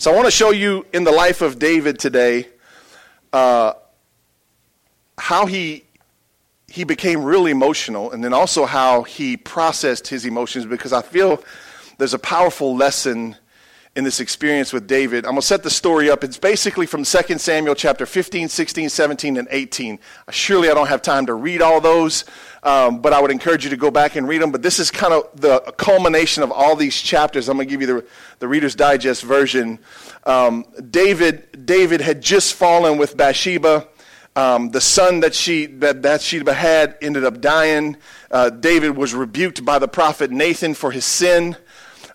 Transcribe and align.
So 0.00 0.12
I 0.12 0.14
want 0.14 0.26
to 0.26 0.30
show 0.30 0.52
you 0.52 0.86
in 0.92 1.02
the 1.02 1.10
life 1.10 1.42
of 1.42 1.58
David 1.58 1.98
today 1.98 2.46
uh, 3.32 3.72
how 5.18 5.46
he 5.46 5.84
he 6.68 6.84
became 6.84 7.24
really 7.24 7.50
emotional, 7.50 8.12
and 8.12 8.22
then 8.22 8.32
also 8.32 8.64
how 8.64 9.02
he 9.02 9.36
processed 9.36 10.06
his 10.06 10.24
emotions. 10.24 10.66
Because 10.66 10.92
I 10.92 11.02
feel 11.02 11.42
there's 11.98 12.14
a 12.14 12.18
powerful 12.20 12.76
lesson 12.76 13.34
in 13.98 14.04
this 14.04 14.20
experience 14.20 14.72
with 14.72 14.86
David. 14.86 15.24
I'm 15.24 15.32
going 15.32 15.40
to 15.40 15.46
set 15.46 15.64
the 15.64 15.70
story 15.70 16.08
up. 16.08 16.22
It's 16.22 16.38
basically 16.38 16.86
from 16.86 17.02
2 17.02 17.38
Samuel 17.38 17.74
chapter 17.74 18.06
15, 18.06 18.48
16, 18.48 18.90
17, 18.90 19.36
and 19.36 19.48
18. 19.50 19.98
Surely 20.30 20.70
I 20.70 20.74
don't 20.74 20.86
have 20.86 21.02
time 21.02 21.26
to 21.26 21.34
read 21.34 21.60
all 21.60 21.80
those, 21.80 22.24
um, 22.62 23.00
but 23.02 23.12
I 23.12 23.20
would 23.20 23.32
encourage 23.32 23.64
you 23.64 23.70
to 23.70 23.76
go 23.76 23.90
back 23.90 24.14
and 24.14 24.28
read 24.28 24.40
them. 24.40 24.52
But 24.52 24.62
this 24.62 24.78
is 24.78 24.92
kind 24.92 25.12
of 25.12 25.28
the 25.34 25.58
culmination 25.78 26.44
of 26.44 26.52
all 26.52 26.76
these 26.76 26.94
chapters. 27.02 27.48
I'm 27.48 27.56
going 27.56 27.66
to 27.66 27.70
give 27.72 27.80
you 27.80 27.88
the, 27.88 28.06
the 28.38 28.46
Reader's 28.46 28.76
Digest 28.76 29.24
version. 29.24 29.80
Um, 30.22 30.64
David, 30.92 31.66
David 31.66 32.00
had 32.00 32.20
just 32.20 32.54
fallen 32.54 32.98
with 32.98 33.16
Bathsheba. 33.16 33.88
Um, 34.36 34.70
the 34.70 34.80
son 34.80 35.18
that 35.20 35.34
she 35.34 35.66
that 35.66 36.00
Bathsheba 36.00 36.54
had 36.54 36.96
ended 37.02 37.24
up 37.24 37.40
dying. 37.40 37.96
Uh, 38.30 38.50
David 38.50 38.96
was 38.96 39.12
rebuked 39.12 39.64
by 39.64 39.80
the 39.80 39.88
prophet 39.88 40.30
Nathan 40.30 40.74
for 40.74 40.92
his 40.92 41.04
sin. 41.04 41.56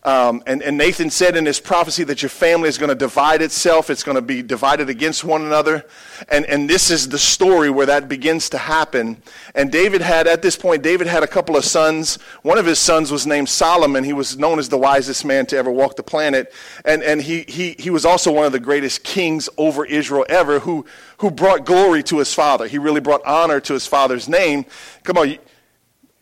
Um, 0.05 0.43
and, 0.45 0.61
and, 0.61 0.77
Nathan 0.77 1.09
said 1.09 1.37
in 1.37 1.45
his 1.45 1.61
prophecy 1.61 2.03
that 2.03 2.21
your 2.21 2.29
family 2.29 2.67
is 2.67 2.77
going 2.77 2.89
to 2.89 2.95
divide 2.95 3.41
itself. 3.41 3.89
It's 3.89 4.03
going 4.03 4.17
to 4.17 4.21
be 4.21 4.41
divided 4.41 4.89
against 4.89 5.23
one 5.23 5.43
another. 5.43 5.85
And, 6.27 6.45
and 6.45 6.69
this 6.69 6.91
is 6.91 7.07
the 7.07 7.17
story 7.17 7.69
where 7.69 7.85
that 7.85 8.09
begins 8.09 8.49
to 8.49 8.57
happen. 8.57 9.21
And 9.55 9.71
David 9.71 10.01
had, 10.01 10.27
at 10.27 10.41
this 10.41 10.57
point, 10.57 10.83
David 10.83 11.07
had 11.07 11.23
a 11.23 11.27
couple 11.27 11.55
of 11.55 11.63
sons. 11.63 12.15
One 12.41 12.57
of 12.57 12.65
his 12.65 12.79
sons 12.79 13.13
was 13.13 13.25
named 13.25 13.47
Solomon. 13.47 14.03
He 14.03 14.11
was 14.11 14.37
known 14.37 14.59
as 14.59 14.67
the 14.67 14.77
wisest 14.77 15.23
man 15.23 15.45
to 15.47 15.57
ever 15.57 15.71
walk 15.71 15.95
the 15.95 16.03
planet. 16.03 16.51
And, 16.83 17.01
and 17.01 17.21
he, 17.21 17.43
he, 17.47 17.77
he 17.79 17.89
was 17.89 18.03
also 18.05 18.29
one 18.29 18.45
of 18.45 18.51
the 18.51 18.59
greatest 18.59 19.05
kings 19.05 19.47
over 19.57 19.85
Israel 19.85 20.25
ever 20.27 20.59
who, 20.59 20.85
who 21.19 21.31
brought 21.31 21.65
glory 21.65 22.03
to 22.03 22.19
his 22.19 22.33
father. 22.33 22.67
He 22.67 22.77
really 22.77 22.99
brought 22.99 23.23
honor 23.25 23.61
to 23.61 23.73
his 23.73 23.87
father's 23.87 24.27
name. 24.27 24.65
Come 25.03 25.17
on 25.17 25.37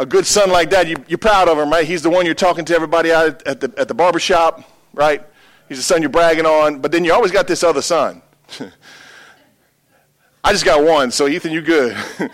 a 0.02 0.06
good 0.06 0.26
son 0.26 0.50
like 0.50 0.72
that, 0.72 0.88
you, 0.88 0.96
you're 1.08 1.20
proud 1.20 1.48
of 1.48 1.60
him, 1.60 1.70
right? 1.70 1.86
He's 1.86 2.02
the 2.02 2.10
one 2.10 2.26
you're 2.26 2.34
talking 2.34 2.66
to 2.66 2.74
everybody 2.74 3.12
out 3.12 3.46
at 3.46 3.60
the, 3.60 3.72
at 3.78 3.88
the 3.88 3.94
barber 3.94 4.20
shop, 4.20 4.64
right? 4.94 5.22
He's 5.70 5.78
the 5.78 5.84
son 5.84 6.02
you're 6.02 6.10
bragging 6.10 6.48
on. 6.48 6.80
But 6.80 6.92
then 6.92 7.06
you 7.06 7.14
always 7.14 7.32
got 7.32 7.48
this 7.48 7.64
other 7.64 7.84
son. 7.84 8.24
I 10.44 10.54
just 10.54 10.66
got 10.66 10.84
one, 10.84 11.12
so 11.12 11.28
Ethan, 11.28 11.52
you 11.52 11.62
good. 11.62 11.96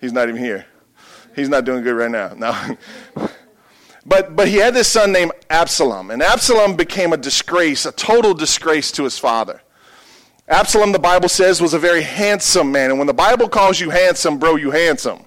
He's 0.00 0.12
not 0.12 0.28
even 0.28 0.42
here. 0.42 0.66
He's 1.36 1.48
not 1.48 1.64
doing 1.64 1.84
good 1.84 1.94
right 1.94 2.10
now. 2.10 2.34
No. 2.34 2.76
but, 4.04 4.34
but 4.34 4.48
he 4.48 4.56
had 4.56 4.74
this 4.74 4.88
son 4.88 5.12
named 5.12 5.30
Absalom, 5.48 6.10
and 6.10 6.24
Absalom 6.24 6.74
became 6.74 7.12
a 7.12 7.16
disgrace, 7.16 7.86
a 7.86 7.92
total 7.92 8.34
disgrace 8.34 8.90
to 8.92 9.04
his 9.04 9.16
father. 9.16 9.62
Absalom, 10.48 10.90
the 10.90 10.98
Bible 10.98 11.28
says, 11.28 11.60
was 11.60 11.72
a 11.72 11.78
very 11.78 12.02
handsome 12.02 12.72
man. 12.72 12.90
And 12.90 12.98
when 12.98 13.06
the 13.06 13.14
Bible 13.14 13.48
calls 13.48 13.78
you 13.78 13.90
handsome, 13.90 14.38
bro, 14.38 14.56
you 14.56 14.72
handsome 14.72 15.24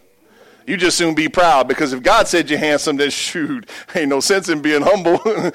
you 0.70 0.78
just 0.78 0.98
soon 0.98 1.16
be 1.16 1.28
proud 1.28 1.68
because 1.68 1.94
if 1.94 2.04
God 2.04 2.28
said 2.28 2.48
you're 2.48 2.60
handsome, 2.60 2.98
then 2.98 3.10
shoot, 3.10 3.68
ain't 3.96 4.10
no 4.10 4.20
sense 4.20 4.50
in 4.50 4.62
being 4.62 4.84
humble. 4.84 5.20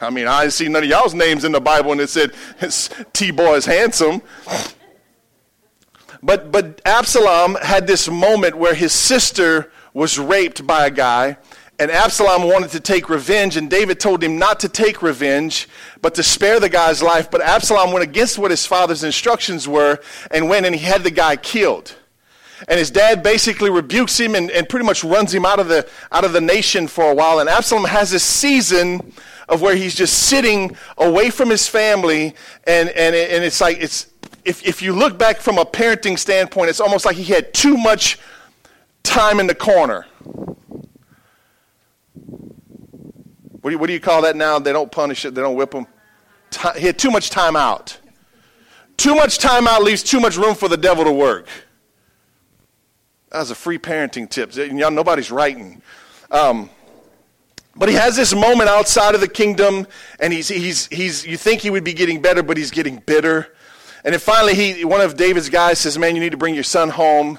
I 0.00 0.10
mean, 0.10 0.28
I 0.28 0.46
see 0.48 0.68
none 0.68 0.84
of 0.84 0.88
y'all's 0.88 1.14
names 1.14 1.44
in 1.44 1.50
the 1.50 1.60
Bible 1.60 1.90
and 1.90 2.00
it 2.00 2.08
said 2.08 2.32
T 3.12 3.32
boy 3.32 3.54
is 3.54 3.66
handsome. 3.66 4.22
But, 6.22 6.52
but 6.52 6.80
Absalom 6.84 7.56
had 7.56 7.88
this 7.88 8.08
moment 8.08 8.56
where 8.56 8.74
his 8.74 8.92
sister 8.92 9.72
was 9.92 10.18
raped 10.18 10.66
by 10.66 10.86
a 10.86 10.90
guy, 10.90 11.36
and 11.78 11.90
Absalom 11.90 12.44
wanted 12.44 12.70
to 12.70 12.80
take 12.80 13.08
revenge, 13.08 13.56
and 13.56 13.68
David 13.68 14.00
told 14.00 14.22
him 14.22 14.38
not 14.38 14.60
to 14.60 14.68
take 14.68 15.02
revenge, 15.02 15.68
but 16.00 16.14
to 16.14 16.22
spare 16.22 16.58
the 16.58 16.68
guy's 16.68 17.02
life. 17.02 17.30
But 17.30 17.42
Absalom 17.42 17.92
went 17.92 18.02
against 18.02 18.38
what 18.38 18.50
his 18.50 18.66
father's 18.66 19.04
instructions 19.04 19.68
were 19.68 20.00
and 20.30 20.48
went 20.48 20.66
and 20.66 20.74
he 20.74 20.84
had 20.84 21.02
the 21.02 21.10
guy 21.10 21.36
killed. 21.36 21.96
And 22.68 22.78
his 22.78 22.90
dad 22.90 23.22
basically 23.22 23.70
rebukes 23.70 24.18
him 24.18 24.34
and, 24.34 24.50
and 24.50 24.68
pretty 24.68 24.86
much 24.86 25.04
runs 25.04 25.34
him 25.34 25.44
out 25.44 25.60
of, 25.60 25.68
the, 25.68 25.88
out 26.10 26.24
of 26.24 26.32
the 26.32 26.40
nation 26.40 26.86
for 26.86 27.10
a 27.10 27.14
while. 27.14 27.38
And 27.38 27.48
Absalom 27.48 27.84
has 27.84 28.10
this 28.10 28.24
season 28.24 29.12
of 29.48 29.62
where 29.62 29.76
he's 29.76 29.94
just 29.94 30.14
sitting 30.14 30.76
away 30.98 31.30
from 31.30 31.50
his 31.50 31.68
family. 31.68 32.34
And, 32.64 32.88
and, 32.90 33.14
and 33.14 33.44
it's 33.44 33.60
like, 33.60 33.78
it's, 33.80 34.10
if, 34.44 34.66
if 34.66 34.80
you 34.80 34.92
look 34.92 35.18
back 35.18 35.38
from 35.38 35.58
a 35.58 35.64
parenting 35.64 36.18
standpoint, 36.18 36.70
it's 36.70 36.80
almost 36.80 37.04
like 37.04 37.16
he 37.16 37.24
had 37.24 37.52
too 37.52 37.76
much 37.76 38.18
time 39.02 39.38
in 39.40 39.46
the 39.46 39.54
corner. 39.54 40.06
What 43.60 43.70
do 43.70 43.72
you, 43.72 43.78
what 43.78 43.86
do 43.88 43.92
you 43.92 44.00
call 44.00 44.22
that 44.22 44.36
now? 44.36 44.58
They 44.58 44.72
don't 44.72 44.90
punish 44.90 45.24
it, 45.24 45.34
they 45.34 45.42
don't 45.42 45.56
whip 45.56 45.74
him. 45.74 45.86
he 46.76 46.86
had 46.86 46.98
too 46.98 47.10
much 47.10 47.30
time 47.30 47.56
out. 47.56 47.98
Too 48.96 49.14
much 49.14 49.38
time 49.38 49.66
out 49.66 49.82
leaves 49.82 50.02
too 50.02 50.20
much 50.20 50.36
room 50.36 50.54
for 50.54 50.68
the 50.68 50.76
devil 50.76 51.04
to 51.04 51.12
work. 51.12 51.48
That 53.30 53.40
was 53.40 53.50
a 53.50 53.54
free 53.54 53.78
parenting 53.78 54.28
tip. 54.28 54.54
Y'all, 54.54 54.90
nobody's 54.90 55.30
writing. 55.30 55.82
Um, 56.30 56.70
but 57.74 57.88
he 57.88 57.94
has 57.94 58.16
this 58.16 58.34
moment 58.34 58.70
outside 58.70 59.14
of 59.14 59.20
the 59.20 59.28
kingdom, 59.28 59.86
and 60.18 60.32
he's, 60.32 60.48
he's, 60.48 60.86
he's, 60.86 61.26
you 61.26 61.36
think 61.36 61.60
he 61.60 61.70
would 61.70 61.84
be 61.84 61.92
getting 61.92 62.22
better, 62.22 62.42
but 62.42 62.56
he's 62.56 62.70
getting 62.70 62.98
bitter. 63.04 63.54
And 64.04 64.14
then 64.14 64.20
finally, 64.20 64.54
he, 64.54 64.84
one 64.84 65.00
of 65.00 65.16
David's 65.16 65.50
guys 65.50 65.80
says, 65.80 65.98
Man, 65.98 66.14
you 66.14 66.20
need 66.20 66.30
to 66.30 66.36
bring 66.36 66.54
your 66.54 66.64
son 66.64 66.88
home. 66.88 67.38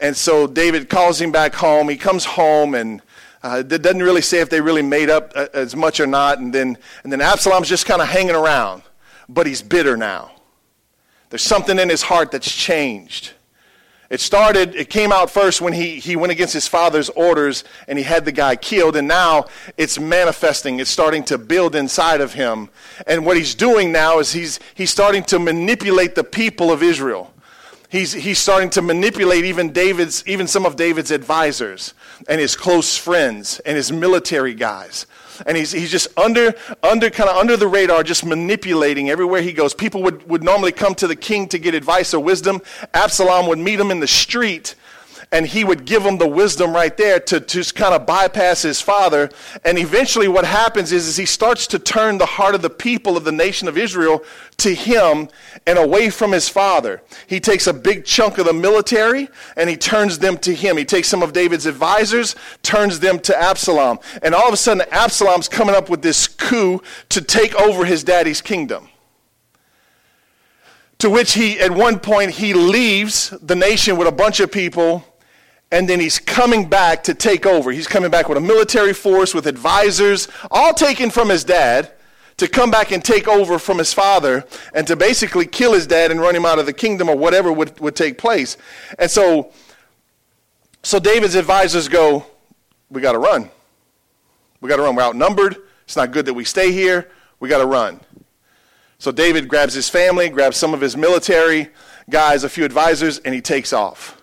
And 0.00 0.16
so 0.16 0.46
David 0.46 0.88
calls 0.88 1.20
him 1.20 1.32
back 1.32 1.54
home. 1.54 1.88
He 1.88 1.96
comes 1.96 2.24
home, 2.24 2.74
and 2.74 3.00
uh, 3.42 3.62
it 3.68 3.82
doesn't 3.82 4.02
really 4.02 4.20
say 4.20 4.40
if 4.40 4.50
they 4.50 4.60
really 4.60 4.82
made 4.82 5.10
up 5.10 5.32
uh, 5.34 5.46
as 5.54 5.74
much 5.74 6.00
or 6.00 6.06
not. 6.06 6.38
And 6.38 6.52
then, 6.52 6.76
and 7.04 7.12
then 7.12 7.20
Absalom's 7.20 7.68
just 7.68 7.86
kind 7.86 8.02
of 8.02 8.08
hanging 8.08 8.34
around, 8.34 8.82
but 9.28 9.46
he's 9.46 9.62
bitter 9.62 9.96
now. 9.96 10.32
There's 11.30 11.42
something 11.42 11.78
in 11.78 11.88
his 11.88 12.02
heart 12.02 12.30
that's 12.30 12.50
changed. 12.50 13.32
It 14.10 14.20
started, 14.20 14.74
it 14.74 14.88
came 14.88 15.12
out 15.12 15.30
first 15.30 15.60
when 15.60 15.74
he, 15.74 15.98
he 15.98 16.16
went 16.16 16.32
against 16.32 16.54
his 16.54 16.66
father's 16.66 17.10
orders 17.10 17.62
and 17.86 17.98
he 17.98 18.04
had 18.04 18.24
the 18.24 18.32
guy 18.32 18.56
killed, 18.56 18.96
and 18.96 19.06
now 19.06 19.44
it's 19.76 20.00
manifesting. 20.00 20.80
It's 20.80 20.90
starting 20.90 21.24
to 21.24 21.36
build 21.36 21.74
inside 21.74 22.22
of 22.22 22.32
him. 22.32 22.70
And 23.06 23.26
what 23.26 23.36
he's 23.36 23.54
doing 23.54 23.92
now 23.92 24.18
is 24.18 24.32
he's, 24.32 24.60
he's 24.74 24.90
starting 24.90 25.24
to 25.24 25.38
manipulate 25.38 26.14
the 26.14 26.24
people 26.24 26.72
of 26.72 26.82
Israel. 26.82 27.34
He's, 27.90 28.12
he's 28.12 28.38
starting 28.38 28.70
to 28.70 28.82
manipulate 28.82 29.44
even 29.44 29.72
David's, 29.72 30.22
even 30.26 30.46
some 30.46 30.64
of 30.64 30.76
David's 30.76 31.10
advisors 31.10 31.92
and 32.28 32.40
his 32.40 32.56
close 32.56 32.96
friends 32.96 33.60
and 33.60 33.76
his 33.76 33.92
military 33.92 34.54
guys 34.54 35.06
and 35.46 35.56
he's, 35.56 35.72
he's 35.72 35.90
just 35.90 36.08
under, 36.18 36.54
under 36.82 37.10
kind 37.10 37.30
of 37.30 37.36
under 37.36 37.56
the 37.56 37.68
radar, 37.68 38.02
just 38.02 38.24
manipulating 38.24 39.10
everywhere 39.10 39.42
he 39.42 39.52
goes. 39.52 39.74
People 39.74 40.02
would, 40.02 40.28
would 40.28 40.42
normally 40.42 40.72
come 40.72 40.94
to 40.96 41.06
the 41.06 41.16
king 41.16 41.48
to 41.48 41.58
get 41.58 41.74
advice 41.74 42.14
or 42.14 42.22
wisdom. 42.22 42.60
Absalom 42.94 43.46
would 43.48 43.58
meet 43.58 43.78
him 43.78 43.90
in 43.90 44.00
the 44.00 44.06
street 44.06 44.74
and 45.30 45.46
he 45.46 45.62
would 45.62 45.84
give 45.84 46.04
him 46.04 46.16
the 46.16 46.26
wisdom 46.26 46.72
right 46.72 46.96
there 46.96 47.20
to, 47.20 47.38
to 47.38 47.62
kind 47.74 47.94
of 47.94 48.06
bypass 48.06 48.62
his 48.62 48.80
father. 48.80 49.28
And 49.64 49.78
eventually, 49.78 50.26
what 50.26 50.46
happens 50.46 50.90
is, 50.90 51.06
is 51.06 51.16
he 51.16 51.26
starts 51.26 51.66
to 51.68 51.78
turn 51.78 52.16
the 52.16 52.26
heart 52.26 52.54
of 52.54 52.62
the 52.62 52.70
people 52.70 53.16
of 53.16 53.24
the 53.24 53.32
nation 53.32 53.68
of 53.68 53.76
Israel 53.76 54.22
to 54.58 54.74
him 54.74 55.28
and 55.66 55.78
away 55.78 56.08
from 56.08 56.32
his 56.32 56.48
father. 56.48 57.02
He 57.26 57.40
takes 57.40 57.66
a 57.66 57.74
big 57.74 58.06
chunk 58.06 58.38
of 58.38 58.46
the 58.46 58.54
military 58.54 59.28
and 59.56 59.68
he 59.68 59.76
turns 59.76 60.18
them 60.18 60.38
to 60.38 60.54
him. 60.54 60.78
He 60.78 60.86
takes 60.86 61.08
some 61.08 61.22
of 61.22 61.34
David's 61.34 61.66
advisors, 61.66 62.34
turns 62.62 63.00
them 63.00 63.18
to 63.20 63.38
Absalom. 63.38 63.98
And 64.22 64.34
all 64.34 64.48
of 64.48 64.54
a 64.54 64.56
sudden, 64.56 64.86
Absalom's 64.90 65.48
coming 65.48 65.74
up 65.74 65.90
with 65.90 66.00
this 66.00 66.26
coup 66.26 66.80
to 67.10 67.20
take 67.20 67.54
over 67.56 67.84
his 67.84 68.02
daddy's 68.02 68.40
kingdom 68.40 68.88
to 70.98 71.08
which 71.08 71.34
he 71.34 71.60
at 71.60 71.70
one 71.70 71.98
point 72.00 72.32
he 72.32 72.52
leaves 72.52 73.30
the 73.40 73.54
nation 73.54 73.96
with 73.96 74.08
a 74.08 74.12
bunch 74.12 74.40
of 74.40 74.50
people 74.50 75.04
and 75.70 75.88
then 75.88 76.00
he's 76.00 76.18
coming 76.18 76.68
back 76.68 77.04
to 77.04 77.14
take 77.14 77.44
over. 77.44 77.70
He's 77.70 77.86
coming 77.86 78.10
back 78.10 78.28
with 78.28 78.38
a 78.38 78.40
military 78.40 78.94
force, 78.94 79.34
with 79.34 79.46
advisors, 79.46 80.28
all 80.50 80.72
taken 80.72 81.10
from 81.10 81.28
his 81.28 81.44
dad, 81.44 81.92
to 82.38 82.48
come 82.48 82.70
back 82.70 82.92
and 82.92 83.04
take 83.04 83.28
over 83.28 83.58
from 83.58 83.78
his 83.78 83.92
father 83.92 84.44
and 84.72 84.86
to 84.86 84.96
basically 84.96 85.44
kill 85.44 85.72
his 85.72 85.86
dad 85.86 86.10
and 86.10 86.20
run 86.20 86.34
him 86.34 86.46
out 86.46 86.58
of 86.58 86.66
the 86.66 86.72
kingdom 86.72 87.08
or 87.08 87.16
whatever 87.16 87.52
would, 87.52 87.78
would 87.80 87.96
take 87.96 88.16
place. 88.16 88.56
And 88.98 89.10
so, 89.10 89.52
so 90.82 90.98
David's 91.00 91.34
advisors 91.34 91.88
go, 91.88 92.24
We 92.90 93.02
got 93.02 93.12
to 93.12 93.18
run. 93.18 93.50
We 94.60 94.68
got 94.68 94.76
to 94.76 94.82
run. 94.82 94.94
We're 94.94 95.02
outnumbered. 95.02 95.56
It's 95.84 95.96
not 95.96 96.12
good 96.12 96.26
that 96.26 96.34
we 96.34 96.44
stay 96.44 96.72
here. 96.72 97.10
We 97.40 97.48
got 97.48 97.58
to 97.58 97.66
run. 97.66 98.00
So 98.98 99.12
David 99.12 99.48
grabs 99.48 99.74
his 99.74 99.88
family, 99.88 100.28
grabs 100.28 100.56
some 100.56 100.74
of 100.74 100.80
his 100.80 100.96
military 100.96 101.70
guys, 102.10 102.42
a 102.42 102.48
few 102.48 102.64
advisors, 102.64 103.18
and 103.18 103.34
he 103.34 103.40
takes 103.40 103.72
off. 103.72 104.17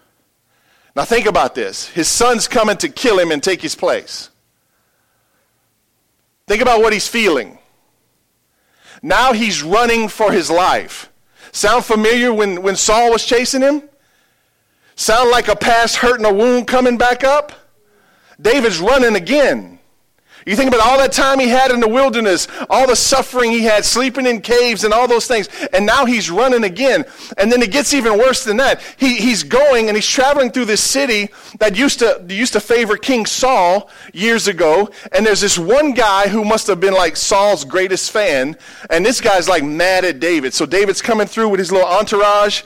Now, 0.96 1.04
think 1.04 1.26
about 1.26 1.56
this. 1.56 1.90
His 1.90 2.08
son's 2.08 2.48
coming 2.48 2.78
to 2.78 2.90
kill 2.90 3.20
him 3.20 3.32
and 3.32 3.44
take 3.44 3.62
his 3.62 3.76
place. 3.76 4.30
Think 6.48 6.62
about 6.62 6.80
what 6.80 6.94
he's 6.94 7.08
feeling. 7.08 7.58
Now 9.02 9.34
he's 9.34 9.62
running 9.62 10.08
for 10.08 10.32
his 10.32 10.50
life. 10.50 11.12
Sound 11.52 11.86
familiar 11.86 12.34
when, 12.34 12.62
when 12.62 12.76
Saul 12.76 13.12
was 13.12 13.26
chasing 13.26 13.62
him? 13.62 13.84
Sound 14.96 15.30
like 15.30 15.48
a 15.48 15.56
past 15.56 15.98
hurt 15.98 16.18
and 16.18 16.26
a 16.26 16.34
wound 16.34 16.68
coming 16.68 16.98
back 16.98 17.24
up? 17.24 17.52
David's 18.42 18.80
running 18.80 19.16
again. 19.16 19.75
You 20.46 20.56
think 20.56 20.68
about 20.68 20.86
all 20.86 21.00
that 21.00 21.12
time 21.12 21.40
he 21.40 21.48
had 21.48 21.72
in 21.72 21.80
the 21.80 21.88
wilderness, 21.88 22.48
all 22.70 22.86
the 22.86 22.96
suffering 22.96 23.50
he 23.50 23.64
had, 23.64 23.84
sleeping 23.84 24.28
in 24.28 24.42
caves 24.42 24.84
and 24.84 24.94
all 24.94 25.08
those 25.08 25.26
things, 25.26 25.50
and 25.74 25.88
now 25.88 26.06
he's 26.06 26.30
running 26.30 26.64
again. 26.64 27.04
And 27.40 27.52
then 27.52 27.64
it 27.64 27.72
gets 27.72 27.96
even 27.96 28.20
worse 28.20 28.44
than 28.44 28.58
that. 28.58 28.80
He, 28.98 29.16
he's 29.16 29.42
going 29.42 29.88
and 29.88 29.98
he's 29.98 30.08
traveling 30.08 30.52
through 30.52 30.66
this 30.66 30.84
city 30.84 31.30
that 31.58 31.76
used 31.76 31.98
to, 32.00 32.24
used 32.30 32.54
to 32.54 32.60
favor 32.60 32.96
King 32.96 33.26
Saul 33.26 33.90
years 34.14 34.48
ago. 34.48 34.92
And 35.12 35.26
there's 35.26 35.42
this 35.42 35.58
one 35.58 35.94
guy 35.94 36.28
who 36.28 36.46
must 36.46 36.68
have 36.68 36.80
been 36.80 36.94
like 36.94 37.18
Saul's 37.18 37.66
greatest 37.66 38.12
fan. 38.12 38.56
And 38.92 39.04
this 39.04 39.22
guy's 39.22 39.50
like 39.50 39.64
mad 39.64 40.06
at 40.06 40.20
David. 40.20 40.54
So 40.54 40.68
David's 40.68 41.02
coming 41.02 41.26
through 41.26 41.50
with 41.50 41.60
his 41.60 41.72
little 41.72 41.90
entourage. 41.90 42.62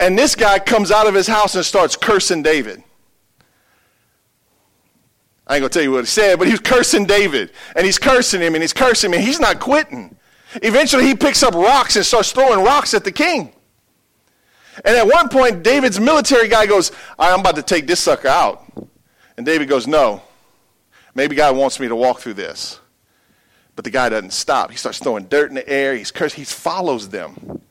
And 0.00 0.18
this 0.18 0.34
guy 0.34 0.58
comes 0.60 0.90
out 0.90 1.06
of 1.06 1.14
his 1.14 1.26
house 1.26 1.54
and 1.54 1.64
starts 1.64 1.94
cursing 1.94 2.42
David. 2.42 2.82
I 5.48 5.56
ain't 5.56 5.62
to 5.62 5.68
tell 5.70 5.82
you 5.82 5.92
what 5.92 6.00
he 6.00 6.06
said, 6.06 6.38
but 6.38 6.46
he 6.46 6.52
was 6.52 6.60
cursing 6.60 7.06
David. 7.06 7.52
And 7.74 7.86
he's 7.86 7.98
cursing 7.98 8.40
him 8.40 8.54
and 8.54 8.62
he's 8.62 8.74
cursing 8.74 9.10
him. 9.10 9.18
And 9.18 9.26
he's 9.26 9.40
not 9.40 9.60
quitting. 9.60 10.16
Eventually, 10.62 11.04
he 11.04 11.14
picks 11.14 11.42
up 11.42 11.54
rocks 11.54 11.96
and 11.96 12.04
starts 12.04 12.32
throwing 12.32 12.64
rocks 12.64 12.94
at 12.94 13.04
the 13.04 13.12
king. 13.12 13.52
And 14.84 14.96
at 14.96 15.06
one 15.06 15.28
point, 15.28 15.62
David's 15.62 15.98
military 15.98 16.48
guy 16.48 16.66
goes, 16.66 16.92
I'm 17.18 17.40
about 17.40 17.56
to 17.56 17.62
take 17.62 17.86
this 17.86 18.00
sucker 18.00 18.28
out. 18.28 18.64
And 19.36 19.44
David 19.44 19.68
goes, 19.68 19.86
No. 19.86 20.22
Maybe 21.14 21.34
God 21.34 21.56
wants 21.56 21.80
me 21.80 21.88
to 21.88 21.96
walk 21.96 22.20
through 22.20 22.34
this. 22.34 22.78
But 23.74 23.84
the 23.84 23.90
guy 23.90 24.08
doesn't 24.08 24.32
stop. 24.32 24.70
He 24.70 24.76
starts 24.76 24.98
throwing 24.98 25.24
dirt 25.26 25.48
in 25.48 25.54
the 25.54 25.68
air. 25.68 25.96
He's 25.96 26.10
cursing. 26.10 26.38
He 26.38 26.44
follows 26.44 27.08
them. 27.08 27.62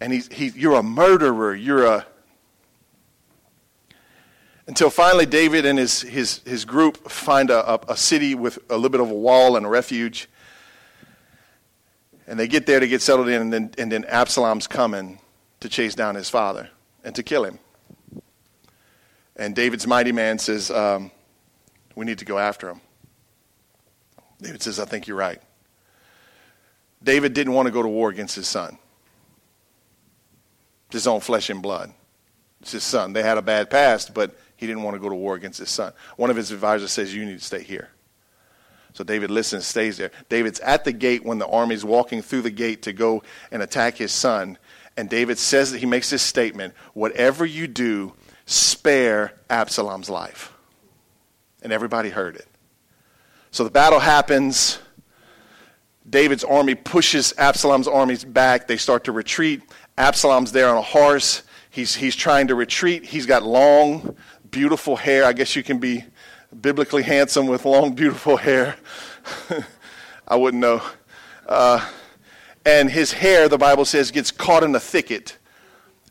And 0.00 0.12
he's, 0.12 0.28
he, 0.28 0.48
you're 0.48 0.78
a 0.78 0.82
murderer. 0.82 1.54
You're 1.54 1.86
a 1.86 2.06
until 4.68 4.90
finally 4.90 5.24
David 5.24 5.64
and 5.64 5.78
his, 5.78 6.02
his, 6.02 6.42
his 6.44 6.66
group 6.66 7.10
find 7.10 7.48
a, 7.48 7.90
a, 7.90 7.96
city 7.96 8.34
with 8.34 8.58
a 8.68 8.74
little 8.74 8.90
bit 8.90 9.00
of 9.00 9.10
a 9.10 9.14
wall 9.14 9.56
and 9.56 9.64
a 9.64 9.68
refuge. 9.68 10.28
And 12.26 12.38
they 12.38 12.46
get 12.46 12.66
there 12.66 12.78
to 12.78 12.86
get 12.86 13.00
settled 13.00 13.28
in, 13.28 13.40
and 13.40 13.52
then, 13.52 13.70
and 13.78 13.90
then 13.90 14.04
Absalom's 14.04 14.66
coming 14.66 15.20
to 15.60 15.70
chase 15.70 15.94
down 15.94 16.16
his 16.16 16.28
father 16.28 16.68
and 17.02 17.14
to 17.14 17.22
kill 17.22 17.44
him. 17.44 17.58
And 19.36 19.56
David's 19.56 19.86
mighty 19.86 20.12
man 20.12 20.38
says, 20.38 20.70
um, 20.70 21.12
We 21.94 22.04
need 22.04 22.18
to 22.18 22.26
go 22.26 22.38
after 22.38 22.68
him. 22.68 22.82
David 24.42 24.62
says, 24.62 24.78
I 24.78 24.84
think 24.84 25.06
you're 25.06 25.16
right. 25.16 25.40
David 27.02 27.32
didn't 27.32 27.54
want 27.54 27.66
to 27.66 27.72
go 27.72 27.82
to 27.82 27.88
war 27.88 28.10
against 28.10 28.36
his 28.36 28.46
son, 28.46 28.76
it's 30.88 30.94
his 30.94 31.06
own 31.06 31.20
flesh 31.20 31.48
and 31.48 31.62
blood. 31.62 31.90
It's 32.60 32.72
his 32.72 32.82
son. 32.82 33.12
They 33.12 33.22
had 33.22 33.38
a 33.38 33.42
bad 33.42 33.70
past, 33.70 34.12
but 34.12 34.36
he 34.58 34.66
didn't 34.66 34.82
want 34.82 34.96
to 34.96 35.00
go 35.00 35.08
to 35.08 35.14
war 35.14 35.36
against 35.36 35.60
his 35.60 35.70
son. 35.70 35.92
One 36.16 36.30
of 36.30 36.36
his 36.36 36.50
advisors 36.50 36.90
says, 36.90 37.14
You 37.14 37.24
need 37.24 37.38
to 37.38 37.44
stay 37.44 37.62
here. 37.62 37.90
So 38.92 39.04
David 39.04 39.30
listens, 39.30 39.64
stays 39.64 39.96
there. 39.96 40.10
David's 40.28 40.58
at 40.58 40.84
the 40.84 40.92
gate 40.92 41.24
when 41.24 41.38
the 41.38 41.46
army's 41.46 41.84
walking 41.84 42.22
through 42.22 42.42
the 42.42 42.50
gate 42.50 42.82
to 42.82 42.92
go 42.92 43.22
and 43.52 43.62
attack 43.62 43.96
his 43.96 44.10
son. 44.10 44.58
And 44.96 45.08
David 45.08 45.38
says 45.38 45.70
that 45.70 45.78
he 45.78 45.86
makes 45.86 46.10
this 46.10 46.22
statement 46.22 46.74
Whatever 46.92 47.46
you 47.46 47.68
do, 47.68 48.14
spare 48.46 49.34
Absalom's 49.48 50.10
life. 50.10 50.52
And 51.62 51.72
everybody 51.72 52.10
heard 52.10 52.34
it. 52.34 52.48
So 53.52 53.62
the 53.62 53.70
battle 53.70 54.00
happens. 54.00 54.80
David's 56.10 56.42
army 56.42 56.74
pushes 56.74 57.32
Absalom's 57.38 57.86
armies 57.86 58.24
back. 58.24 58.66
They 58.66 58.76
start 58.76 59.04
to 59.04 59.12
retreat. 59.12 59.62
Absalom's 59.96 60.50
there 60.50 60.68
on 60.68 60.76
a 60.76 60.82
horse. 60.82 61.44
He's, 61.70 61.94
he's 61.94 62.16
trying 62.16 62.48
to 62.48 62.54
retreat. 62.54 63.04
He's 63.04 63.26
got 63.26 63.44
long, 63.44 64.16
beautiful 64.50 64.96
hair. 64.96 65.24
I 65.24 65.32
guess 65.32 65.56
you 65.56 65.62
can 65.62 65.78
be 65.78 66.04
biblically 66.60 67.02
handsome 67.02 67.46
with 67.46 67.64
long, 67.64 67.94
beautiful 67.94 68.36
hair. 68.36 68.76
I 70.28 70.36
wouldn't 70.36 70.60
know. 70.60 70.82
Uh, 71.46 71.86
and 72.64 72.90
his 72.90 73.12
hair, 73.12 73.48
the 73.48 73.58
Bible 73.58 73.84
says, 73.84 74.10
gets 74.10 74.30
caught 74.30 74.62
in 74.62 74.74
a 74.74 74.80
thicket. 74.80 75.38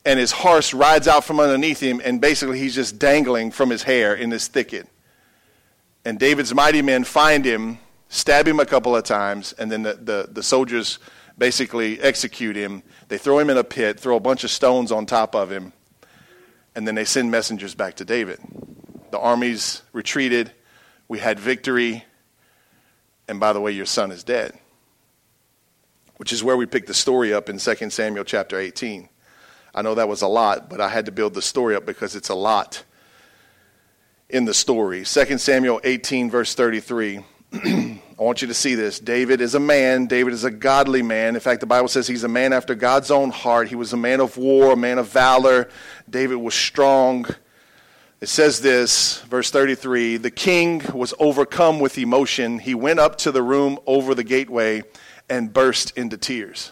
And 0.05 0.19
his 0.19 0.31
horse 0.31 0.73
rides 0.73 1.07
out 1.07 1.23
from 1.23 1.39
underneath 1.39 1.79
him, 1.79 2.01
and 2.03 2.21
basically 2.21 2.59
he's 2.59 2.73
just 2.73 2.97
dangling 2.97 3.51
from 3.51 3.69
his 3.69 3.83
hair 3.83 4.15
in 4.15 4.29
this 4.29 4.47
thicket. 4.47 4.87
And 6.05 6.17
David's 6.17 6.53
mighty 6.53 6.81
men 6.81 7.03
find 7.03 7.43
him, 7.43 7.79
stab 8.07 8.47
him 8.47 8.59
a 8.59 8.65
couple 8.65 8.95
of 8.95 9.03
times, 9.03 9.53
and 9.59 9.69
then 9.71 9.83
the, 9.83 9.93
the, 9.95 10.29
the 10.31 10.43
soldiers 10.43 10.99
basically 11.37 11.99
execute 11.99 12.55
him. 12.55 12.83
They 13.09 13.17
throw 13.17 13.37
him 13.39 13.49
in 13.49 13.57
a 13.57 13.63
pit, 13.63 13.99
throw 13.99 14.15
a 14.15 14.19
bunch 14.21 14.43
of 14.43 14.49
stones 14.49 14.91
on 14.91 15.05
top 15.05 15.35
of 15.35 15.51
him, 15.51 15.73
and 16.77 16.87
then 16.87 16.93
they 16.93 17.05
send 17.05 17.31
messengers 17.31 17.73
back 17.73 17.95
to 17.95 18.05
David. 18.05 18.39
The 19.09 19.17
armies 19.17 19.81
retreated. 19.93 20.51
We 21.07 21.17
had 21.17 21.39
victory. 21.39 22.05
And 23.27 23.39
by 23.39 23.51
the 23.51 23.59
way, 23.59 23.71
your 23.71 23.87
son 23.87 24.11
is 24.11 24.23
dead. 24.23 24.55
Which 26.17 26.31
is 26.31 26.43
where 26.43 26.55
we 26.55 26.67
pick 26.67 26.85
the 26.85 26.93
story 26.93 27.33
up 27.33 27.49
in 27.49 27.57
2 27.57 27.89
Samuel 27.89 28.23
chapter 28.23 28.59
18. 28.59 29.09
I 29.73 29.81
know 29.81 29.95
that 29.95 30.07
was 30.07 30.21
a 30.21 30.27
lot, 30.27 30.69
but 30.69 30.79
I 30.79 30.89
had 30.89 31.07
to 31.07 31.11
build 31.11 31.33
the 31.33 31.41
story 31.41 31.75
up 31.75 31.83
because 31.83 32.15
it's 32.15 32.29
a 32.29 32.35
lot 32.35 32.83
in 34.29 34.45
the 34.45 34.53
story. 34.53 35.03
2 35.03 35.39
Samuel 35.39 35.81
18, 35.83 36.29
verse 36.29 36.53
33. 36.53 37.25
I 38.19 38.23
want 38.23 38.41
you 38.41 38.47
to 38.47 38.53
see 38.53 38.73
this. 38.73 38.99
David 38.99 39.41
is 39.41 39.53
a 39.53 39.59
man. 39.59 40.07
David 40.07 40.33
is 40.33 40.43
a 40.43 40.49
godly 40.49 41.03
man. 41.03 41.35
In 41.35 41.41
fact, 41.41 41.59
the 41.59 41.67
Bible 41.67 41.87
says 41.87 42.07
he's 42.07 42.23
a 42.23 42.27
man 42.27 42.51
after 42.51 42.73
God's 42.73 43.11
own 43.11 43.29
heart. 43.29 43.67
He 43.67 43.75
was 43.75 43.93
a 43.93 43.97
man 43.97 44.21
of 44.21 44.37
war, 44.37 44.73
a 44.73 44.75
man 44.77 44.97
of 44.97 45.07
valor. 45.09 45.69
David 46.09 46.37
was 46.37 46.55
strong. 46.55 47.27
It 48.19 48.29
says 48.29 48.61
this, 48.61 49.21
verse 49.21 49.51
33 49.51 50.17
The 50.17 50.31
king 50.31 50.81
was 50.95 51.13
overcome 51.19 51.79
with 51.79 51.99
emotion. 51.99 52.57
He 52.57 52.73
went 52.73 52.99
up 52.99 53.19
to 53.19 53.31
the 53.31 53.43
room 53.43 53.77
over 53.85 54.15
the 54.15 54.23
gateway 54.23 54.81
and 55.29 55.53
burst 55.53 55.95
into 55.95 56.17
tears. 56.17 56.71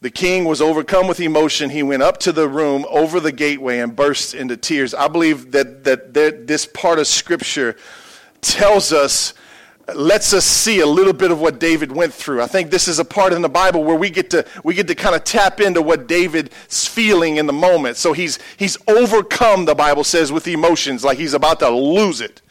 The 0.00 0.10
king 0.10 0.44
was 0.44 0.60
overcome 0.60 1.08
with 1.08 1.18
emotion. 1.18 1.70
He 1.70 1.82
went 1.82 2.04
up 2.04 2.18
to 2.18 2.30
the 2.30 2.46
room 2.46 2.86
over 2.88 3.18
the 3.18 3.32
gateway 3.32 3.80
and 3.80 3.96
burst 3.96 4.34
into 4.34 4.56
tears. 4.56 4.94
I 4.94 5.08
believe 5.08 5.50
that, 5.50 5.82
that, 5.82 6.14
that 6.14 6.46
this 6.46 6.66
part 6.66 7.00
of 7.00 7.08
Scripture 7.08 7.76
tells 8.40 8.92
us, 8.92 9.34
lets 9.94 10.32
us 10.32 10.44
see 10.44 10.80
a 10.80 10.86
little 10.86 11.12
bit 11.12 11.30
of 11.30 11.40
what 11.40 11.60
David 11.60 11.92
went 11.92 12.12
through. 12.12 12.42
I 12.42 12.46
think 12.46 12.70
this 12.70 12.88
is 12.88 12.98
a 12.98 13.04
part 13.04 13.32
in 13.32 13.42
the 13.42 13.48
Bible 13.48 13.84
where 13.84 13.96
we 13.96 14.10
get 14.10 14.30
to, 14.30 14.44
we 14.64 14.74
get 14.74 14.88
to 14.88 14.94
kind 14.94 15.14
of 15.14 15.24
tap 15.24 15.60
into 15.60 15.80
what 15.80 16.08
David's 16.08 16.86
feeling 16.88 17.36
in 17.36 17.46
the 17.46 17.52
moment. 17.52 17.96
So 17.96 18.12
he's, 18.12 18.38
he's 18.56 18.76
overcome, 18.88 19.64
the 19.64 19.74
Bible 19.74 20.04
says, 20.04 20.32
with 20.32 20.48
emotions, 20.48 21.04
like 21.04 21.18
he's 21.18 21.34
about 21.34 21.60
to 21.60 21.70
lose 21.70 22.20
it 22.20 22.42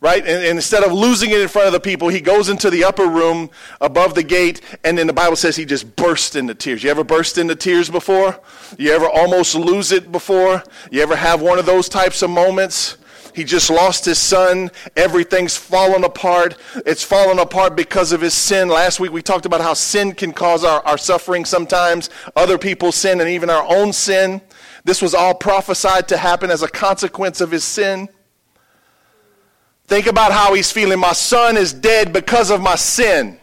right? 0.00 0.20
And, 0.20 0.44
and, 0.44 0.56
instead 0.56 0.84
of 0.84 0.92
losing 0.92 1.30
it 1.30 1.40
in 1.40 1.48
front 1.48 1.66
of 1.66 1.72
the 1.72 1.80
people, 1.80 2.08
he 2.08 2.20
goes 2.20 2.48
into 2.48 2.70
the 2.70 2.84
upper 2.84 3.06
room 3.06 3.50
above 3.80 4.14
the 4.14 4.22
gate, 4.22 4.60
and 4.84 4.96
then 4.96 5.06
the 5.06 5.12
Bible 5.12 5.36
says 5.36 5.56
he 5.56 5.64
just 5.64 5.96
burst 5.96 6.36
into 6.36 6.54
tears. 6.54 6.82
You 6.82 6.90
ever 6.90 7.04
burst 7.04 7.38
into 7.38 7.56
tears 7.56 7.88
before? 7.88 8.38
You 8.78 8.92
ever 8.92 9.08
almost 9.08 9.54
lose 9.54 9.92
it 9.92 10.12
before? 10.12 10.62
You 10.90 11.02
ever 11.02 11.16
have 11.16 11.40
one 11.40 11.58
of 11.58 11.66
those 11.66 11.88
types 11.88 12.22
of 12.22 12.30
moments? 12.30 12.98
He 13.36 13.44
just 13.44 13.68
lost 13.68 14.06
his 14.06 14.18
son. 14.18 14.70
Everything's 14.96 15.58
fallen 15.58 16.04
apart. 16.04 16.56
It's 16.86 17.02
fallen 17.02 17.38
apart 17.38 17.76
because 17.76 18.12
of 18.12 18.22
his 18.22 18.32
sin. 18.32 18.66
Last 18.66 18.98
week 18.98 19.12
we 19.12 19.20
talked 19.20 19.44
about 19.44 19.60
how 19.60 19.74
sin 19.74 20.14
can 20.14 20.32
cause 20.32 20.64
our, 20.64 20.80
our 20.86 20.96
suffering 20.96 21.44
sometimes, 21.44 22.08
other 22.34 22.56
people's 22.56 22.96
sin, 22.96 23.20
and 23.20 23.28
even 23.28 23.50
our 23.50 23.62
own 23.68 23.92
sin. 23.92 24.40
This 24.84 25.02
was 25.02 25.12
all 25.12 25.34
prophesied 25.34 26.08
to 26.08 26.16
happen 26.16 26.50
as 26.50 26.62
a 26.62 26.68
consequence 26.68 27.42
of 27.42 27.50
his 27.50 27.62
sin. 27.62 28.08
Think 29.84 30.06
about 30.06 30.32
how 30.32 30.54
he's 30.54 30.72
feeling. 30.72 30.98
My 30.98 31.12
son 31.12 31.58
is 31.58 31.74
dead 31.74 32.14
because 32.14 32.50
of 32.50 32.62
my 32.62 32.74
sin. 32.74 33.38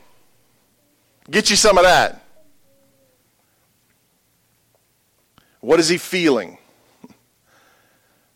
Get 1.30 1.52
you 1.52 1.56
some 1.56 1.78
of 1.78 1.84
that. 1.84 2.26
What 5.60 5.80
is 5.80 5.88
he 5.88 6.00
feeling? 6.00 6.58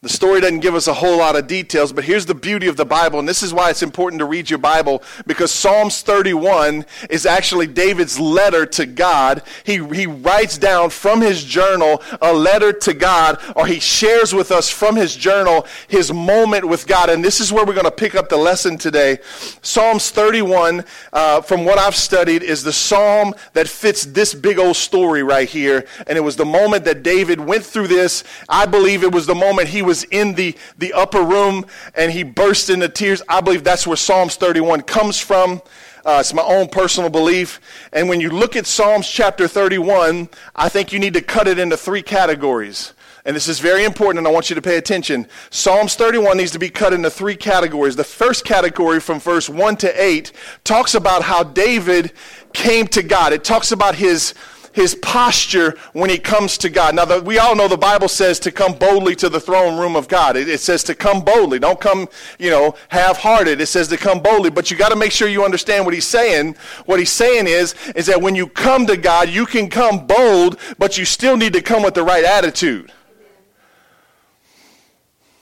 The 0.03 0.09
story 0.09 0.41
doesn't 0.41 0.59
give 0.59 0.75
us 0.75 0.85
a 0.85 0.93
whole 0.93 1.17
lot 1.17 1.35
of 1.35 1.47
details, 1.47 1.91
but 1.91 2.03
here's 2.03 2.27
the 2.27 2.35
beauty 2.35 2.67
of 2.67 2.77
the 2.77 2.85
Bible, 2.85 3.17
and 3.17 3.27
this 3.27 3.41
is 3.41 3.51
why 3.51 3.71
it's 3.71 3.81
important 3.81 4.19
to 4.19 4.25
read 4.25 4.47
your 4.47 4.59
Bible, 4.59 5.01
because 5.25 5.51
Psalms 5.51 6.03
31 6.03 6.85
is 7.09 7.25
actually 7.25 7.65
David's 7.65 8.19
letter 8.19 8.67
to 8.67 8.85
God. 8.85 9.41
He, 9.63 9.83
he 9.87 10.05
writes 10.05 10.59
down 10.59 10.91
from 10.91 11.21
his 11.21 11.43
journal 11.43 12.03
a 12.21 12.31
letter 12.31 12.71
to 12.73 12.93
God, 12.93 13.41
or 13.55 13.65
he 13.65 13.79
shares 13.79 14.35
with 14.35 14.51
us 14.51 14.69
from 14.69 14.95
his 14.95 15.15
journal 15.15 15.65
his 15.87 16.13
moment 16.13 16.67
with 16.67 16.85
God. 16.85 17.09
And 17.09 17.25
this 17.25 17.39
is 17.39 17.51
where 17.51 17.65
we're 17.65 17.73
going 17.73 17.85
to 17.85 17.91
pick 17.91 18.13
up 18.13 18.29
the 18.29 18.37
lesson 18.37 18.77
today. 18.77 19.17
Psalms 19.63 20.11
31, 20.11 20.85
uh, 21.11 21.41
from 21.41 21.65
what 21.65 21.79
I've 21.79 21.95
studied, 21.95 22.43
is 22.43 22.61
the 22.61 22.71
psalm 22.71 23.33
that 23.53 23.67
fits 23.67 24.05
this 24.05 24.35
big 24.35 24.59
old 24.59 24.75
story 24.75 25.23
right 25.23 25.49
here. 25.49 25.87
And 26.05 26.19
it 26.19 26.21
was 26.21 26.35
the 26.35 26.45
moment 26.45 26.85
that 26.85 27.01
David 27.01 27.39
went 27.39 27.65
through 27.65 27.87
this. 27.87 28.23
I 28.47 28.67
believe 28.67 29.03
it 29.03 29.11
was 29.11 29.25
the 29.25 29.33
moment 29.33 29.69
he 29.69 29.87
was 29.87 29.96
in 30.03 30.33
the, 30.33 30.55
the 30.77 30.93
upper 30.93 31.21
room 31.21 31.65
and 31.95 32.11
he 32.11 32.23
burst 32.23 32.69
into 32.69 32.89
tears. 32.89 33.21
I 33.27 33.41
believe 33.41 33.63
that's 33.63 33.87
where 33.87 33.97
Psalms 33.97 34.35
31 34.35 34.81
comes 34.81 35.19
from. 35.19 35.61
Uh, 36.05 36.19
it's 36.21 36.33
my 36.33 36.41
own 36.41 36.69
personal 36.69 37.09
belief. 37.09 37.59
And 37.91 38.07
when 38.07 38.21
you 38.21 38.29
look 38.29 38.55
at 38.55 38.65
Psalms 38.65 39.09
chapter 39.09 39.45
31, 39.45 40.29
I 40.55 40.69
think 40.69 40.93
you 40.93 40.99
need 40.99 41.13
to 41.15 41.21
cut 41.21 41.49
it 41.49 41.59
into 41.59 41.75
three 41.75 42.01
categories. 42.01 42.93
and 43.25 43.35
this 43.35 43.49
is 43.49 43.59
very 43.59 43.83
important, 43.83 44.19
and 44.19 44.27
I 44.27 44.31
want 44.31 44.49
you 44.49 44.55
to 44.55 44.61
pay 44.61 44.77
attention. 44.77 45.27
Psalms 45.49 45.95
31 45.95 46.37
needs 46.37 46.51
to 46.51 46.59
be 46.59 46.69
cut 46.69 46.93
into 46.93 47.09
three 47.09 47.35
categories. 47.35 47.97
The 47.97 48.05
first 48.05 48.45
category, 48.45 49.01
from 49.01 49.19
verse 49.19 49.49
1 49.49 49.75
to 49.77 50.01
8, 50.01 50.31
talks 50.63 50.95
about 50.95 51.23
how 51.23 51.43
David 51.43 52.13
came 52.53 52.87
to 52.87 53.03
God. 53.03 53.33
It 53.33 53.43
talks 53.43 53.73
about 53.73 53.95
his 53.95 54.33
his 54.77 54.93
posture 54.93 55.75
when 55.93 56.07
he 56.07 56.19
comes 56.19 56.55
to 56.59 56.69
God. 56.69 56.93
Now, 56.93 57.03
the, 57.03 57.19
we 57.19 57.39
all 57.39 57.55
know 57.55 57.67
the 57.67 57.75
Bible 57.75 58.07
says 58.07 58.39
to 58.41 58.51
come 58.51 58.73
boldly 58.73 59.15
to 59.15 59.27
the 59.27 59.39
throne 59.39 59.79
room 59.79 59.95
of 59.95 60.07
God. 60.07 60.37
It, 60.37 60.47
it 60.47 60.59
says 60.59 60.83
to 60.83 60.93
come 60.93 61.25
boldly. 61.25 61.57
Don't 61.57 61.81
come, 61.81 62.07
you 62.37 62.51
know, 62.51 62.75
half 62.89 63.17
hearted. 63.17 63.59
It 63.59 63.65
says 63.65 63.87
to 63.87 63.97
come 63.97 64.19
boldly. 64.19 64.51
But 64.51 64.69
you 64.69 64.77
got 64.77 64.89
to 64.89 64.95
make 64.95 65.11
sure 65.11 65.27
you 65.27 65.43
understand 65.43 65.83
what 65.83 65.95
he's 65.95 66.05
saying. 66.05 66.55
What 66.85 66.99
he's 66.99 67.11
saying 67.11 67.47
is, 67.47 67.73
is 67.95 68.05
that 68.05 68.21
when 68.21 68.35
you 68.35 68.45
come 68.45 68.85
to 68.85 68.95
God, 68.95 69.29
you 69.29 69.47
can 69.47 69.67
come 69.67 70.05
bold, 70.05 70.59
but 70.77 70.95
you 70.95 71.05
still 71.05 71.37
need 71.37 71.53
to 71.53 71.61
come 71.63 71.81
with 71.81 71.95
the 71.95 72.03
right 72.03 72.23
attitude. 72.23 72.93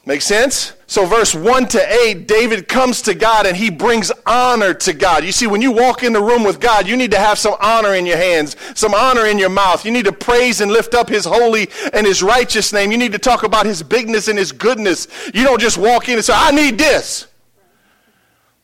Make 0.08 0.22
sense? 0.22 0.74
So, 0.86 1.08
verse 1.08 1.34
1 1.34 1.68
to 1.70 1.94
8, 2.06 2.28
David 2.28 2.68
comes 2.68 3.02
to 3.04 3.16
God 3.16 3.48
and 3.48 3.58
he 3.58 3.72
brings 3.72 4.12
honor 4.28 4.72
to 4.76 4.94
God. 4.94 5.24
You 5.24 5.32
see, 5.32 5.48
when 5.48 5.64
you 5.64 5.72
walk 5.72 6.04
in 6.04 6.14
the 6.14 6.22
room 6.22 6.44
with 6.44 6.60
God, 6.60 6.88
you 6.88 6.96
need 6.96 7.10
to 7.10 7.18
have 7.18 7.40
some 7.40 7.56
honor 7.60 7.96
in 7.96 8.06
your 8.06 8.18
hands, 8.18 8.56
some 8.76 8.94
honor 8.94 9.26
in 9.26 9.40
your 9.40 9.50
mouth. 9.50 9.84
You 9.84 9.92
need 9.92 10.06
to 10.06 10.12
praise 10.12 10.62
and 10.62 10.72
lift 10.72 10.94
up 10.94 11.10
his 11.10 11.26
holy 11.26 11.70
and 11.92 12.06
his 12.06 12.22
righteous 12.22 12.72
name. 12.72 12.92
You 12.92 13.00
need 13.00 13.14
to 13.14 13.20
talk 13.20 13.42
about 13.42 13.66
his 13.66 13.82
bigness 13.82 14.28
and 14.28 14.38
his 14.38 14.52
goodness. 14.52 15.08
You 15.34 15.44
don't 15.44 15.60
just 15.60 15.80
walk 15.80 16.08
in 16.08 16.16
and 16.16 16.26
say, 16.26 16.34
I 16.36 16.52
need 16.52 16.78
this. 16.78 17.26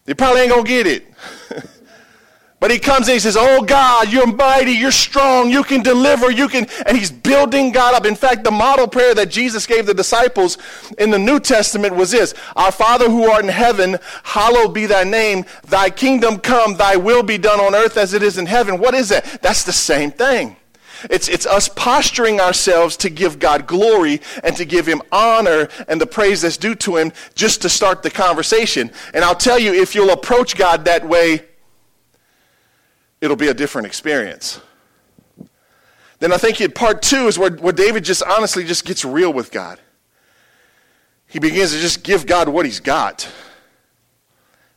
You 0.05 0.13
probably 0.13 0.41
ain't 0.41 0.51
going 0.51 0.65
to 0.65 0.69
get 0.69 0.86
it. 0.86 1.07
But 2.62 2.70
he 2.70 2.77
comes 2.77 3.08
and 3.08 3.15
he 3.15 3.20
says, 3.20 3.36
Oh 3.38 3.63
God, 3.63 4.13
you're 4.13 4.32
mighty, 4.32 4.74
you're 4.74 4.91
strong, 4.91 5.50
you 5.50 5.63
can 5.63 5.82
deliver, 5.82 6.30
you 6.30 6.48
can. 6.48 6.68
And 6.86 6.96
he's 6.96 7.12
building 7.12 7.72
God 7.72 7.96
up. 7.96 8.06
In 8.06 8.13
fact, 8.13 8.44
the 8.44 8.51
model 8.51 8.88
prayer 8.88 9.15
that 9.15 9.32
Jesus 9.32 9.65
gave 9.65 9.88
the 9.88 9.96
disciples 9.96 10.60
in 11.00 11.10
the 11.10 11.18
New 11.18 11.39
Testament 11.39 11.96
was 11.96 12.12
this 12.12 12.36
Our 12.56 12.72
Father 12.72 13.10
who 13.10 13.24
art 13.32 13.44
in 13.44 13.50
heaven, 13.50 13.98
hallowed 14.24 14.75
be 14.75 14.86
thy 14.86 15.03
name, 15.03 15.46
thy 15.70 15.89
kingdom 15.89 16.38
come, 16.38 16.75
thy 16.75 16.98
will 16.98 17.24
be 17.24 17.39
done 17.39 17.60
on 17.60 17.74
earth 17.74 17.98
as 17.98 18.13
it 18.13 18.22
is 18.22 18.38
in 18.38 18.46
heaven. 18.46 18.77
What 18.77 18.94
is 18.94 19.10
that? 19.10 19.41
That's 19.41 19.63
the 19.63 19.74
same 19.74 20.12
thing. 20.12 20.56
It's, 21.10 21.30
it's 21.30 21.48
us 21.48 21.68
posturing 21.68 22.39
ourselves 22.39 22.96
to 22.98 23.10
give 23.10 23.39
God 23.39 23.65
glory 23.65 24.22
and 24.44 24.56
to 24.58 24.65
give 24.65 24.86
him 24.86 25.01
honor 25.12 25.68
and 25.88 26.00
the 26.00 26.06
praise 26.06 26.41
that's 26.41 26.58
due 26.58 26.75
to 26.75 26.98
him 26.98 27.12
just 27.34 27.63
to 27.63 27.70
start 27.70 28.03
the 28.03 28.12
conversation. 28.12 28.91
And 29.15 29.25
I'll 29.25 29.34
tell 29.34 29.58
you, 29.58 29.74
if 29.74 29.96
you'll 29.96 30.12
approach 30.12 30.56
God 30.56 30.86
that 30.86 31.08
way, 31.08 31.48
it'll 33.21 33.37
be 33.37 33.47
a 33.47 33.53
different 33.53 33.87
experience. 33.87 34.59
Then 36.19 36.33
I 36.33 36.37
think 36.37 36.59
in 36.59 36.71
part 36.71 37.01
two 37.01 37.27
is 37.27 37.39
where, 37.39 37.51
where 37.51 37.73
David 37.73 38.03
just 38.03 38.21
honestly 38.23 38.63
just 38.63 38.85
gets 38.85 39.05
real 39.05 39.31
with 39.31 39.51
God. 39.51 39.79
He 41.27 41.39
begins 41.39 41.71
to 41.73 41.79
just 41.79 42.03
give 42.03 42.25
God 42.25 42.49
what 42.49 42.65
he's 42.65 42.79
got. 42.79 43.31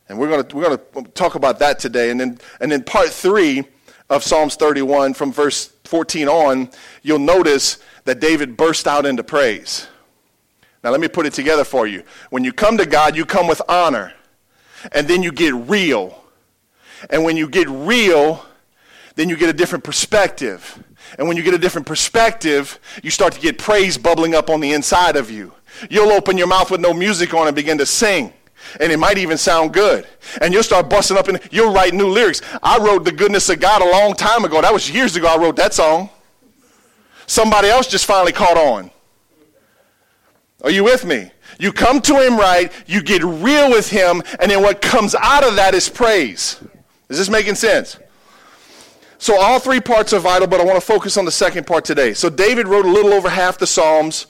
And 0.07 0.17
we're 0.17 0.29
going 0.29 0.43
to, 0.43 0.55
we're 0.55 0.63
going 0.63 1.05
to 1.05 1.11
talk 1.11 1.35
about 1.35 1.59
that 1.59 1.79
today. 1.79 2.11
And 2.11 2.19
then, 2.19 2.39
and 2.61 2.71
then 2.71 2.83
part 2.83 3.09
three 3.09 3.63
of 4.09 4.23
Psalms 4.23 4.55
31 4.55 5.15
from 5.15 5.31
verse 5.31 5.67
14 5.83 6.27
on, 6.27 6.69
you'll 7.01 7.19
notice 7.19 7.79
that 8.05 8.19
David 8.19 8.55
burst 8.55 8.87
out 8.87 9.05
into 9.05 9.23
praise. 9.23 9.87
Now, 10.83 10.91
let 10.91 11.01
me 11.01 11.07
put 11.07 11.25
it 11.25 11.33
together 11.33 11.63
for 11.63 11.87
you. 11.87 12.03
When 12.29 12.43
you 12.43 12.53
come 12.53 12.77
to 12.77 12.85
God, 12.85 13.15
you 13.15 13.25
come 13.25 13.47
with 13.47 13.61
honor, 13.67 14.13
and 14.91 15.07
then 15.07 15.23
you 15.23 15.31
get 15.31 15.53
real 15.53 16.24
and 17.09 17.23
when 17.23 17.37
you 17.37 17.47
get 17.47 17.67
real, 17.69 18.45
then 19.15 19.29
you 19.29 19.37
get 19.37 19.49
a 19.49 19.53
different 19.53 19.83
perspective. 19.83 20.83
And 21.17 21.27
when 21.27 21.37
you 21.37 21.43
get 21.43 21.53
a 21.53 21.57
different 21.57 21.87
perspective, 21.87 22.79
you 23.03 23.09
start 23.09 23.33
to 23.33 23.39
get 23.39 23.57
praise 23.57 23.97
bubbling 23.97 24.35
up 24.35 24.49
on 24.49 24.59
the 24.59 24.73
inside 24.73 25.15
of 25.15 25.29
you. 25.29 25.53
You'll 25.89 26.11
open 26.11 26.37
your 26.37 26.47
mouth 26.47 26.71
with 26.71 26.81
no 26.81 26.93
music 26.93 27.33
on 27.33 27.47
and 27.47 27.55
begin 27.55 27.77
to 27.77 27.85
sing. 27.85 28.33
And 28.79 28.91
it 28.91 28.97
might 28.97 29.17
even 29.17 29.37
sound 29.37 29.73
good. 29.73 30.07
And 30.41 30.53
you'll 30.53 30.63
start 30.63 30.89
busting 30.89 31.17
up 31.17 31.27
and 31.27 31.39
you'll 31.51 31.71
write 31.71 31.93
new 31.93 32.09
lyrics. 32.09 32.41
I 32.63 32.79
wrote 32.79 33.05
The 33.05 33.11
Goodness 33.11 33.49
of 33.49 33.59
God 33.59 33.81
a 33.81 33.89
long 33.89 34.13
time 34.13 34.43
ago. 34.43 34.61
That 34.61 34.73
was 34.73 34.89
years 34.89 35.15
ago 35.15 35.27
I 35.27 35.37
wrote 35.37 35.55
that 35.57 35.73
song. 35.73 36.09
Somebody 37.27 37.69
else 37.69 37.87
just 37.87 38.05
finally 38.05 38.31
caught 38.31 38.57
on. 38.57 38.91
Are 40.63 40.71
you 40.71 40.83
with 40.83 41.05
me? 41.05 41.31
You 41.59 41.71
come 41.71 42.01
to 42.01 42.15
him 42.19 42.37
right, 42.37 42.71
you 42.87 43.01
get 43.01 43.23
real 43.23 43.69
with 43.69 43.89
him, 43.89 44.21
and 44.39 44.51
then 44.51 44.61
what 44.61 44.81
comes 44.81 45.15
out 45.15 45.47
of 45.47 45.55
that 45.55 45.73
is 45.73 45.87
praise. 45.87 46.61
Is 47.09 47.17
this 47.17 47.29
making 47.29 47.55
sense? 47.55 47.97
So 49.17 49.39
all 49.39 49.59
three 49.59 49.79
parts 49.79 50.13
are 50.13 50.19
vital, 50.19 50.47
but 50.47 50.59
I 50.59 50.65
want 50.65 50.75
to 50.75 50.85
focus 50.85 51.17
on 51.17 51.25
the 51.25 51.31
second 51.31 51.65
part 51.65 51.85
today. 51.85 52.13
So 52.13 52.29
David 52.29 52.67
wrote 52.67 52.85
a 52.85 52.91
little 52.91 53.13
over 53.13 53.29
half 53.29 53.57
the 53.57 53.67
Psalms. 53.67 54.27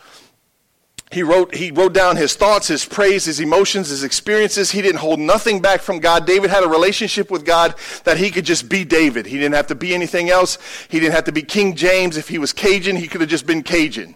He 1.12 1.24
wrote, 1.24 1.56
he 1.56 1.72
wrote 1.72 1.94
down 1.94 2.18
his 2.18 2.36
thoughts, 2.36 2.68
his 2.68 2.84
praise, 2.86 3.26
his 3.26 3.40
emotions, 3.40 3.90
his 3.90 4.04
experiences. 4.04 4.72
He 4.72 4.82
didn't 4.82 5.00
hold 5.00 5.20
nothing 5.20 5.62
back 5.62 5.82
from 5.82 6.00
God. 6.00 6.26
David 6.26 6.50
had 6.50 6.64
a 6.64 6.68
relationship 6.68 7.32
with 7.32 7.46
God 7.46 7.76
that 8.04 8.18
he 8.18 8.32
could 8.32 8.46
just 8.46 8.70
be 8.70 8.84
David. 8.84 9.26
He 9.26 9.38
didn't 9.38 9.56
have 9.56 9.68
to 9.68 9.76
be 9.76 9.94
anything 9.94 10.30
else. 10.30 10.58
He 10.90 11.00
didn't 11.00 11.14
have 11.14 11.26
to 11.26 11.32
be 11.32 11.42
King 11.42 11.76
James. 11.76 12.18
If 12.18 12.28
he 12.28 12.38
was 12.38 12.54
Cajun, 12.54 12.96
he 12.96 13.08
could 13.08 13.22
have 13.22 13.30
just 13.30 13.46
been 13.46 13.64
Cajun. 13.64 14.16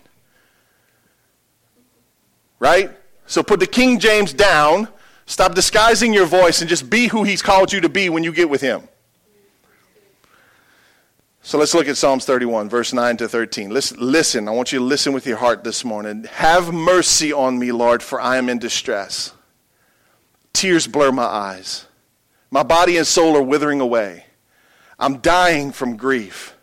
Right? 2.59 2.91
So 3.27 3.43
put 3.43 3.59
the 3.59 3.67
King 3.67 3.99
James 3.99 4.33
down 4.33 4.89
Stop 5.29 5.53
disguising 5.53 6.11
your 6.11 6.25
voice 6.25 6.59
and 6.61 6.67
just 6.67 6.89
be 6.89 7.05
who 7.05 7.23
He's 7.23 7.43
called 7.43 7.71
you 7.71 7.81
to 7.81 7.87
be 7.87 8.09
when 8.09 8.23
you 8.23 8.31
get 8.31 8.49
with 8.49 8.61
Him. 8.61 8.89
So 11.43 11.59
let's 11.59 11.75
look 11.75 11.87
at 11.87 11.97
Psalms 11.97 12.25
31, 12.25 12.67
verse 12.67 12.93
9 12.93 13.17
to 13.17 13.29
13. 13.29 13.69
Listen, 13.69 13.97
listen, 13.99 14.47
I 14.47 14.51
want 14.51 14.71
you 14.71 14.79
to 14.79 14.85
listen 14.85 15.13
with 15.13 15.27
your 15.27 15.37
heart 15.37 15.63
this 15.63 15.85
morning. 15.85 16.23
Have 16.31 16.73
mercy 16.73 17.31
on 17.31 17.59
me, 17.59 17.71
Lord, 17.71 18.01
for 18.01 18.19
I 18.19 18.37
am 18.37 18.49
in 18.49 18.57
distress. 18.57 19.31
Tears 20.51 20.87
blur 20.87 21.11
my 21.11 21.25
eyes. 21.25 21.85
My 22.49 22.63
body 22.63 22.97
and 22.97 23.05
soul 23.05 23.37
are 23.37 23.43
withering 23.43 23.81
away. 23.81 24.25
I'm 24.97 25.19
dying 25.19 25.71
from 25.71 25.95
grief. 25.95 26.55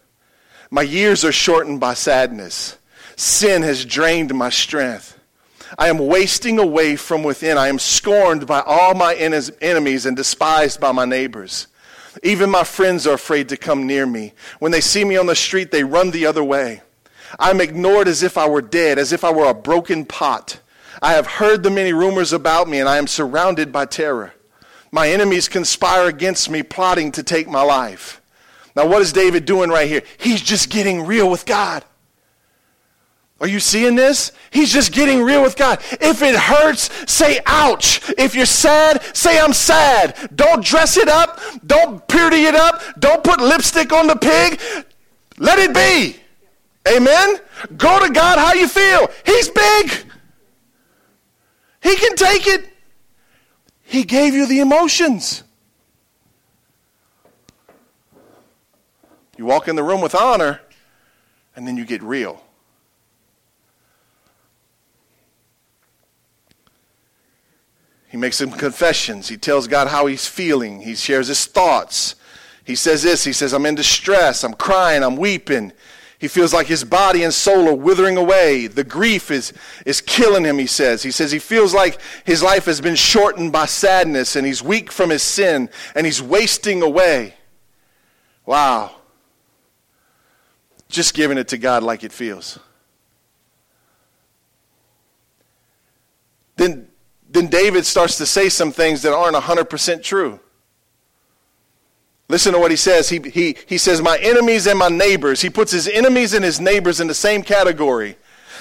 My 0.72 0.82
years 0.82 1.24
are 1.24 1.30
shortened 1.30 1.78
by 1.78 1.94
sadness. 1.94 2.78
Sin 3.14 3.62
has 3.62 3.84
drained 3.84 4.34
my 4.34 4.50
strength. 4.50 5.15
I 5.78 5.88
am 5.88 5.98
wasting 5.98 6.58
away 6.58 6.96
from 6.96 7.22
within. 7.22 7.58
I 7.58 7.68
am 7.68 7.78
scorned 7.78 8.46
by 8.46 8.60
all 8.60 8.94
my 8.94 9.14
enemies 9.14 10.06
and 10.06 10.16
despised 10.16 10.80
by 10.80 10.92
my 10.92 11.04
neighbors. 11.04 11.66
Even 12.22 12.50
my 12.50 12.64
friends 12.64 13.06
are 13.06 13.14
afraid 13.14 13.48
to 13.50 13.56
come 13.56 13.86
near 13.86 14.06
me. 14.06 14.32
When 14.58 14.72
they 14.72 14.80
see 14.80 15.04
me 15.04 15.16
on 15.16 15.26
the 15.26 15.34
street, 15.34 15.70
they 15.70 15.84
run 15.84 16.10
the 16.10 16.26
other 16.26 16.44
way. 16.44 16.82
I 17.38 17.50
am 17.50 17.60
ignored 17.60 18.08
as 18.08 18.22
if 18.22 18.38
I 18.38 18.48
were 18.48 18.62
dead, 18.62 18.98
as 18.98 19.12
if 19.12 19.24
I 19.24 19.32
were 19.32 19.50
a 19.50 19.54
broken 19.54 20.04
pot. 20.04 20.60
I 21.02 21.12
have 21.12 21.26
heard 21.26 21.62
the 21.62 21.70
many 21.70 21.92
rumors 21.92 22.32
about 22.32 22.68
me, 22.68 22.80
and 22.80 22.88
I 22.88 22.96
am 22.96 23.06
surrounded 23.06 23.70
by 23.70 23.84
terror. 23.84 24.32
My 24.90 25.10
enemies 25.10 25.48
conspire 25.48 26.06
against 26.06 26.48
me, 26.48 26.62
plotting 26.62 27.12
to 27.12 27.22
take 27.22 27.48
my 27.48 27.62
life. 27.62 28.22
Now, 28.74 28.86
what 28.86 29.02
is 29.02 29.12
David 29.12 29.44
doing 29.44 29.68
right 29.68 29.88
here? 29.88 30.02
He's 30.16 30.40
just 30.40 30.70
getting 30.70 31.04
real 31.04 31.28
with 31.28 31.44
God. 31.44 31.84
Are 33.38 33.46
you 33.46 33.60
seeing 33.60 33.96
this? 33.96 34.32
He's 34.50 34.72
just 34.72 34.92
getting 34.92 35.22
real 35.22 35.42
with 35.42 35.56
God. 35.56 35.80
If 36.00 36.22
it 36.22 36.34
hurts, 36.34 36.90
say 37.12 37.40
ouch. 37.44 38.00
If 38.16 38.34
you're 38.34 38.46
sad, 38.46 39.02
say 39.14 39.38
I'm 39.38 39.52
sad. 39.52 40.30
Don't 40.34 40.64
dress 40.64 40.96
it 40.96 41.08
up. 41.08 41.38
Don't 41.66 42.06
pretty 42.08 42.44
it 42.44 42.54
up. 42.54 42.80
Don't 42.98 43.22
put 43.22 43.40
lipstick 43.40 43.92
on 43.92 44.06
the 44.06 44.16
pig. 44.16 44.58
Let 45.36 45.58
it 45.58 45.74
be. 45.74 46.18
Amen? 46.88 47.36
Go 47.76 48.06
to 48.06 48.10
God 48.10 48.38
how 48.38 48.54
you 48.54 48.68
feel. 48.68 49.10
He's 49.26 49.50
big. 49.50 49.90
He 51.82 51.94
can 51.96 52.16
take 52.16 52.46
it. 52.46 52.70
He 53.82 54.04
gave 54.04 54.32
you 54.32 54.46
the 54.46 54.60
emotions. 54.60 55.42
You 59.36 59.44
walk 59.44 59.68
in 59.68 59.76
the 59.76 59.82
room 59.82 60.00
with 60.00 60.14
honor, 60.14 60.62
and 61.54 61.68
then 61.68 61.76
you 61.76 61.84
get 61.84 62.02
real. 62.02 62.42
He 68.16 68.18
makes 68.18 68.38
some 68.38 68.50
confessions. 68.50 69.28
He 69.28 69.36
tells 69.36 69.68
God 69.68 69.88
how 69.88 70.06
he's 70.06 70.26
feeling. 70.26 70.80
He 70.80 70.94
shares 70.94 71.28
his 71.28 71.44
thoughts. 71.44 72.14
He 72.64 72.74
says 72.74 73.02
this 73.02 73.24
He 73.24 73.34
says, 73.34 73.52
I'm 73.52 73.66
in 73.66 73.74
distress. 73.74 74.42
I'm 74.42 74.54
crying. 74.54 75.02
I'm 75.02 75.16
weeping. 75.16 75.70
He 76.18 76.26
feels 76.26 76.54
like 76.54 76.66
his 76.66 76.82
body 76.82 77.24
and 77.24 77.34
soul 77.34 77.68
are 77.68 77.74
withering 77.74 78.16
away. 78.16 78.68
The 78.68 78.84
grief 78.84 79.30
is, 79.30 79.52
is 79.84 80.00
killing 80.00 80.44
him, 80.44 80.56
he 80.56 80.66
says. 80.66 81.02
He 81.02 81.10
says 81.10 81.30
he 81.30 81.38
feels 81.38 81.74
like 81.74 82.00
his 82.24 82.42
life 82.42 82.64
has 82.64 82.80
been 82.80 82.94
shortened 82.94 83.52
by 83.52 83.66
sadness 83.66 84.34
and 84.34 84.46
he's 84.46 84.62
weak 84.62 84.90
from 84.90 85.10
his 85.10 85.22
sin 85.22 85.68
and 85.94 86.06
he's 86.06 86.22
wasting 86.22 86.80
away. 86.80 87.34
Wow. 88.46 88.92
Just 90.88 91.12
giving 91.12 91.36
it 91.36 91.48
to 91.48 91.58
God 91.58 91.82
like 91.82 92.02
it 92.02 92.12
feels. 92.12 92.58
Then 96.56 96.88
then 97.28 97.48
David 97.48 97.84
starts 97.84 98.18
to 98.18 98.26
say 98.26 98.48
some 98.48 98.72
things 98.72 99.02
that 99.02 99.12
aren't 99.12 99.36
100% 99.36 100.02
true. 100.02 100.40
Listen 102.28 102.52
to 102.52 102.58
what 102.58 102.70
he 102.70 102.76
says. 102.76 103.08
He, 103.08 103.20
he, 103.20 103.56
he 103.66 103.78
says, 103.78 104.02
My 104.02 104.18
enemies 104.18 104.66
and 104.66 104.78
my 104.78 104.88
neighbors. 104.88 105.40
He 105.40 105.50
puts 105.50 105.70
his 105.70 105.86
enemies 105.86 106.34
and 106.34 106.44
his 106.44 106.60
neighbors 106.60 107.00
in 107.00 107.06
the 107.06 107.14
same 107.14 107.42
category. 107.42 108.16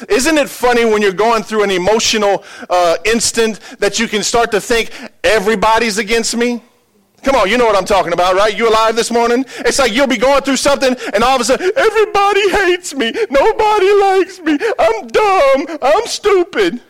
Isn't 0.09 0.37
it 0.37 0.49
funny 0.49 0.85
when 0.85 1.01
you're 1.01 1.13
going 1.13 1.43
through 1.43 1.63
an 1.63 1.71
emotional 1.71 2.43
uh, 2.69 2.97
instant 3.05 3.59
that 3.79 3.97
you 3.97 4.07
can 4.07 4.23
start 4.23 4.51
to 4.51 4.61
think, 4.61 4.91
everybody's 5.23 5.97
against 5.97 6.35
me? 6.35 6.61
Come 7.23 7.35
on, 7.35 7.49
you 7.49 7.57
know 7.57 7.65
what 7.65 7.75
I'm 7.75 7.85
talking 7.85 8.13
about, 8.13 8.35
right? 8.35 8.55
You 8.55 8.69
alive 8.69 8.95
this 8.95 9.09
morning? 9.09 9.45
It's 9.59 9.79
like 9.79 9.93
you'll 9.93 10.05
be 10.05 10.17
going 10.17 10.43
through 10.43 10.57
something, 10.57 10.95
and 11.13 11.23
all 11.23 11.35
of 11.35 11.41
a 11.41 11.45
sudden, 11.45 11.71
everybody 11.75 12.49
hates 12.51 12.93
me. 12.93 13.11
Nobody 13.31 13.93
likes 13.93 14.39
me. 14.41 14.59
I'm 14.77 15.07
dumb. 15.07 15.79
I'm 15.81 16.05
stupid. 16.05 16.81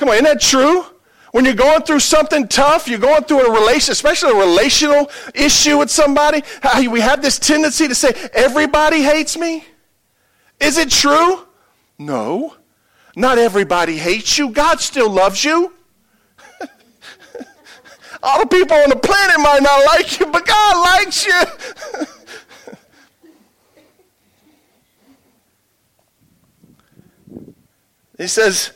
Come 0.00 0.08
on, 0.08 0.14
isn't 0.14 0.24
that 0.24 0.40
true? 0.40 0.86
When 1.32 1.44
you're 1.44 1.52
going 1.52 1.82
through 1.82 2.00
something 2.00 2.48
tough, 2.48 2.88
you're 2.88 2.98
going 2.98 3.24
through 3.24 3.46
a 3.46 3.52
relation, 3.52 3.92
especially 3.92 4.30
a 4.30 4.34
relational 4.34 5.10
issue 5.34 5.76
with 5.76 5.90
somebody, 5.90 6.42
we 6.90 7.00
have 7.00 7.20
this 7.20 7.38
tendency 7.38 7.86
to 7.86 7.94
say, 7.94 8.14
everybody 8.32 9.02
hates 9.02 9.36
me. 9.36 9.66
Is 10.58 10.78
it 10.78 10.90
true? 10.90 11.46
No. 11.98 12.56
Not 13.14 13.36
everybody 13.36 13.98
hates 13.98 14.38
you. 14.38 14.48
God 14.48 14.80
still 14.80 15.10
loves 15.10 15.44
you. 15.44 15.74
All 18.22 18.40
the 18.40 18.46
people 18.46 18.78
on 18.78 18.88
the 18.88 18.96
planet 18.96 19.38
might 19.38 19.62
not 19.62 19.84
like 19.84 20.18
you, 20.18 20.24
but 20.32 20.46
God 20.46 20.82
likes 20.82 21.26
you. 21.26 21.42
he 28.16 28.26
says, 28.26 28.72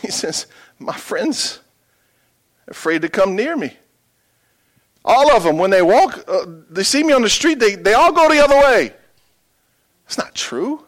he 0.00 0.10
says, 0.10 0.46
my 0.78 0.96
friends 0.96 1.60
afraid 2.68 3.02
to 3.02 3.08
come 3.08 3.34
near 3.36 3.56
me. 3.56 3.76
All 5.04 5.30
of 5.32 5.44
them, 5.44 5.58
when 5.58 5.70
they 5.70 5.82
walk, 5.82 6.24
uh, 6.28 6.44
they 6.68 6.82
see 6.82 7.02
me 7.02 7.12
on 7.12 7.22
the 7.22 7.30
street, 7.30 7.58
they, 7.58 7.74
they 7.74 7.94
all 7.94 8.12
go 8.12 8.28
the 8.28 8.42
other 8.42 8.56
way. 8.56 8.94
It's 10.06 10.18
not 10.18 10.34
true. 10.34 10.84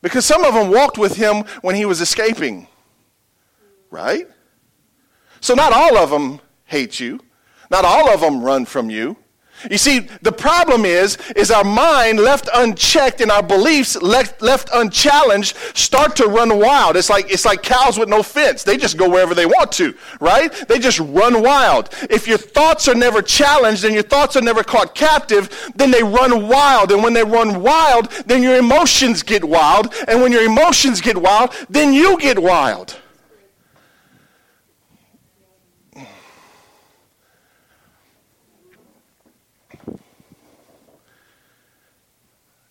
Because 0.00 0.24
some 0.24 0.44
of 0.44 0.54
them 0.54 0.70
walked 0.70 0.96
with 0.96 1.16
him 1.16 1.44
when 1.60 1.74
he 1.74 1.84
was 1.84 2.00
escaping. 2.00 2.68
Right? 3.90 4.28
So 5.40 5.54
not 5.54 5.72
all 5.72 5.98
of 5.98 6.10
them 6.10 6.40
hate 6.64 7.00
you. 7.00 7.20
Not 7.70 7.84
all 7.84 8.08
of 8.08 8.20
them 8.20 8.42
run 8.42 8.64
from 8.64 8.90
you. 8.90 9.16
You 9.70 9.78
see, 9.78 10.00
the 10.22 10.32
problem 10.32 10.84
is, 10.84 11.18
is 11.34 11.50
our 11.50 11.64
mind 11.64 12.20
left 12.20 12.48
unchecked 12.54 13.20
and 13.20 13.30
our 13.30 13.42
beliefs 13.42 14.00
left, 14.00 14.40
left 14.40 14.70
unchallenged 14.72 15.56
start 15.74 16.14
to 16.16 16.26
run 16.26 16.58
wild. 16.58 16.96
It's 16.96 17.10
like, 17.10 17.30
it's 17.30 17.44
like 17.44 17.62
cows 17.62 17.98
with 17.98 18.08
no 18.08 18.22
fence. 18.22 18.62
They 18.62 18.76
just 18.76 18.96
go 18.96 19.08
wherever 19.08 19.34
they 19.34 19.46
want 19.46 19.72
to, 19.72 19.94
right? 20.20 20.52
They 20.68 20.78
just 20.78 21.00
run 21.00 21.42
wild. 21.42 21.90
If 22.08 22.28
your 22.28 22.38
thoughts 22.38 22.88
are 22.88 22.94
never 22.94 23.20
challenged 23.20 23.84
and 23.84 23.94
your 23.94 24.04
thoughts 24.04 24.36
are 24.36 24.42
never 24.42 24.62
caught 24.62 24.94
captive, 24.94 25.72
then 25.74 25.90
they 25.90 26.02
run 26.02 26.48
wild. 26.48 26.92
And 26.92 27.02
when 27.02 27.12
they 27.12 27.24
run 27.24 27.60
wild, 27.62 28.10
then 28.26 28.42
your 28.42 28.56
emotions 28.56 29.22
get 29.22 29.44
wild. 29.44 29.92
And 30.06 30.22
when 30.22 30.32
your 30.32 30.44
emotions 30.44 31.00
get 31.00 31.16
wild, 31.16 31.52
then 31.68 31.92
you 31.92 32.18
get 32.18 32.38
wild. 32.38 32.96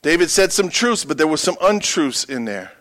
David 0.08 0.30
said 0.30 0.54
some 0.54 0.70
truths, 0.70 1.04
but 1.04 1.18
there 1.18 1.28
were 1.28 1.36
some 1.36 1.58
untruths 1.60 2.24
in 2.24 2.46
there. 2.46 2.72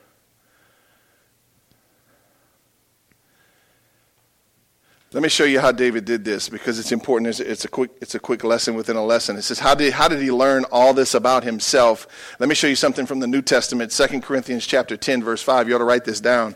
Let 5.13 5.25
me 5.25 5.29
show 5.29 5.43
you 5.43 5.59
how 5.59 5.73
David 5.73 6.05
did 6.05 6.25
this 6.25 6.49
because 6.49 6.79
it's 6.79 6.93
important. 6.93 7.31
It's, 7.31 7.41
it's, 7.41 7.65
a 7.65 7.69
quick, 7.69 7.91
it's 8.01 8.15
a 8.15 8.21
quick 8.21 8.45
lesson 8.45 8.77
within 8.77 8.95
a 8.95 9.05
lesson. 9.05 9.35
It 9.35 9.43
says, 9.43 9.59
how 9.59 9.75
did, 9.75 9.93
how 9.95 10.07
did 10.07 10.23
he 10.23 10.31
learn 10.31 10.67
all 10.71 10.95
this 10.95 11.15
about 11.15 11.43
himself? 11.43 12.07
Let 12.39 12.49
me 12.49 12.55
show 12.55 12.69
you 12.69 12.77
something 12.77 13.07
from 13.07 13.19
the 13.19 13.27
New 13.27 13.43
Testament, 13.43 13.91
2 13.91 14.21
Corinthians 14.21 14.65
chapter 14.65 14.97
10, 14.97 15.25
verse 15.25 15.43
5. 15.43 15.67
You 15.67 15.75
ought 15.75 15.79
to 15.79 15.85
write 15.85 16.05
this 16.05 16.21
down 16.21 16.55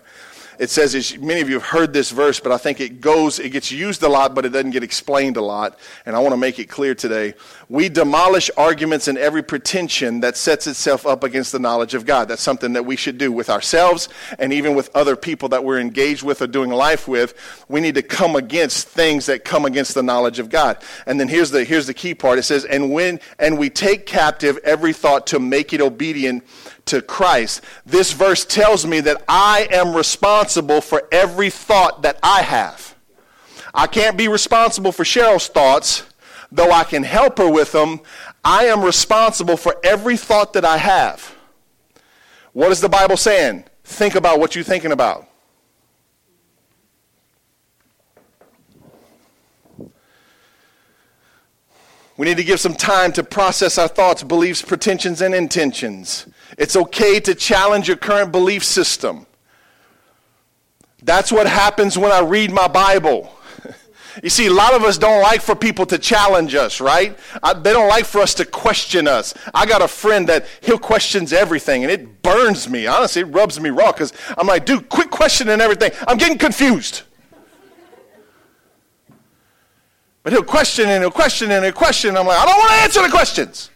it 0.61 0.69
says, 0.69 0.95
as 0.95 1.17
many 1.17 1.41
of 1.41 1.49
you 1.49 1.55
have 1.55 1.65
heard 1.65 1.95
this 1.95 2.11
verse, 2.11 2.39
but 2.39 2.53
I 2.53 2.59
think 2.59 2.81
it 2.81 3.01
goes, 3.01 3.39
it 3.39 3.49
gets 3.49 3.73
used 3.73 4.03
a 4.03 4.11
lot, 4.11 4.35
but 4.35 4.45
it 4.45 4.51
doesn't 4.51 4.73
get 4.73 4.83
explained 4.83 5.39
a 5.39 5.41
lot. 5.41 5.79
And 6.05 6.15
I 6.15 6.19
want 6.19 6.35
to 6.35 6.37
make 6.37 6.59
it 6.59 6.67
clear 6.67 6.95
today. 6.95 7.33
We 7.71 7.89
demolish 7.89 8.51
arguments 8.59 9.09
and 9.09 9.17
every 9.17 9.43
pretension 9.43 10.21
that 10.21 10.37
sets 10.37 10.67
itself 10.67 11.07
up 11.07 11.25
against 11.25 11.53
the 11.53 11.59
knowledge 11.59 11.95
of 11.95 12.05
God. 12.05 12.29
That's 12.29 12.43
something 12.43 12.75
that 12.75 12.85
we 12.85 12.97
should 12.97 13.17
do 13.17 13.33
with 13.33 13.49
ourselves 13.49 14.11
and 14.39 14.53
even 14.53 14.75
with 14.75 14.95
other 14.95 15.17
people 15.17 15.49
that 15.49 15.65
we're 15.65 15.81
engaged 15.81 16.23
with 16.23 16.43
or 16.43 16.47
doing 16.47 16.69
life 16.69 17.09
with. 17.09 17.33
We 17.71 17.81
need 17.81 17.95
to 17.95 18.03
come 18.03 18.37
against 18.37 18.87
things 18.87 19.25
that 19.27 19.47
come 19.47 19.65
against 19.65 19.95
the 19.95 20.03
knowledge 20.03 20.39
of 20.39 20.51
God. 20.51 20.83
And 21.07 21.19
then 21.19 21.29
here's 21.29 21.51
the, 21.51 21.65
here's 21.65 21.87
the 21.87 21.95
key 21.95 22.15
part. 22.15 22.39
It 22.39 22.43
says, 22.43 22.67
and 22.67 22.93
when, 22.93 23.21
and 23.39 23.59
we 23.59 23.71
take 23.71 24.05
captive 24.05 24.59
every 24.63 24.93
thought 24.93 25.27
to 25.29 25.41
make 25.41 25.73
it 25.73 25.81
obedient 25.81 26.45
to 26.91 27.01
Christ. 27.01 27.63
This 27.87 28.13
verse 28.13 28.45
tells 28.45 28.85
me 28.85 29.01
that 29.01 29.23
I 29.29 29.69
am 29.71 29.95
responsible 29.95 30.81
for 30.81 31.09
every 31.11 31.49
thought 31.51 32.03
that 32.03 32.19
I 32.23 32.43
have. 32.43 32.95
I 33.73 33.87
can't 33.87 34.17
be 34.17 34.29
responsible 34.29 34.93
for 34.93 35.05
Cheryl's 35.05 35.47
thoughts, 35.47 36.03
though 36.51 36.73
I 36.73 36.85
can 36.85 37.05
help 37.05 37.39
her 37.39 37.51
with 37.51 37.73
them. 37.73 38.01
I 38.45 38.65
am 38.65 38.83
responsible 38.83 39.57
for 39.57 39.77
every 39.85 40.17
thought 40.17 40.53
that 40.55 40.65
I 40.65 40.79
have. 40.79 41.37
What 42.53 42.73
is 42.73 42.81
the 42.81 42.89
Bible 42.89 43.17
saying? 43.17 43.65
Think 43.85 44.17
about 44.17 44.41
what 44.41 44.57
you're 44.57 44.65
thinking 44.65 44.93
about. 44.93 45.29
We 52.17 52.27
need 52.27 52.37
to 52.37 52.45
give 52.45 52.61
some 52.61 52.75
time 52.75 53.13
to 53.13 53.23
process 53.23 53.79
our 53.79 53.89
thoughts, 53.89 54.23
beliefs, 54.23 54.61
pretensions, 54.61 55.23
and 55.23 55.35
intentions. 55.35 56.27
It's 56.61 56.77
okay 56.77 57.19
to 57.21 57.35
challenge 57.35 57.89
your 57.89 57.97
current 57.97 58.31
belief 58.31 58.63
system. 58.63 59.27
That's 61.03 61.33
what 61.33 61.47
happens 61.47 61.97
when 61.97 62.13
I 62.13 62.21
read 62.21 62.53
my 62.53 62.69
Bible. 62.69 63.35
You 64.25 64.29
see, 64.29 64.49
a 64.49 64.53
lot 64.53 64.75
of 64.75 64.83
us 64.83 64.99
don't 64.99 65.23
like 65.23 65.41
for 65.41 65.55
people 65.55 65.87
to 65.87 65.97
challenge 65.97 66.57
us, 66.57 66.81
right? 66.81 67.17
I, 67.45 67.53
they 67.55 67.73
don't 67.73 67.89
like 67.89 68.05
for 68.05 68.21
us 68.21 68.35
to 68.35 68.45
question 68.45 69.07
us. 69.07 69.35
I 69.55 69.67
got 69.67 69.83
a 69.83 69.89
friend 69.89 70.29
that 70.29 70.47
he'll 70.63 70.81
questions 70.81 71.33
everything, 71.33 71.85
and 71.85 71.93
it 71.93 72.21
burns 72.21 72.69
me. 72.69 72.89
Honestly, 72.89 73.23
it 73.23 73.27
rubs 73.27 73.61
me 73.61 73.71
raw 73.71 73.93
because 73.93 74.13
I'm 74.37 74.49
like, 74.49 74.67
dude, 74.67 74.89
quit 74.89 75.13
questioning 75.13 75.61
everything. 75.61 75.93
I'm 76.09 76.19
getting 76.19 76.39
confused. 76.39 77.03
But 80.25 80.33
he'll 80.33 80.43
question 80.43 80.89
and 80.89 81.05
he'll 81.05 81.13
question 81.13 81.53
and 81.53 81.65
he'll 81.65 81.73
question. 81.73 82.17
I'm 82.17 82.27
like, 82.27 82.41
I 82.41 82.45
don't 82.47 82.59
want 82.59 82.71
to 82.73 82.79
answer 82.79 83.03
the 83.03 83.11
questions 83.11 83.71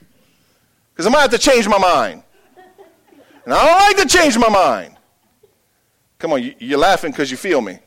because 0.92 1.07
I 1.07 1.11
might 1.11 1.20
have 1.20 1.31
to 1.31 1.38
change 1.38 1.68
my 1.68 1.79
mind. 1.79 2.25
And 3.44 3.54
I 3.54 3.66
don't 3.66 3.98
like 3.98 4.09
to 4.09 4.18
change 4.18 4.38
my 4.38 4.48
mind. 4.48 4.96
Come 6.18 6.33
on, 6.33 6.54
you're 6.59 6.78
laughing 6.78 7.11
because 7.11 7.30
you 7.30 7.37
feel 7.37 7.61
me. 7.61 7.78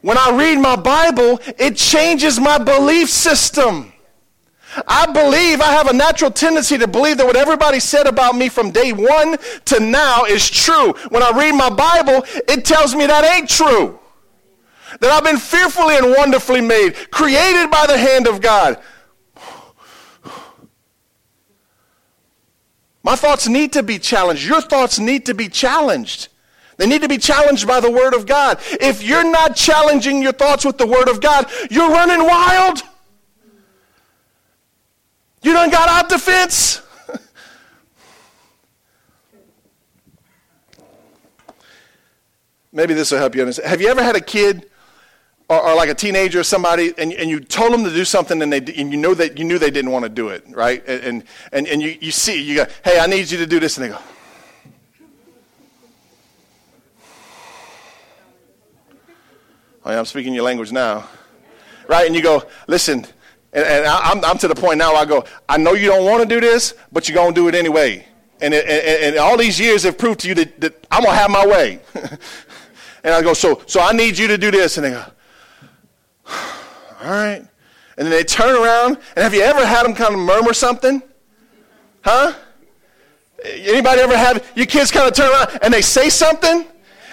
When 0.00 0.16
I 0.16 0.30
read 0.30 0.58
my 0.58 0.76
Bible, 0.76 1.40
it 1.58 1.76
changes 1.76 2.38
my 2.38 2.58
belief 2.58 3.10
system. 3.10 3.92
I 4.86 5.06
believe, 5.06 5.60
I 5.60 5.72
have 5.72 5.88
a 5.88 5.92
natural 5.92 6.30
tendency 6.30 6.76
to 6.78 6.88
believe 6.88 7.18
that 7.18 7.26
what 7.26 7.36
everybody 7.36 7.80
said 7.80 8.06
about 8.06 8.36
me 8.36 8.48
from 8.48 8.70
day 8.70 8.92
one 8.92 9.36
to 9.66 9.80
now 9.80 10.24
is 10.24 10.48
true. 10.48 10.92
When 11.08 11.22
I 11.22 11.30
read 11.30 11.52
my 11.52 11.70
Bible, 11.70 12.24
it 12.48 12.64
tells 12.64 12.94
me 12.94 13.06
that 13.06 13.24
ain't 13.24 13.48
true. 13.48 13.98
That 15.00 15.10
I've 15.10 15.24
been 15.24 15.38
fearfully 15.38 15.96
and 15.96 16.14
wonderfully 16.16 16.60
made, 16.60 17.10
created 17.10 17.70
by 17.70 17.86
the 17.86 17.98
hand 17.98 18.26
of 18.26 18.40
God. 18.40 18.80
My 23.06 23.14
thoughts 23.14 23.46
need 23.46 23.72
to 23.74 23.84
be 23.84 24.00
challenged. 24.00 24.44
Your 24.44 24.60
thoughts 24.60 24.98
need 24.98 25.26
to 25.26 25.34
be 25.34 25.48
challenged. 25.48 26.26
They 26.76 26.88
need 26.88 27.02
to 27.02 27.08
be 27.08 27.18
challenged 27.18 27.64
by 27.64 27.78
the 27.78 27.88
Word 27.88 28.14
of 28.14 28.26
God. 28.26 28.58
If 28.80 29.00
you're 29.04 29.30
not 29.30 29.54
challenging 29.54 30.20
your 30.20 30.32
thoughts 30.32 30.64
with 30.64 30.76
the 30.76 30.88
Word 30.88 31.08
of 31.08 31.20
God, 31.20 31.48
you're 31.70 31.88
running 31.88 32.26
wild. 32.26 32.82
You 35.40 35.52
done 35.52 35.70
got 35.70 35.88
out 35.88 36.08
the 36.08 36.18
fence. 36.18 36.82
Maybe 42.72 42.92
this 42.92 43.12
will 43.12 43.18
help 43.18 43.36
you 43.36 43.42
understand. 43.42 43.68
Have 43.68 43.80
you 43.80 43.86
ever 43.86 44.02
had 44.02 44.16
a 44.16 44.20
kid 44.20 44.68
or, 45.48 45.60
or, 45.62 45.74
like 45.76 45.88
a 45.88 45.94
teenager 45.94 46.40
or 46.40 46.44
somebody, 46.44 46.92
and, 46.98 47.12
and 47.12 47.30
you 47.30 47.38
told 47.38 47.72
them 47.72 47.84
to 47.84 47.90
do 47.90 48.04
something, 48.04 48.42
and, 48.42 48.52
they, 48.52 48.58
and 48.58 48.90
you 48.90 48.96
know 48.96 49.14
that 49.14 49.38
you 49.38 49.44
knew 49.44 49.58
they 49.58 49.70
didn't 49.70 49.92
want 49.92 50.02
to 50.04 50.08
do 50.08 50.28
it, 50.28 50.44
right? 50.48 50.86
And, 50.88 51.22
and, 51.52 51.68
and 51.68 51.80
you, 51.80 51.96
you 52.00 52.10
see, 52.10 52.42
you 52.42 52.56
go, 52.56 52.66
hey, 52.84 52.98
I 52.98 53.06
need 53.06 53.30
you 53.30 53.38
to 53.38 53.46
do 53.46 53.60
this, 53.60 53.78
and 53.78 53.84
they 53.84 53.90
go, 53.90 53.98
oh, 59.84 59.90
yeah, 59.92 59.98
I'm 59.98 60.04
speaking 60.04 60.34
your 60.34 60.42
language 60.42 60.72
now, 60.72 61.08
right? 61.88 62.06
And 62.06 62.16
you 62.16 62.22
go, 62.22 62.42
listen, 62.66 63.06
and, 63.52 63.64
and 63.64 63.86
I, 63.86 64.10
am 64.10 64.18
I'm, 64.18 64.24
I'm 64.32 64.38
to 64.38 64.48
the 64.48 64.54
point 64.54 64.78
now 64.78 64.94
I 64.94 65.04
go, 65.04 65.24
I 65.48 65.58
know 65.58 65.74
you 65.74 65.88
don't 65.88 66.04
want 66.04 66.28
to 66.28 66.28
do 66.28 66.40
this, 66.40 66.74
but 66.90 67.08
you're 67.08 67.24
to 67.24 67.32
do 67.32 67.46
it 67.46 67.54
anyway. 67.54 68.06
And, 68.40 68.52
and, 68.52 68.68
and, 68.68 69.16
all 69.16 69.38
these 69.38 69.58
years 69.58 69.84
have 69.84 69.96
proved 69.96 70.20
to 70.20 70.28
you 70.28 70.34
that, 70.34 70.60
that 70.60 70.86
I'm 70.90 71.04
to 71.04 71.10
have 71.10 71.30
my 71.30 71.46
way. 71.46 71.80
and 73.02 73.14
I 73.14 73.22
go, 73.22 73.32
so, 73.32 73.62
so 73.66 73.80
I 73.80 73.92
need 73.92 74.18
you 74.18 74.26
to 74.28 74.36
do 74.36 74.50
this. 74.50 74.76
And 74.76 74.84
they 74.84 74.90
go, 74.90 75.04
all 77.00 77.10
right. 77.10 77.46
And 77.98 78.06
then 78.06 78.10
they 78.10 78.24
turn 78.24 78.54
around, 78.54 78.98
and 79.14 79.22
have 79.22 79.32
you 79.32 79.42
ever 79.42 79.64
had 79.64 79.84
them 79.84 79.94
kind 79.94 80.12
of 80.12 80.20
murmur 80.20 80.52
something? 80.52 81.02
Huh? 82.02 82.34
Anybody 83.44 84.00
ever 84.00 84.16
have 84.16 84.46
your 84.54 84.66
kids 84.66 84.90
kind 84.90 85.08
of 85.08 85.14
turn 85.14 85.30
around 85.30 85.58
and 85.62 85.72
they 85.72 85.82
say 85.82 86.08
something? 86.08 86.66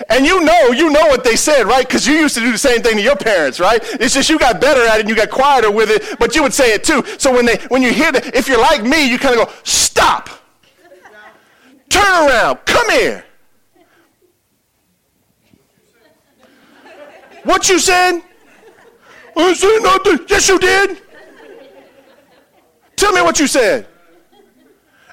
And 0.10 0.26
you 0.26 0.44
know, 0.44 0.72
you 0.72 0.90
know 0.90 1.08
what 1.08 1.24
they 1.24 1.36
said, 1.36 1.64
right? 1.66 1.88
Because 1.88 2.08
you 2.08 2.16
used 2.16 2.36
to 2.36 2.42
do 2.42 2.52
the 2.52 2.58
same 2.58 2.82
thing 2.82 2.98
to 2.98 3.02
your 3.02 3.16
parents, 3.16 3.60
right? 3.60 3.80
It's 4.00 4.14
just 4.14 4.30
you 4.30 4.40
got 4.40 4.60
better 4.60 4.82
at 4.82 4.98
it 4.98 5.02
and 5.02 5.10
you 5.10 5.16
got 5.16 5.30
quieter 5.30 5.72
with 5.72 5.90
it, 5.90 6.20
but 6.20 6.36
you 6.36 6.44
would 6.44 6.54
say 6.54 6.74
it 6.74 6.84
too. 6.84 7.04
So 7.18 7.32
when 7.32 7.46
they 7.46 7.58
when 7.68 7.82
you 7.82 7.94
hear 7.94 8.12
that, 8.12 8.36
if 8.36 8.48
you're 8.48 8.60
like 8.60 8.84
me, 8.84 9.10
you 9.10 9.18
kind 9.18 9.40
of 9.40 9.48
go, 9.48 9.54
stop. 9.64 10.30
Turn 11.90 12.28
around. 12.28 12.66
Come 12.66 12.90
here. 12.90 13.26
What 17.44 17.70
you 17.70 17.78
said? 17.78 18.22
I 19.36 19.54
said 19.54 19.80
nothing. 19.80 20.26
Yes, 20.28 20.48
you 20.48 20.60
did. 20.60 21.02
Tell 22.96 23.12
me 23.14 23.22
what 23.22 23.40
you 23.40 23.48
said. 23.48 23.88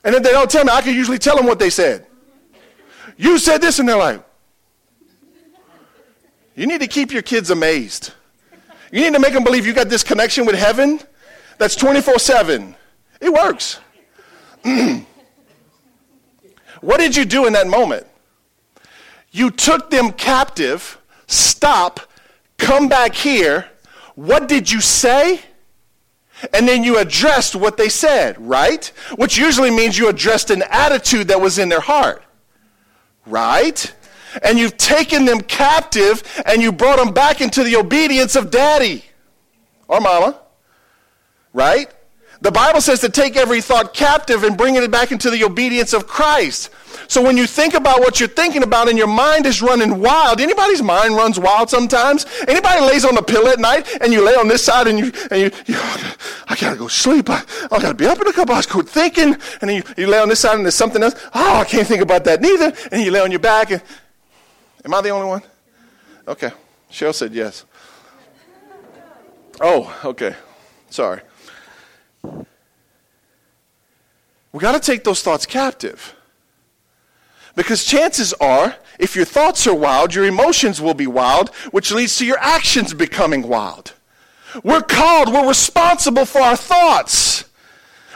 And 0.05 0.15
if 0.15 0.23
they 0.23 0.31
don't 0.31 0.51
tell 0.51 0.65
me, 0.65 0.71
I 0.71 0.83
can 0.83 0.95
usually 0.95 1.19
tell 1.19 1.37
them 1.37 1.47
what 1.47 1.59
they 1.59 1.71
said. 1.71 2.07
You 3.17 3.39
said 3.39 3.61
this, 3.61 3.79
and 3.79 3.89
they're 3.89 3.97
like, 3.97 4.23
you 6.55 6.67
need 6.67 6.81
to 6.81 6.87
keep 6.87 7.13
your 7.13 7.23
kids 7.23 7.51
amazed. 7.51 8.13
You 8.93 9.03
need 9.03 9.13
to 9.15 9.19
make 9.19 9.33
them 9.33 9.45
believe 9.45 9.67
you 9.67 9.73
got 9.73 9.89
this 9.89 10.03
connection 10.05 10.45
with 10.47 10.57
heaven 10.57 11.01
that's 11.59 11.77
24 11.77 12.19
7. 12.19 12.75
It 13.21 13.33
works. 13.33 13.81
what 16.81 16.99
did 16.99 17.17
you 17.17 17.25
do 17.25 17.47
in 17.47 17.53
that 17.55 17.67
moment? 17.67 18.07
You 19.31 19.51
took 19.51 19.91
them 19.91 20.13
captive, 20.13 20.99
stop, 21.27 22.01
come 22.59 22.89
back 22.89 23.15
here. 23.15 23.70
What 24.21 24.49
did 24.49 24.71
you 24.71 24.83
say? 24.83 25.41
And 26.53 26.69
then 26.69 26.85
you 26.85 26.99
addressed 26.99 27.57
what 27.57 27.79
they 27.79 27.89
said, 27.89 28.37
right? 28.39 28.85
Which 29.17 29.39
usually 29.39 29.71
means 29.71 29.97
you 29.97 30.11
addressed 30.11 30.51
an 30.51 30.63
attitude 30.69 31.29
that 31.29 31.41
was 31.41 31.59
in 31.59 31.71
their 31.71 31.81
heart, 31.81 32.23
right? 33.25 33.95
And 34.43 34.59
you've 34.59 34.77
taken 34.77 35.25
them 35.25 35.41
captive 35.41 36.23
and 36.45 36.61
you 36.61 36.71
brought 36.71 36.99
them 36.99 37.15
back 37.15 37.41
into 37.41 37.65
the 37.65 37.77
obedience 37.77 38.37
of 38.37 38.51
daddy 38.51 39.07
or 39.89 40.03
mama, 40.03 40.39
right? 41.55 41.91
The 42.43 42.51
Bible 42.51 42.81
says 42.81 43.01
to 43.01 43.11
take 43.11 43.37
every 43.37 43.61
thought 43.61 43.93
captive 43.93 44.45
and 44.45 44.57
bring 44.57 44.75
it 44.75 44.91
back 44.91 45.13
into 45.13 45.29
the 45.29 45.45
obedience 45.45 45.93
of 45.93 46.07
Christ. 46.07 46.71
So 47.07 47.23
when 47.23 47.37
you 47.37 47.47
think 47.47 47.75
about 47.75 48.01
what 48.01 48.19
you're 48.19 48.29
thinking 48.29 48.63
about 48.63 48.89
and 48.89 48.97
your 48.97 49.09
mind 49.09 49.45
is 49.45 49.61
running 49.61 50.01
wild, 50.01 50.41
anybody's 50.41 50.83
mind 50.83 51.17
runs 51.17 51.39
wild 51.39 51.69
sometimes? 51.69 52.25
Anybody 52.49 52.81
lays 52.81 53.05
on 53.05 53.15
the 53.15 53.23
pillow 53.23 53.51
at 53.51 53.59
night 53.59 53.87
and 54.01 54.13
you 54.13 54.25
lay 54.25 54.35
on 54.37 54.49
this 54.49 54.65
side 54.65 54.87
and 54.87 54.99
you, 54.99 55.13
and 55.31 55.41
you, 55.41 55.51
you 55.67 55.75
I 56.49 56.57
gotta 56.59 56.77
go 56.77 56.89
sleep. 56.89 57.29
I, 57.29 57.43
I 57.65 57.81
gotta 57.81 57.95
be 57.95 58.07
up 58.07 58.21
in 58.21 58.27
a 58.27 58.33
couple 58.33 58.55
hours, 58.55 58.67
quit 58.67 58.89
thinking. 58.89 59.35
And 59.35 59.69
then 59.69 59.77
you, 59.77 59.83
you 59.97 60.07
lay 60.07 60.19
on 60.19 60.29
this 60.29 60.41
side 60.41 60.55
and 60.55 60.65
there's 60.65 60.75
something 60.75 61.03
else. 61.03 61.15
Oh, 61.35 61.57
I 61.57 61.65
can't 61.65 61.87
think 61.87 62.01
about 62.01 62.25
that 62.25 62.41
neither. 62.41 62.73
And 62.91 63.03
you 63.03 63.11
lay 63.11 63.21
on 63.21 63.31
your 63.31 63.41
back 63.41 63.71
and, 63.71 63.83
am 64.85 64.95
I 64.95 65.01
the 65.03 65.11
only 65.11 65.29
one? 65.29 65.43
Okay. 66.27 66.53
Cheryl 66.91 67.15
said 67.15 67.35
yes. 67.35 67.65
Oh, 69.61 69.95
okay. 70.05 70.35
Sorry. 70.89 71.21
We 74.53 74.59
got 74.59 74.73
to 74.73 74.81
take 74.81 75.05
those 75.05 75.23
thoughts 75.23 75.47
captive. 75.47 76.15
Because 77.55 77.85
chances 77.85 78.33
are, 78.35 78.77
if 78.99 79.17
your 79.17 79.25
thoughts 79.25 79.67
are 79.67 79.75
wild, 79.75 80.15
your 80.15 80.25
emotions 80.25 80.81
will 80.81 80.95
be 80.95 81.07
wild, 81.07 81.51
which 81.71 81.93
leads 81.93 82.17
to 82.19 82.27
your 82.27 82.39
actions 82.39 82.95
becoming 82.95 83.43
wild. 83.47 83.95
We're 84.65 84.83
called, 84.83 85.33
we're 85.33 85.47
responsible 85.47 86.25
for 86.25 86.41
our 86.41 86.57
thoughts. 86.57 87.45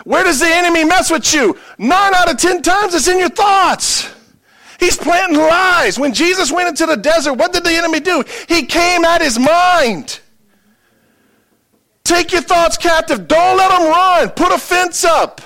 Where 0.04 0.24
does 0.24 0.40
the 0.40 0.48
enemy 0.48 0.84
mess 0.84 1.10
with 1.10 1.32
you? 1.32 1.58
Nine 1.78 2.14
out 2.14 2.30
of 2.30 2.38
ten 2.38 2.62
times 2.62 2.94
it's 2.94 3.08
in 3.08 3.18
your 3.18 3.30
thoughts. 3.30 4.10
He's 4.80 4.96
planting 4.96 5.38
lies. 5.38 5.98
When 5.98 6.12
Jesus 6.12 6.52
went 6.52 6.68
into 6.68 6.86
the 6.86 6.96
desert, 6.96 7.34
what 7.34 7.52
did 7.52 7.64
the 7.64 7.70
enemy 7.70 8.00
do? 8.00 8.24
He 8.48 8.66
came 8.66 9.04
at 9.04 9.22
his 9.22 9.38
mind. 9.38 10.20
Take 12.04 12.32
your 12.32 12.42
thoughts 12.42 12.76
captive. 12.76 13.26
Don't 13.26 13.56
let 13.56 13.70
them 13.70 13.88
run. 13.88 14.30
Put 14.30 14.52
a 14.52 14.58
fence 14.58 15.04
up. 15.04 15.40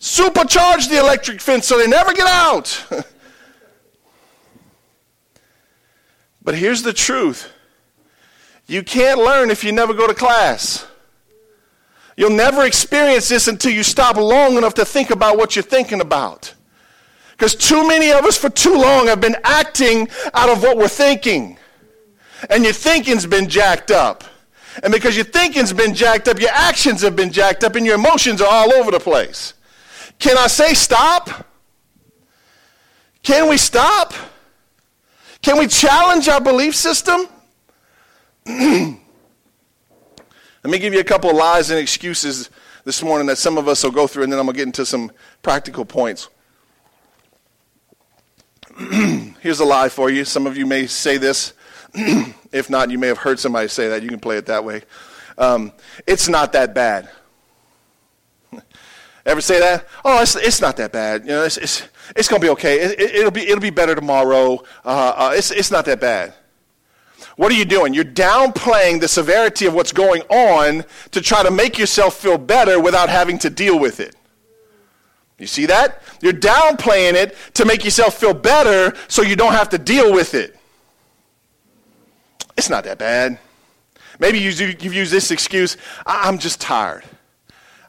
Supercharge 0.00 0.88
the 0.90 0.98
electric 0.98 1.40
fence 1.40 1.66
so 1.66 1.78
they 1.78 1.86
never 1.86 2.12
get 2.12 2.26
out. 2.26 2.84
but 6.42 6.54
here's 6.56 6.82
the 6.82 6.92
truth 6.92 7.50
you 8.66 8.82
can't 8.82 9.18
learn 9.18 9.50
if 9.50 9.62
you 9.62 9.72
never 9.72 9.94
go 9.94 10.06
to 10.06 10.14
class. 10.14 10.86
You'll 12.16 12.30
never 12.30 12.64
experience 12.64 13.28
this 13.28 13.48
until 13.48 13.72
you 13.72 13.82
stop 13.82 14.16
long 14.16 14.56
enough 14.56 14.74
to 14.74 14.84
think 14.84 15.10
about 15.10 15.36
what 15.36 15.56
you're 15.56 15.62
thinking 15.62 16.00
about. 16.00 16.54
Because 17.32 17.54
too 17.54 17.86
many 17.86 18.12
of 18.12 18.24
us 18.24 18.36
for 18.38 18.48
too 18.48 18.74
long 18.74 19.08
have 19.08 19.20
been 19.20 19.36
acting 19.42 20.08
out 20.32 20.48
of 20.48 20.62
what 20.62 20.76
we're 20.76 20.86
thinking. 20.88 21.58
And 22.50 22.62
your 22.62 22.72
thinking's 22.72 23.26
been 23.26 23.48
jacked 23.48 23.90
up. 23.90 24.22
And 24.82 24.92
because 24.92 25.16
your 25.16 25.24
thinking's 25.24 25.72
been 25.72 25.94
jacked 25.94 26.28
up, 26.28 26.40
your 26.40 26.50
actions 26.50 27.02
have 27.02 27.14
been 27.14 27.30
jacked 27.30 27.64
up, 27.64 27.76
and 27.76 27.86
your 27.86 27.94
emotions 27.94 28.40
are 28.40 28.48
all 28.48 28.72
over 28.74 28.90
the 28.90 29.00
place. 29.00 29.54
Can 30.18 30.36
I 30.36 30.48
say 30.48 30.74
stop? 30.74 31.46
Can 33.22 33.48
we 33.48 33.56
stop? 33.56 34.12
Can 35.42 35.58
we 35.58 35.66
challenge 35.66 36.28
our 36.28 36.40
belief 36.40 36.74
system? 36.74 37.28
Let 38.46 38.98
me 40.64 40.78
give 40.78 40.94
you 40.94 41.00
a 41.00 41.04
couple 41.04 41.30
of 41.30 41.36
lies 41.36 41.70
and 41.70 41.78
excuses 41.78 42.50
this 42.84 43.02
morning 43.02 43.26
that 43.26 43.38
some 43.38 43.58
of 43.58 43.68
us 43.68 43.84
will 43.84 43.90
go 43.90 44.06
through, 44.06 44.24
and 44.24 44.32
then 44.32 44.38
I'm 44.38 44.46
going 44.46 44.54
to 44.54 44.58
get 44.58 44.66
into 44.66 44.86
some 44.86 45.12
practical 45.42 45.84
points. 45.84 46.28
Here's 49.40 49.60
a 49.60 49.64
lie 49.64 49.88
for 49.88 50.10
you. 50.10 50.24
Some 50.24 50.46
of 50.46 50.56
you 50.56 50.66
may 50.66 50.86
say 50.86 51.16
this. 51.16 51.52
if 52.52 52.68
not, 52.68 52.90
you 52.90 52.98
may 52.98 53.06
have 53.06 53.18
heard 53.18 53.38
somebody 53.38 53.68
say 53.68 53.88
that. 53.88 54.02
You 54.02 54.08
can 54.08 54.20
play 54.20 54.36
it 54.36 54.46
that 54.46 54.64
way. 54.64 54.82
Um, 55.38 55.72
it's 56.06 56.28
not 56.28 56.52
that 56.52 56.74
bad. 56.74 57.08
Ever 59.26 59.40
say 59.40 59.60
that? 59.60 59.86
Oh, 60.04 60.20
it's, 60.20 60.36
it's 60.36 60.60
not 60.60 60.76
that 60.76 60.92
bad. 60.92 61.22
You 61.22 61.28
know, 61.28 61.44
it's, 61.44 61.56
it's, 61.56 61.88
it's 62.16 62.28
going 62.28 62.40
to 62.40 62.46
be 62.46 62.50
okay. 62.50 62.80
It, 62.80 63.24
will 63.24 63.30
be, 63.30 63.42
it'll 63.42 63.60
be 63.60 63.70
better 63.70 63.94
tomorrow. 63.94 64.62
Uh, 64.84 65.12
uh, 65.16 65.32
it's, 65.34 65.50
it's 65.50 65.70
not 65.70 65.84
that 65.86 66.00
bad. 66.00 66.34
What 67.36 67.50
are 67.50 67.54
you 67.54 67.64
doing? 67.64 67.94
You're 67.94 68.04
downplaying 68.04 69.00
the 69.00 69.08
severity 69.08 69.66
of 69.66 69.74
what's 69.74 69.92
going 69.92 70.22
on 70.22 70.84
to 71.12 71.20
try 71.20 71.42
to 71.42 71.50
make 71.50 71.78
yourself 71.78 72.14
feel 72.14 72.38
better 72.38 72.80
without 72.80 73.08
having 73.08 73.38
to 73.38 73.50
deal 73.50 73.78
with 73.78 73.98
it. 73.98 74.14
You 75.38 75.46
see 75.46 75.66
that? 75.66 76.02
You're 76.20 76.32
downplaying 76.32 77.14
it 77.14 77.36
to 77.54 77.64
make 77.64 77.84
yourself 77.84 78.14
feel 78.14 78.34
better 78.34 78.96
so 79.08 79.22
you 79.22 79.34
don't 79.34 79.52
have 79.52 79.68
to 79.70 79.78
deal 79.78 80.12
with 80.12 80.34
it. 80.34 80.56
It's 82.56 82.70
not 82.70 82.84
that 82.84 82.98
bad. 82.98 83.38
Maybe 84.18 84.38
you've 84.38 84.94
used 84.94 85.12
this 85.12 85.30
excuse 85.30 85.76
I'm 86.06 86.38
just 86.38 86.60
tired. 86.60 87.04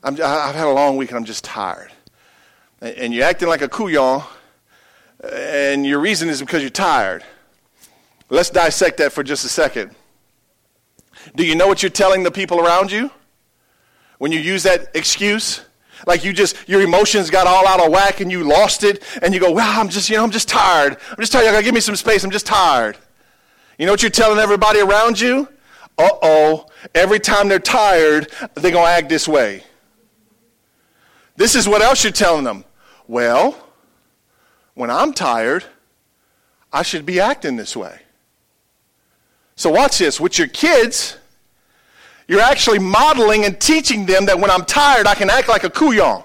i 0.03 0.11
have 0.11 0.55
had 0.55 0.67
a 0.67 0.71
long 0.71 0.97
week 0.97 1.09
and 1.09 1.17
I'm 1.17 1.25
just 1.25 1.43
tired. 1.43 1.91
And 2.81 3.13
you're 3.13 3.25
acting 3.25 3.47
like 3.47 3.61
a 3.61 3.69
couillon, 3.69 4.23
and 5.23 5.85
your 5.85 5.99
reason 5.99 6.29
is 6.29 6.41
because 6.41 6.61
you're 6.61 6.69
tired. 6.69 7.23
Let's 8.29 8.49
dissect 8.49 8.97
that 8.97 9.11
for 9.11 9.23
just 9.23 9.45
a 9.45 9.49
second. 9.49 9.95
Do 11.35 11.45
you 11.45 11.55
know 11.55 11.67
what 11.67 11.81
you're 11.81 11.89
telling 11.89 12.23
the 12.23 12.31
people 12.31 12.59
around 12.59 12.91
you 12.91 13.09
when 14.17 14.31
you 14.31 14.39
use 14.39 14.63
that 14.63 14.91
excuse? 14.93 15.61
Like 16.05 16.23
you 16.23 16.33
just, 16.33 16.67
your 16.67 16.81
emotions 16.81 17.29
got 17.29 17.47
all 17.47 17.65
out 17.65 17.83
of 17.83 17.91
whack 17.91 18.19
and 18.19 18.31
you 18.31 18.43
lost 18.43 18.83
it, 18.83 19.01
and 19.21 19.33
you 19.33 19.39
go, 19.39 19.51
well, 19.51 19.79
I'm 19.79 19.89
just, 19.89 20.09
you 20.09 20.17
know, 20.17 20.23
I'm 20.23 20.31
just 20.31 20.49
tired. 20.49 20.97
I'm 21.09 21.17
just 21.17 21.31
tired. 21.31 21.45
You 21.45 21.51
gotta 21.51 21.63
give 21.63 21.73
me 21.73 21.79
some 21.79 21.95
space. 21.95 22.23
I'm 22.23 22.31
just 22.31 22.45
tired. 22.45 22.97
You 23.77 23.85
know 23.85 23.91
what 23.91 24.01
you're 24.01 24.11
telling 24.11 24.39
everybody 24.39 24.79
around 24.79 25.19
you? 25.19 25.49
Uh 25.97 26.09
oh, 26.21 26.67
every 26.93 27.19
time 27.19 27.47
they're 27.47 27.59
tired, 27.59 28.31
they're 28.55 28.71
going 28.71 28.85
to 28.85 28.91
act 28.91 29.09
this 29.09 29.27
way. 29.27 29.63
This 31.35 31.55
is 31.55 31.67
what 31.67 31.81
else 31.81 32.03
you're 32.03 32.13
telling 32.13 32.43
them. 32.43 32.63
Well, 33.07 33.57
when 34.73 34.89
I'm 34.89 35.13
tired, 35.13 35.63
I 36.71 36.83
should 36.83 37.05
be 37.05 37.19
acting 37.19 37.55
this 37.55 37.75
way. 37.75 37.99
So, 39.55 39.69
watch 39.69 39.99
this. 39.99 40.19
With 40.19 40.37
your 40.37 40.47
kids, 40.47 41.17
you're 42.27 42.41
actually 42.41 42.79
modeling 42.79 43.45
and 43.45 43.59
teaching 43.59 44.05
them 44.05 44.25
that 44.25 44.37
when 44.37 44.51
I'm 44.51 44.65
tired, 44.65 45.07
I 45.07 45.15
can 45.15 45.29
act 45.29 45.47
like 45.47 45.63
a 45.63 45.69
couillon. 45.69 46.23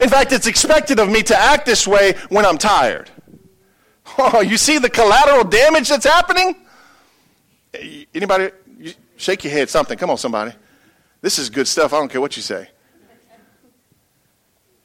In 0.00 0.08
fact, 0.08 0.32
it's 0.32 0.46
expected 0.46 0.98
of 0.98 1.08
me 1.08 1.22
to 1.22 1.38
act 1.38 1.66
this 1.66 1.86
way 1.86 2.14
when 2.28 2.44
I'm 2.44 2.58
tired. 2.58 3.10
Oh, 4.18 4.40
you 4.40 4.56
see 4.56 4.78
the 4.78 4.90
collateral 4.90 5.44
damage 5.44 5.88
that's 5.88 6.06
happening? 6.06 6.54
Anybody? 8.14 8.50
Shake 9.16 9.44
your 9.44 9.52
head, 9.52 9.70
something. 9.70 9.98
Come 9.98 10.10
on, 10.10 10.18
somebody. 10.18 10.52
This 11.20 11.38
is 11.38 11.50
good 11.50 11.66
stuff. 11.66 11.92
I 11.92 11.98
don't 11.98 12.10
care 12.10 12.20
what 12.20 12.36
you 12.36 12.42
say. 12.42 12.68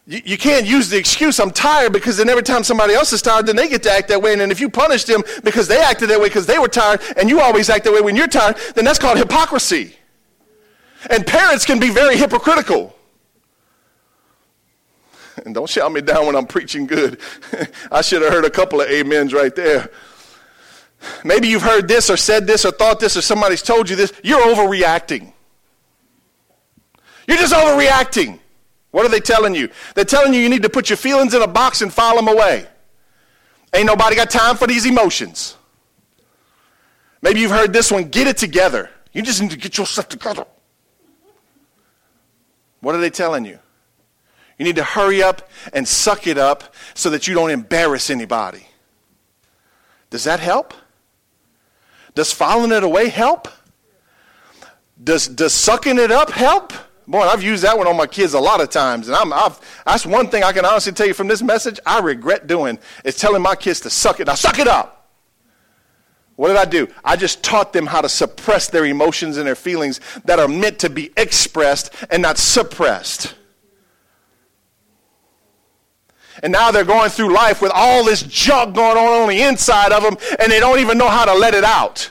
you, 0.06 0.22
you 0.26 0.38
can't 0.38 0.66
use 0.66 0.90
the 0.90 0.98
excuse, 0.98 1.40
I'm 1.40 1.52
tired, 1.52 1.94
because 1.94 2.18
then 2.18 2.30
every 2.30 2.44
time 2.44 2.64
somebody 2.64 2.94
else 2.94 3.14
is 3.14 3.22
tired, 3.22 3.46
then 3.46 3.56
they 3.56 3.70
get 3.70 3.84
to 3.84 3.92
act 3.92 4.08
that 4.08 4.22
way. 4.22 4.32
And 4.32 4.42
then 4.42 4.52
if 4.52 4.60
you 4.60 4.70
punish 4.70 5.04
them 5.04 5.24
because 5.44 5.68
they 5.68 5.80
acted 5.80 6.10
that 6.10 6.20
way 6.20 6.28
because 6.28 6.46
they 6.46 6.58
were 6.58 6.68
tired, 6.68 7.02
and 7.18 7.30
you 7.30 7.40
always 7.40 7.70
act 7.70 7.86
that 7.86 7.94
way 7.94 8.02
when 8.02 8.16
you're 8.16 8.28
tired, 8.28 8.58
then 8.76 8.86
that's 8.86 9.00
called 9.00 9.18
hypocrisy. 9.18 9.96
And 11.10 11.26
parents 11.26 11.66
can 11.66 11.80
be 11.80 11.90
very 11.90 12.18
hypocritical. 12.18 12.96
And 15.46 15.54
don't 15.56 15.70
shout 15.70 15.92
me 15.92 16.02
down 16.02 16.26
when 16.26 16.36
I'm 16.36 16.48
preaching 16.48 16.86
good. 16.88 17.20
I 17.92 18.02
should 18.02 18.22
have 18.22 18.32
heard 18.32 18.46
a 18.46 18.50
couple 18.50 18.82
of 18.82 18.90
amens 18.90 19.34
right 19.34 19.56
there. 19.56 19.90
Maybe 21.24 21.48
you've 21.48 21.62
heard 21.62 21.88
this 21.88 22.10
or 22.10 22.18
said 22.18 22.46
this 22.46 22.66
or 22.66 22.72
thought 22.72 23.00
this 23.00 23.16
or 23.16 23.22
somebody's 23.22 23.62
told 23.62 23.90
you 23.90 23.96
this. 23.96 24.12
You're 24.24 24.42
overreacting. 24.42 25.32
You're 27.28 27.38
just 27.38 27.54
overreacting. 27.54 28.40
What 28.92 29.06
are 29.06 29.10
they 29.10 29.20
telling 29.20 29.56
you? 29.56 29.70
They're 29.96 30.04
telling 30.04 30.34
you 30.34 30.42
you 30.42 30.50
need 30.50 30.64
to 30.64 30.70
put 30.70 30.90
your 30.90 30.98
feelings 30.98 31.34
in 31.34 31.42
a 31.42 31.48
box 31.48 31.82
and 31.82 31.94
file 31.94 32.16
them 32.16 32.28
away. 32.28 32.68
Ain't 33.74 33.86
nobody 33.86 34.16
got 34.16 34.30
time 34.30 34.58
for 34.58 34.68
these 34.68 34.86
emotions. 34.86 35.56
Maybe 37.22 37.40
you've 37.40 37.52
heard 37.52 37.72
this 37.72 37.92
one 37.92 38.06
get 38.06 38.28
it 38.28 38.38
together. 38.38 38.90
You 39.14 39.22
just 39.22 39.42
need 39.42 39.52
to 39.52 39.58
get 39.58 39.78
yourself 39.78 40.10
together. 40.10 40.46
What 42.82 42.96
are 42.96 43.00
they 43.00 43.10
telling 43.10 43.46
you? 43.46 43.60
You 44.60 44.66
need 44.66 44.76
to 44.76 44.84
hurry 44.84 45.24
up 45.24 45.50
and 45.74 45.88
suck 45.88 46.28
it 46.28 46.38
up 46.38 46.76
so 46.94 47.10
that 47.10 47.28
you 47.28 47.34
don't 47.34 47.50
embarrass 47.50 48.10
anybody. 48.10 48.68
Does 50.10 50.26
that 50.26 50.42
help? 50.42 50.74
Does 52.14 52.34
filing 52.34 52.72
it 52.74 52.84
away 52.84 53.08
help? 53.08 53.48
Does, 55.02 55.28
does 55.30 55.54
sucking 55.54 55.98
it 55.98 56.12
up 56.12 56.30
help? 56.30 56.74
Boy, 57.08 57.22
I've 57.22 57.42
used 57.42 57.64
that 57.64 57.78
one 57.78 57.88
on 57.88 57.96
my 57.96 58.06
kids 58.06 58.34
a 58.34 58.40
lot 58.40 58.60
of 58.60 58.70
times, 58.70 59.08
and 59.08 59.16
I'm, 59.16 59.32
I've, 59.32 59.60
that's 59.86 60.06
one 60.06 60.28
thing 60.28 60.44
I 60.44 60.52
can 60.52 60.66
honestly 60.66 60.92
tell 60.92 61.08
you 61.08 61.14
from 61.14 61.28
this 61.28 61.42
message 61.42 61.80
I 61.86 62.00
regret 62.02 62.46
doing 62.46 62.78
is 63.04 63.16
telling 63.16 63.42
my 63.42 63.56
kids 63.56 63.80
to 63.82 63.90
suck 63.90 64.20
it. 64.20 64.28
Now, 64.28 64.36
suck 64.36 64.60
it 64.60 64.68
up. 64.68 65.10
What 66.36 66.50
did 66.50 66.58
I 66.58 66.66
do? 66.66 66.88
I 67.04 67.16
just 67.16 67.42
taught 67.44 67.74
them 67.74 67.88
how 67.88 68.02
to 68.02 68.10
suppress 68.10 68.70
their 68.70 68.86
emotions 68.86 69.38
and 69.38 69.48
their 69.48 69.56
feelings 69.56 70.02
that 70.26 70.38
are 70.38 70.48
meant 70.48 70.80
to 70.80 70.90
be 70.90 71.12
expressed 71.18 71.94
and 72.10 72.22
not 72.22 72.38
suppressed. 72.38 73.36
And 76.42 76.54
now 76.54 76.72
they're 76.72 76.86
going 76.86 77.10
through 77.10 77.34
life 77.34 77.62
with 77.62 77.72
all 77.74 78.06
this 78.06 78.24
junk 78.24 78.76
going 78.76 78.98
on 78.98 79.22
on 79.24 79.30
the 79.30 79.42
inside 79.42 79.92
of 79.92 80.04
them, 80.04 80.18
and 80.40 80.52
they 80.52 80.60
don't 80.60 80.80
even 80.80 80.98
know 80.98 81.10
how 81.10 81.26
to 81.26 81.34
let 81.34 81.54
it 81.54 81.64
out. 81.64 82.10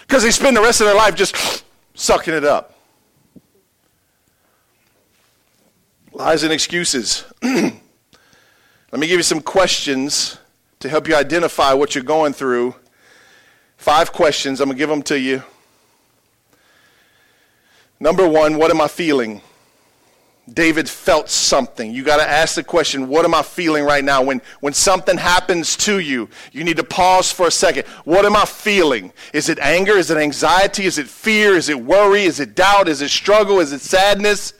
Because 0.00 0.22
they 0.22 0.30
spend 0.30 0.56
the 0.56 0.60
rest 0.60 0.80
of 0.80 0.86
their 0.86 0.96
life 0.96 1.14
just 1.14 1.64
sucking 1.94 2.34
it 2.34 2.44
up. 2.44 2.74
Lies 6.12 6.42
and 6.42 6.52
excuses. 6.52 7.24
Let 7.42 9.00
me 9.00 9.06
give 9.06 9.18
you 9.18 9.22
some 9.22 9.40
questions 9.40 10.38
to 10.80 10.88
help 10.88 11.08
you 11.08 11.14
identify 11.14 11.72
what 11.72 11.94
you're 11.94 12.04
going 12.04 12.32
through. 12.32 12.74
Five 13.76 14.12
questions. 14.12 14.60
I'm 14.60 14.68
going 14.68 14.76
to 14.76 14.78
give 14.78 14.88
them 14.88 15.02
to 15.02 15.18
you. 15.18 15.42
Number 17.98 18.28
one, 18.28 18.56
what 18.56 18.70
am 18.70 18.80
I 18.80 18.88
feeling? 18.88 19.40
David 20.52 20.88
felt 20.88 21.28
something. 21.28 21.92
You 21.92 22.04
got 22.04 22.18
to 22.18 22.28
ask 22.28 22.54
the 22.54 22.62
question, 22.62 23.08
what 23.08 23.24
am 23.24 23.34
I 23.34 23.42
feeling 23.42 23.84
right 23.84 24.04
now? 24.04 24.22
When, 24.22 24.40
when 24.60 24.72
something 24.72 25.18
happens 25.18 25.76
to 25.78 25.98
you, 25.98 26.28
you 26.52 26.62
need 26.62 26.76
to 26.76 26.84
pause 26.84 27.32
for 27.32 27.48
a 27.48 27.50
second. 27.50 27.84
What 28.04 28.24
am 28.24 28.36
I 28.36 28.44
feeling? 28.44 29.12
Is 29.32 29.48
it 29.48 29.58
anger? 29.58 29.94
Is 29.94 30.10
it 30.10 30.18
anxiety? 30.18 30.84
Is 30.84 30.98
it 30.98 31.08
fear? 31.08 31.56
Is 31.56 31.68
it 31.68 31.80
worry? 31.80 32.22
Is 32.22 32.38
it 32.38 32.54
doubt? 32.54 32.86
Is 32.86 33.02
it 33.02 33.10
struggle? 33.10 33.58
Is 33.58 33.72
it 33.72 33.80
sadness? 33.80 34.52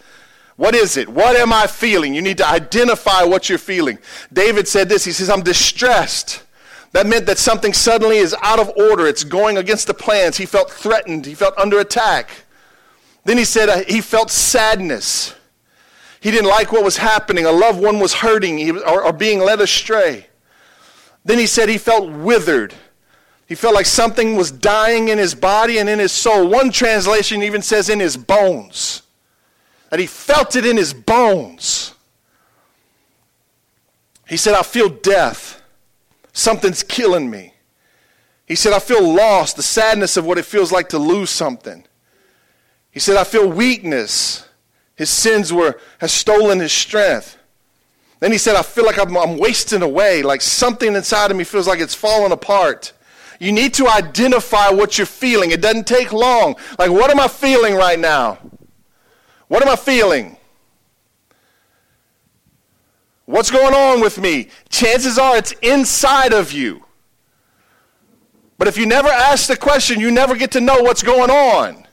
What 0.57 0.75
is 0.75 0.96
it? 0.96 1.09
What 1.09 1.37
am 1.37 1.53
I 1.53 1.68
feeling? 1.68 2.14
You 2.14 2.22
need 2.22 2.38
to 2.38 2.49
identify 2.49 3.22
what 3.22 3.49
you're 3.49 3.59
feeling. 3.59 3.99
David 4.33 4.66
said 4.66 4.88
this. 4.88 5.05
He 5.05 5.12
says, 5.12 5.31
I'm 5.31 5.42
distressed. 5.42 6.42
That 6.92 7.07
meant 7.07 7.27
that 7.27 7.38
something 7.38 7.72
suddenly 7.72 8.16
is 8.16 8.35
out 8.42 8.59
of 8.59 8.70
order. 8.77 9.07
It's 9.07 9.22
going 9.22 9.57
against 9.57 9.87
the 9.87 9.94
plans. 9.94 10.37
He 10.37 10.46
felt 10.46 10.70
threatened. 10.70 11.27
He 11.27 11.35
felt 11.35 11.57
under 11.57 11.79
attack. 11.79 12.31
Then 13.25 13.38
he 13.38 13.44
said 13.44 13.68
uh, 13.68 13.85
he 13.87 14.01
felt 14.01 14.31
sadness. 14.31 15.35
He 16.26 16.32
didn't 16.32 16.48
like 16.48 16.72
what 16.72 16.82
was 16.82 16.96
happening. 16.96 17.44
A 17.44 17.52
loved 17.52 17.80
one 17.80 18.00
was 18.00 18.14
hurting 18.14 18.80
or, 18.80 19.00
or 19.00 19.12
being 19.12 19.38
led 19.38 19.60
astray. 19.60 20.26
Then 21.24 21.38
he 21.38 21.46
said 21.46 21.68
he 21.68 21.78
felt 21.78 22.10
withered. 22.10 22.74
He 23.46 23.54
felt 23.54 23.76
like 23.76 23.86
something 23.86 24.34
was 24.34 24.50
dying 24.50 25.06
in 25.06 25.18
his 25.18 25.36
body 25.36 25.78
and 25.78 25.88
in 25.88 26.00
his 26.00 26.10
soul. 26.10 26.48
One 26.48 26.72
translation 26.72 27.44
even 27.44 27.62
says 27.62 27.88
in 27.88 28.00
his 28.00 28.16
bones 28.16 29.02
that 29.90 30.00
he 30.00 30.06
felt 30.08 30.56
it 30.56 30.66
in 30.66 30.76
his 30.76 30.92
bones. 30.92 31.94
He 34.26 34.36
said, 34.36 34.56
I 34.56 34.64
feel 34.64 34.88
death. 34.88 35.62
Something's 36.32 36.82
killing 36.82 37.30
me. 37.30 37.54
He 38.46 38.56
said, 38.56 38.72
I 38.72 38.80
feel 38.80 39.14
lost, 39.14 39.54
the 39.54 39.62
sadness 39.62 40.16
of 40.16 40.26
what 40.26 40.38
it 40.38 40.44
feels 40.44 40.72
like 40.72 40.88
to 40.88 40.98
lose 40.98 41.30
something. 41.30 41.84
He 42.90 42.98
said, 42.98 43.16
I 43.16 43.22
feel 43.22 43.48
weakness. 43.48 44.45
His 44.96 45.11
sins 45.11 45.52
were, 45.52 45.78
has 45.98 46.12
stolen 46.12 46.59
his 46.59 46.72
strength. 46.72 47.38
Then 48.18 48.32
he 48.32 48.38
said, 48.38 48.56
I 48.56 48.62
feel 48.62 48.87
like 48.87 48.98
I'm, 48.98 49.16
I'm 49.16 49.37
wasting 49.37 49.82
away, 49.82 50.22
like 50.22 50.40
something 50.40 50.94
inside 50.94 51.30
of 51.30 51.37
me 51.37 51.44
feels 51.44 51.68
like 51.68 51.80
it's 51.80 51.94
falling 51.94 52.32
apart. 52.32 52.92
You 53.38 53.52
need 53.52 53.74
to 53.74 53.88
identify 53.88 54.70
what 54.70 54.96
you're 54.96 55.06
feeling. 55.06 55.50
It 55.50 55.61
doesn't 55.61 55.87
take 55.87 56.12
long. 56.12 56.56
Like, 56.78 56.90
what 56.90 57.11
am 57.11 57.20
I 57.20 57.28
feeling 57.28 57.74
right 57.74 57.98
now? 57.98 58.38
What 59.48 59.62
am 59.62 59.68
I 59.68 59.76
feeling? 59.76 60.38
What's 63.26 63.50
going 63.50 63.74
on 63.74 64.00
with 64.00 64.18
me? 64.18 64.48
Chances 64.70 65.18
are 65.18 65.37
it's 65.37 65.52
inside 65.61 66.32
of 66.32 66.52
you. 66.52 66.85
But 68.56 68.68
if 68.68 68.78
you 68.78 68.87
never 68.87 69.09
ask 69.09 69.48
the 69.48 69.56
question, 69.56 70.00
you 70.00 70.11
never 70.11 70.35
get 70.35 70.52
to 70.52 70.61
know 70.61 70.80
what's 70.80 71.02
going 71.02 71.30
on. 71.30 71.86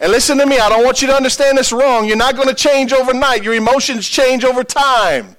And 0.00 0.10
listen 0.10 0.38
to 0.38 0.46
me, 0.46 0.58
I 0.58 0.70
don't 0.70 0.82
want 0.82 1.02
you 1.02 1.08
to 1.08 1.14
understand 1.14 1.58
this 1.58 1.72
wrong. 1.72 2.06
You're 2.06 2.16
not 2.16 2.34
going 2.34 2.48
to 2.48 2.54
change 2.54 2.92
overnight. 2.94 3.44
Your 3.44 3.54
emotions 3.54 4.08
change 4.08 4.44
over 4.44 4.64
time. 4.64 5.36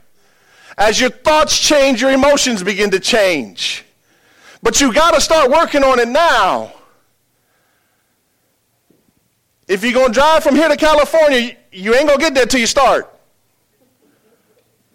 As 0.78 1.00
your 1.02 1.10
thoughts 1.10 1.58
change, 1.58 2.00
your 2.00 2.12
emotions 2.12 2.62
begin 2.62 2.92
to 2.92 3.00
change. 3.00 3.84
But 4.62 4.80
you 4.80 4.94
got 4.94 5.16
to 5.16 5.22
start 5.22 5.50
working 5.50 5.84
on 5.84 6.00
it 6.00 6.08
now. 6.08 6.74
If 9.68 9.84
you're 9.84 9.94
going 9.94 10.08
to 10.08 10.14
drive 10.14 10.44
from 10.44 10.56
here 10.56 10.70
to 10.70 10.78
California, 10.78 11.58
you 11.72 11.96
ain't 11.96 12.06
going 12.06 12.20
to 12.20 12.24
get 12.24 12.36
there 12.36 12.46
till 12.46 12.60
you 12.60 12.68
start. 12.68 13.12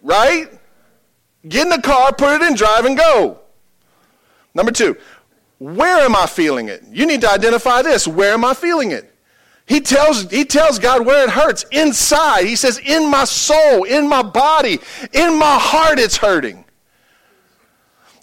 Right? 0.00 0.46
Get 1.48 1.64
in 1.64 1.70
the 1.70 1.82
car, 1.82 2.12
put 2.12 2.40
it 2.40 2.42
in 2.42 2.54
drive, 2.54 2.84
and 2.84 2.96
go. 2.96 3.40
Number 4.54 4.70
two, 4.70 4.96
where 5.58 5.98
am 5.98 6.14
I 6.14 6.26
feeling 6.26 6.68
it? 6.68 6.84
You 6.88 7.04
need 7.04 7.20
to 7.22 7.30
identify 7.30 7.82
this. 7.82 8.06
Where 8.06 8.32
am 8.32 8.44
I 8.44 8.54
feeling 8.54 8.92
it? 8.92 9.12
He 9.66 9.80
tells, 9.80 10.30
he 10.30 10.44
tells 10.44 10.78
God 10.78 11.04
where 11.04 11.24
it 11.24 11.30
hurts. 11.30 11.64
Inside. 11.72 12.46
He 12.46 12.54
says, 12.54 12.78
in 12.78 13.10
my 13.10 13.24
soul, 13.24 13.84
in 13.84 14.08
my 14.08 14.22
body, 14.22 14.78
in 15.12 15.38
my 15.38 15.58
heart, 15.58 15.98
it's 15.98 16.16
hurting. 16.16 16.64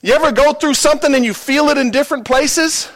You 0.02 0.14
ever 0.14 0.32
go 0.32 0.54
through 0.54 0.74
something 0.74 1.14
and 1.14 1.24
you 1.24 1.34
feel 1.34 1.70
it 1.70 1.78
in 1.78 1.92
different 1.92 2.26
places? 2.26 2.90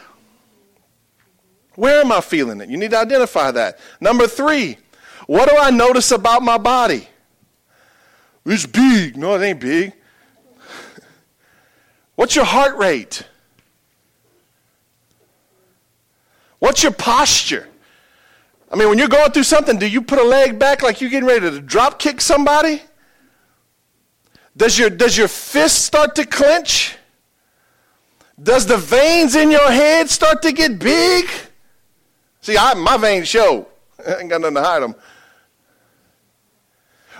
Where 1.74 2.00
am 2.00 2.10
I 2.10 2.20
feeling 2.20 2.60
it? 2.60 2.68
You 2.68 2.76
need 2.76 2.90
to 2.90 2.98
identify 2.98 3.50
that. 3.52 3.78
Number 4.00 4.26
three, 4.26 4.78
what 5.26 5.48
do 5.48 5.56
I 5.56 5.70
notice 5.70 6.10
about 6.10 6.42
my 6.42 6.58
body? 6.58 7.06
It's 8.44 8.66
big. 8.66 9.16
No, 9.16 9.34
it 9.34 9.44
ain't 9.44 9.60
big. 9.60 9.92
What's 12.14 12.34
your 12.34 12.46
heart 12.46 12.76
rate? 12.78 13.22
What's 16.58 16.82
your 16.82 16.92
posture? 16.92 17.68
I 18.70 18.76
mean, 18.76 18.88
when 18.88 18.98
you're 18.98 19.08
going 19.08 19.30
through 19.32 19.44
something, 19.44 19.78
do 19.78 19.86
you 19.86 20.02
put 20.02 20.18
a 20.18 20.24
leg 20.24 20.58
back 20.58 20.82
like 20.82 21.00
you're 21.00 21.10
getting 21.10 21.28
ready 21.28 21.50
to 21.50 21.60
drop 21.60 21.98
kick 21.98 22.20
somebody? 22.20 22.82
Does 24.56 24.78
your, 24.78 24.90
does 24.90 25.16
your 25.16 25.28
fist 25.28 25.84
start 25.84 26.14
to 26.16 26.26
clench? 26.26 26.96
Does 28.40 28.66
the 28.66 28.76
veins 28.76 29.34
in 29.36 29.50
your 29.50 29.70
head 29.70 30.10
start 30.10 30.42
to 30.42 30.52
get 30.52 30.78
big? 30.78 31.28
See, 32.40 32.56
I, 32.56 32.74
my 32.74 32.96
veins 32.96 33.28
show. 33.28 33.68
I 34.06 34.16
ain't 34.16 34.28
got 34.28 34.40
nothing 34.40 34.56
to 34.56 34.62
hide 34.62 34.82
them. 34.82 34.94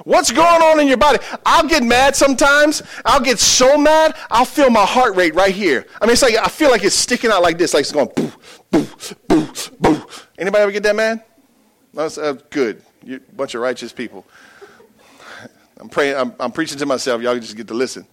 What's 0.04 0.30
going 0.30 0.62
on 0.62 0.78
in 0.80 0.86
your 0.86 0.96
body? 0.96 1.18
I'll 1.44 1.66
get 1.66 1.82
mad 1.82 2.14
sometimes. 2.14 2.82
I'll 3.04 3.20
get 3.20 3.38
so 3.38 3.76
mad, 3.76 4.14
I'll 4.30 4.44
feel 4.44 4.70
my 4.70 4.84
heart 4.84 5.16
rate 5.16 5.34
right 5.34 5.54
here. 5.54 5.86
I 6.00 6.06
mean, 6.06 6.12
it's 6.12 6.22
like 6.22 6.36
I 6.36 6.48
feel 6.48 6.70
like 6.70 6.84
it's 6.84 6.94
sticking 6.94 7.30
out 7.30 7.42
like 7.42 7.58
this, 7.58 7.74
like 7.74 7.80
it's 7.80 7.92
going 7.92 8.08
boo, 8.14 8.32
boo, 8.70 8.86
boo, 9.26 9.48
boo. 9.80 10.06
Anybody 10.38 10.62
ever 10.62 10.72
get 10.72 10.84
that 10.84 10.94
mad? 10.94 11.24
That's 11.98 12.16
uh, 12.16 12.34
good. 12.50 12.80
You 13.02 13.18
bunch 13.34 13.56
of 13.56 13.60
righteous 13.60 13.92
people. 13.92 14.24
I'm 15.80 15.88
praying. 15.88 16.14
I'm, 16.14 16.32
I'm 16.38 16.52
preaching 16.52 16.78
to 16.78 16.86
myself. 16.86 17.20
Y'all 17.20 17.36
just 17.40 17.56
get 17.56 17.66
to 17.66 17.74
listen. 17.74 18.06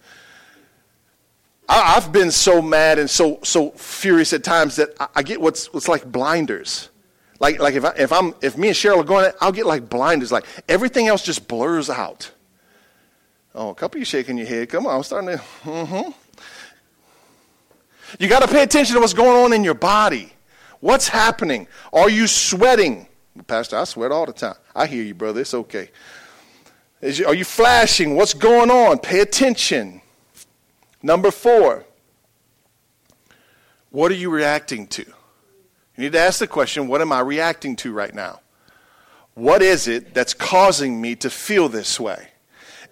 I, 1.68 1.94
have 1.94 2.10
been 2.10 2.32
so 2.32 2.60
mad 2.60 2.98
and 2.98 3.08
so 3.08 3.38
so 3.44 3.70
furious 3.70 4.32
at 4.32 4.42
times 4.42 4.74
that 4.76 4.88
I, 4.98 5.06
I 5.14 5.22
get 5.22 5.40
what's 5.40 5.72
what's 5.72 5.86
like 5.86 6.10
blinders. 6.10 6.90
Like, 7.38 7.60
like 7.60 7.74
if, 7.74 7.84
I, 7.84 7.90
if, 7.98 8.12
I'm, 8.12 8.34
if 8.40 8.56
me 8.58 8.68
and 8.68 8.76
Cheryl 8.76 8.96
are 8.96 9.04
going, 9.04 9.30
I'll 9.40 9.52
get 9.52 9.66
like 9.66 9.88
blinders. 9.88 10.32
Like 10.32 10.46
everything 10.68 11.06
else 11.06 11.22
just 11.22 11.46
blurs 11.46 11.88
out. 11.88 12.32
Oh, 13.54 13.68
a 13.68 13.74
couple 13.74 13.98
of 13.98 14.00
you 14.00 14.04
shaking 14.04 14.36
your 14.36 14.48
head. 14.48 14.68
Come 14.68 14.86
on, 14.86 14.96
I'm 14.96 15.02
starting 15.04 15.38
to. 15.38 15.44
Mm-hmm. 15.62 16.10
You 18.18 18.28
got 18.28 18.40
to 18.40 18.48
pay 18.48 18.64
attention 18.64 18.94
to 18.94 19.00
what's 19.00 19.14
going 19.14 19.44
on 19.44 19.52
in 19.52 19.62
your 19.62 19.74
body. 19.74 20.32
What's 20.80 21.06
happening? 21.06 21.68
Are 21.92 22.10
you 22.10 22.26
sweating? 22.26 23.06
Pastor, 23.46 23.76
I 23.76 23.84
sweat 23.84 24.12
all 24.12 24.26
the 24.26 24.32
time. 24.32 24.56
I 24.74 24.86
hear 24.86 25.02
you, 25.02 25.14
brother. 25.14 25.40
It's 25.40 25.54
okay. 25.54 25.90
You, 27.02 27.26
are 27.26 27.34
you 27.34 27.44
flashing? 27.44 28.16
What's 28.16 28.34
going 28.34 28.70
on? 28.70 28.98
Pay 28.98 29.20
attention. 29.20 30.00
Number 31.02 31.30
four, 31.30 31.84
what 33.90 34.10
are 34.10 34.16
you 34.16 34.30
reacting 34.30 34.86
to? 34.88 35.02
You 35.04 36.02
need 36.02 36.12
to 36.12 36.20
ask 36.20 36.38
the 36.38 36.46
question 36.46 36.88
what 36.88 37.00
am 37.00 37.12
I 37.12 37.20
reacting 37.20 37.76
to 37.76 37.92
right 37.92 38.14
now? 38.14 38.40
What 39.34 39.62
is 39.62 39.86
it 39.88 40.14
that's 40.14 40.34
causing 40.34 41.00
me 41.00 41.14
to 41.16 41.30
feel 41.30 41.68
this 41.68 42.00
way? 42.00 42.28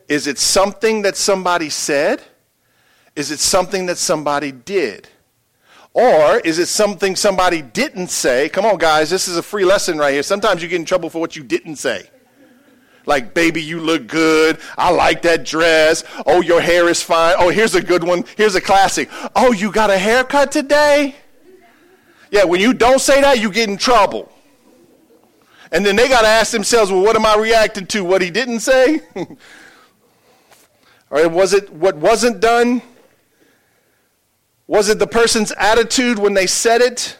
Is 0.08 0.26
it 0.26 0.38
something 0.38 1.02
that 1.02 1.16
somebody 1.16 1.70
said? 1.70 2.22
Is 3.16 3.30
it 3.30 3.38
something 3.38 3.86
that 3.86 3.96
somebody 3.96 4.52
did? 4.52 5.08
Or 5.94 6.40
is 6.40 6.58
it 6.58 6.66
something 6.66 7.14
somebody 7.14 7.62
didn't 7.62 8.08
say? 8.08 8.48
Come 8.48 8.66
on, 8.66 8.78
guys, 8.78 9.10
this 9.10 9.28
is 9.28 9.36
a 9.36 9.42
free 9.42 9.64
lesson 9.64 9.96
right 9.96 10.12
here. 10.12 10.24
Sometimes 10.24 10.60
you 10.60 10.68
get 10.68 10.80
in 10.80 10.84
trouble 10.84 11.08
for 11.08 11.20
what 11.20 11.36
you 11.36 11.44
didn't 11.44 11.76
say. 11.76 12.10
Like, 13.06 13.32
baby, 13.32 13.62
you 13.62 13.80
look 13.80 14.08
good. 14.08 14.58
I 14.76 14.90
like 14.90 15.22
that 15.22 15.44
dress. 15.44 16.02
Oh, 16.26 16.40
your 16.40 16.60
hair 16.60 16.88
is 16.88 17.00
fine. 17.00 17.36
Oh, 17.38 17.50
here's 17.50 17.76
a 17.76 17.82
good 17.82 18.02
one. 18.02 18.24
Here's 18.36 18.56
a 18.56 18.60
classic. 18.60 19.08
Oh, 19.36 19.52
you 19.52 19.70
got 19.70 19.90
a 19.90 19.98
haircut 19.98 20.50
today? 20.50 21.14
Yeah, 22.30 22.44
when 22.44 22.60
you 22.60 22.74
don't 22.74 23.00
say 23.00 23.20
that, 23.20 23.40
you 23.40 23.52
get 23.52 23.68
in 23.68 23.76
trouble. 23.76 24.32
And 25.70 25.86
then 25.86 25.94
they 25.94 26.08
got 26.08 26.22
to 26.22 26.28
ask 26.28 26.50
themselves, 26.50 26.90
well, 26.90 27.02
what 27.02 27.14
am 27.14 27.24
I 27.26 27.36
reacting 27.36 27.86
to? 27.88 28.02
What 28.02 28.20
he 28.20 28.30
didn't 28.30 28.60
say? 28.60 29.00
or 31.10 31.28
was 31.28 31.52
it 31.52 31.70
what 31.72 31.96
wasn't 31.96 32.40
done? 32.40 32.82
Was 34.66 34.88
it 34.88 34.98
the 34.98 35.06
person's 35.06 35.52
attitude 35.52 36.18
when 36.18 36.34
they 36.34 36.46
said 36.46 36.80
it? 36.80 37.18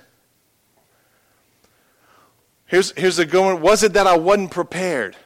Here's, 2.66 2.92
here's 2.96 3.18
a 3.18 3.26
good 3.26 3.44
one. 3.44 3.60
Was 3.60 3.82
it 3.82 3.92
that 3.92 4.06
I 4.06 4.16
wasn't 4.16 4.50
prepared? 4.50 5.16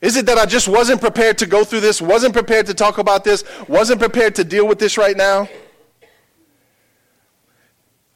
Is 0.00 0.16
it 0.16 0.26
that 0.26 0.38
I 0.38 0.46
just 0.46 0.68
wasn't 0.68 1.00
prepared 1.00 1.38
to 1.38 1.46
go 1.46 1.64
through 1.64 1.80
this, 1.80 2.00
wasn't 2.00 2.32
prepared 2.32 2.66
to 2.66 2.74
talk 2.74 2.98
about 2.98 3.24
this, 3.24 3.42
wasn't 3.66 3.98
prepared 4.00 4.36
to 4.36 4.44
deal 4.44 4.66
with 4.66 4.78
this 4.78 4.96
right 4.96 5.16
now? 5.16 5.48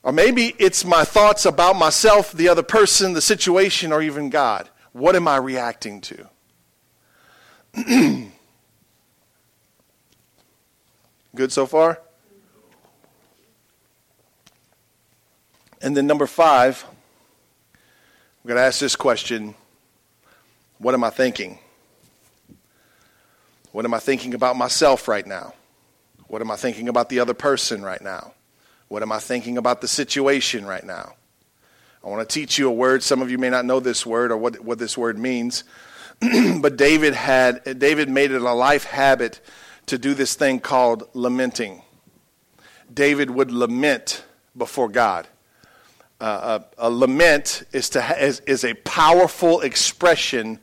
Or 0.02 0.12
maybe 0.12 0.54
it's 0.58 0.84
my 0.84 1.04
thoughts 1.04 1.44
about 1.44 1.76
myself, 1.76 2.32
the 2.32 2.48
other 2.48 2.62
person, 2.62 3.12
the 3.12 3.20
situation, 3.20 3.92
or 3.92 4.00
even 4.00 4.30
God. 4.30 4.70
What 4.92 5.14
am 5.16 5.28
I 5.28 5.36
reacting 5.36 6.00
to? 6.02 6.28
Good 11.34 11.52
so 11.52 11.66
far? 11.66 12.00
And 15.82 15.96
then 15.96 16.06
number 16.06 16.26
five, 16.26 16.84
I'm 17.74 18.48
going 18.48 18.56
to 18.56 18.62
ask 18.62 18.80
this 18.80 18.96
question 18.96 19.54
What 20.78 20.94
am 20.94 21.04
I 21.04 21.10
thinking? 21.10 21.58
What 23.72 23.84
am 23.84 23.94
I 23.94 23.98
thinking 23.98 24.34
about 24.34 24.56
myself 24.56 25.06
right 25.06 25.26
now? 25.26 25.54
What 26.26 26.42
am 26.42 26.50
I 26.50 26.56
thinking 26.56 26.88
about 26.88 27.08
the 27.08 27.20
other 27.20 27.34
person 27.34 27.82
right 27.82 28.00
now? 28.00 28.34
What 28.88 29.02
am 29.02 29.12
I 29.12 29.20
thinking 29.20 29.58
about 29.58 29.80
the 29.80 29.88
situation 29.88 30.66
right 30.66 30.82
now? 30.82 31.14
I 32.02 32.08
want 32.08 32.28
to 32.28 32.32
teach 32.32 32.58
you 32.58 32.68
a 32.68 32.72
word. 32.72 33.02
Some 33.02 33.22
of 33.22 33.30
you 33.30 33.38
may 33.38 33.50
not 33.50 33.64
know 33.64 33.78
this 33.78 34.04
word 34.04 34.32
or 34.32 34.36
what, 34.36 34.58
what 34.60 34.78
this 34.78 34.98
word 34.98 35.18
means. 35.18 35.64
but 36.60 36.76
David 36.76 37.14
had 37.14 37.78
David 37.78 38.08
made 38.08 38.30
it 38.32 38.42
a 38.42 38.52
life 38.52 38.84
habit 38.84 39.40
to 39.86 39.98
do 39.98 40.14
this 40.14 40.34
thing 40.34 40.60
called 40.60 41.08
lamenting. 41.14 41.82
David 42.92 43.30
would 43.30 43.50
lament 43.50 44.24
before 44.56 44.88
God. 44.88 45.28
Uh, 46.20 46.60
a, 46.78 46.86
a, 46.86 46.90
lament 46.90 47.62
is, 47.72 47.88
to 47.90 48.02
ha- 48.02 48.14
is, 48.14 48.40
is 48.40 48.64
a 48.64 48.74
powerful 48.74 49.60
expression 49.62 50.58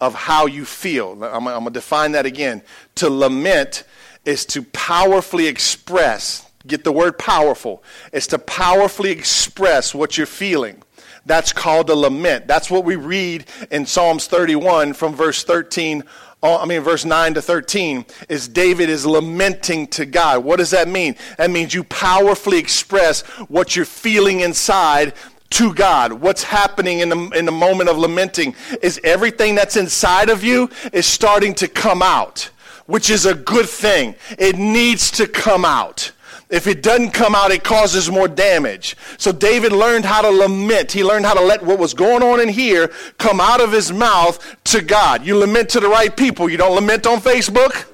of 0.00 0.14
how 0.14 0.46
you 0.46 0.64
feel. 0.64 1.12
I'm, 1.24 1.48
I'm 1.48 1.62
going 1.62 1.64
to 1.64 1.70
define 1.70 2.12
that 2.12 2.24
again. 2.24 2.62
To 2.96 3.10
lament 3.10 3.84
is 4.24 4.46
to 4.46 4.62
powerfully 4.62 5.48
express, 5.48 6.48
get 6.66 6.84
the 6.84 6.92
word 6.92 7.18
powerful, 7.18 7.82
is 8.12 8.26
to 8.28 8.38
powerfully 8.38 9.10
express 9.10 9.94
what 9.94 10.16
you're 10.16 10.26
feeling. 10.26 10.82
That's 11.24 11.52
called 11.52 11.90
a 11.90 11.96
lament. 11.96 12.46
That's 12.46 12.70
what 12.70 12.84
we 12.84 12.96
read 12.96 13.46
in 13.70 13.86
Psalms 13.86 14.26
31 14.26 14.92
from 14.94 15.14
verse 15.14 15.44
13 15.44 16.02
uh, 16.02 16.04
Oh, 16.44 16.58
I 16.58 16.66
mean, 16.66 16.80
verse 16.80 17.04
9 17.04 17.34
to 17.34 17.42
13, 17.42 18.04
is 18.28 18.48
David 18.48 18.90
is 18.90 19.06
lamenting 19.06 19.86
to 19.88 20.04
God. 20.04 20.42
What 20.42 20.56
does 20.56 20.70
that 20.70 20.88
mean? 20.88 21.14
That 21.38 21.52
means 21.52 21.72
you 21.72 21.84
powerfully 21.84 22.58
express 22.58 23.20
what 23.48 23.76
you're 23.76 23.84
feeling 23.84 24.40
inside 24.40 25.14
to 25.50 25.72
God. 25.72 26.14
What's 26.14 26.42
happening 26.42 26.98
in 26.98 27.10
the, 27.10 27.28
in 27.30 27.44
the 27.44 27.52
moment 27.52 27.90
of 27.90 27.96
lamenting 27.96 28.56
is 28.80 29.00
everything 29.04 29.54
that's 29.54 29.76
inside 29.76 30.30
of 30.30 30.42
you 30.42 30.68
is 30.92 31.06
starting 31.06 31.54
to 31.54 31.68
come 31.68 32.02
out, 32.02 32.50
which 32.86 33.08
is 33.08 33.24
a 33.24 33.34
good 33.34 33.68
thing. 33.68 34.16
It 34.36 34.56
needs 34.56 35.12
to 35.12 35.28
come 35.28 35.64
out. 35.64 36.10
If 36.52 36.66
it 36.66 36.82
doesn't 36.82 37.12
come 37.12 37.34
out, 37.34 37.50
it 37.50 37.64
causes 37.64 38.10
more 38.10 38.28
damage. 38.28 38.94
So 39.16 39.32
David 39.32 39.72
learned 39.72 40.04
how 40.04 40.20
to 40.20 40.28
lament. 40.28 40.92
He 40.92 41.02
learned 41.02 41.24
how 41.24 41.32
to 41.32 41.40
let 41.40 41.62
what 41.62 41.78
was 41.78 41.94
going 41.94 42.22
on 42.22 42.40
in 42.40 42.50
here 42.50 42.88
come 43.16 43.40
out 43.40 43.62
of 43.62 43.72
his 43.72 43.90
mouth 43.90 44.38
to 44.64 44.82
God. 44.82 45.24
You 45.24 45.38
lament 45.38 45.70
to 45.70 45.80
the 45.80 45.88
right 45.88 46.14
people. 46.14 46.50
You 46.50 46.58
don't 46.58 46.74
lament 46.74 47.06
on 47.06 47.20
Facebook, 47.20 47.86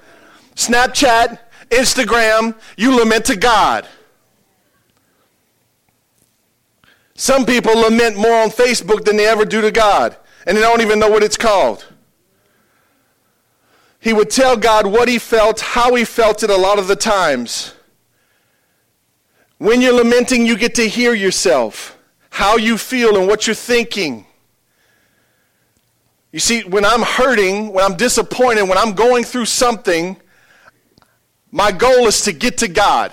Snapchat, 0.57 1.39
Instagram. 1.71 2.57
You 2.77 2.97
lament 2.97 3.27
to 3.27 3.37
God. 3.37 3.87
Some 7.15 7.47
people 7.47 7.77
lament 7.77 8.17
more 8.17 8.43
on 8.43 8.51
Facebook 8.51 9.05
than 9.05 9.17
they 9.17 9.29
ever 9.29 9.45
do 9.45 9.61
to 9.61 9.71
God, 9.71 10.17
and 10.49 10.57
they 10.57 10.63
don't 10.63 10.81
even 10.81 10.99
know 10.99 11.11
what 11.11 11.23
it's 11.23 11.37
called. 11.37 11.87
He 14.01 14.13
would 14.13 14.31
tell 14.31 14.57
God 14.57 14.85
what 14.89 15.09
he 15.09 15.21
felt, 15.21 15.61
how 15.61 15.95
he 15.95 16.05
felt 16.05 16.43
it 16.43 16.51
a 16.51 16.57
lot 16.57 16.81
of 16.81 16.89
the 16.89 16.97
times. 16.97 17.75
When 19.59 19.81
you're 19.81 19.93
lamenting, 19.93 20.47
you 20.47 20.57
get 20.57 20.77
to 20.77 20.89
hear 20.89 21.15
yourself, 21.15 21.99
how 22.31 22.57
you 22.57 22.79
feel, 22.79 23.17
and 23.17 23.27
what 23.27 23.47
you're 23.47 23.55
thinking. 23.55 24.25
You 26.33 26.39
see, 26.39 26.63
when 26.63 26.85
I'm 26.85 27.03
hurting, 27.03 27.73
when 27.73 27.85
I'm 27.85 27.97
disappointed, 27.97 28.63
when 28.63 28.79
I'm 28.79 28.93
going 28.93 29.25
through 29.25 29.47
something, 29.47 30.17
my 31.51 31.73
goal 31.73 32.07
is 32.07 32.23
to 32.23 32.33
get 32.33 32.59
to 32.59 32.69
God 32.69 33.13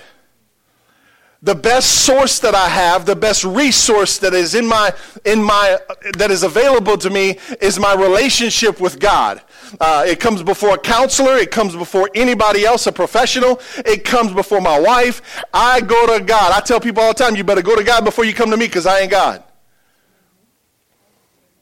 the 1.46 1.54
best 1.54 2.04
source 2.04 2.40
that 2.40 2.56
I 2.56 2.68
have, 2.68 3.06
the 3.06 3.14
best 3.14 3.44
resource 3.44 4.18
that 4.18 4.34
is 4.34 4.56
in 4.56 4.66
my 4.66 4.92
in 5.24 5.40
my 5.40 5.78
that 6.18 6.32
is 6.32 6.42
available 6.42 6.98
to 6.98 7.08
me 7.08 7.38
is 7.60 7.78
my 7.78 7.94
relationship 7.94 8.80
with 8.80 8.98
God. 8.98 9.40
Uh, 9.80 10.04
it 10.04 10.18
comes 10.18 10.42
before 10.42 10.74
a 10.74 10.78
counselor. 10.78 11.36
It 11.36 11.52
comes 11.52 11.76
before 11.76 12.10
anybody 12.16 12.64
else, 12.64 12.88
a 12.88 12.92
professional. 12.92 13.60
It 13.76 14.04
comes 14.04 14.32
before 14.32 14.60
my 14.60 14.76
wife. 14.78 15.44
I 15.54 15.80
go 15.82 16.18
to 16.18 16.24
God. 16.24 16.52
I 16.52 16.58
tell 16.60 16.80
people 16.80 17.04
all 17.04 17.14
the 17.14 17.22
time, 17.22 17.36
you 17.36 17.44
better 17.44 17.62
go 17.62 17.76
to 17.76 17.84
God 17.84 18.04
before 18.04 18.24
you 18.24 18.34
come 18.34 18.50
to 18.50 18.56
me 18.56 18.66
because 18.66 18.84
I 18.84 19.00
ain't 19.00 19.12
God. 19.12 19.44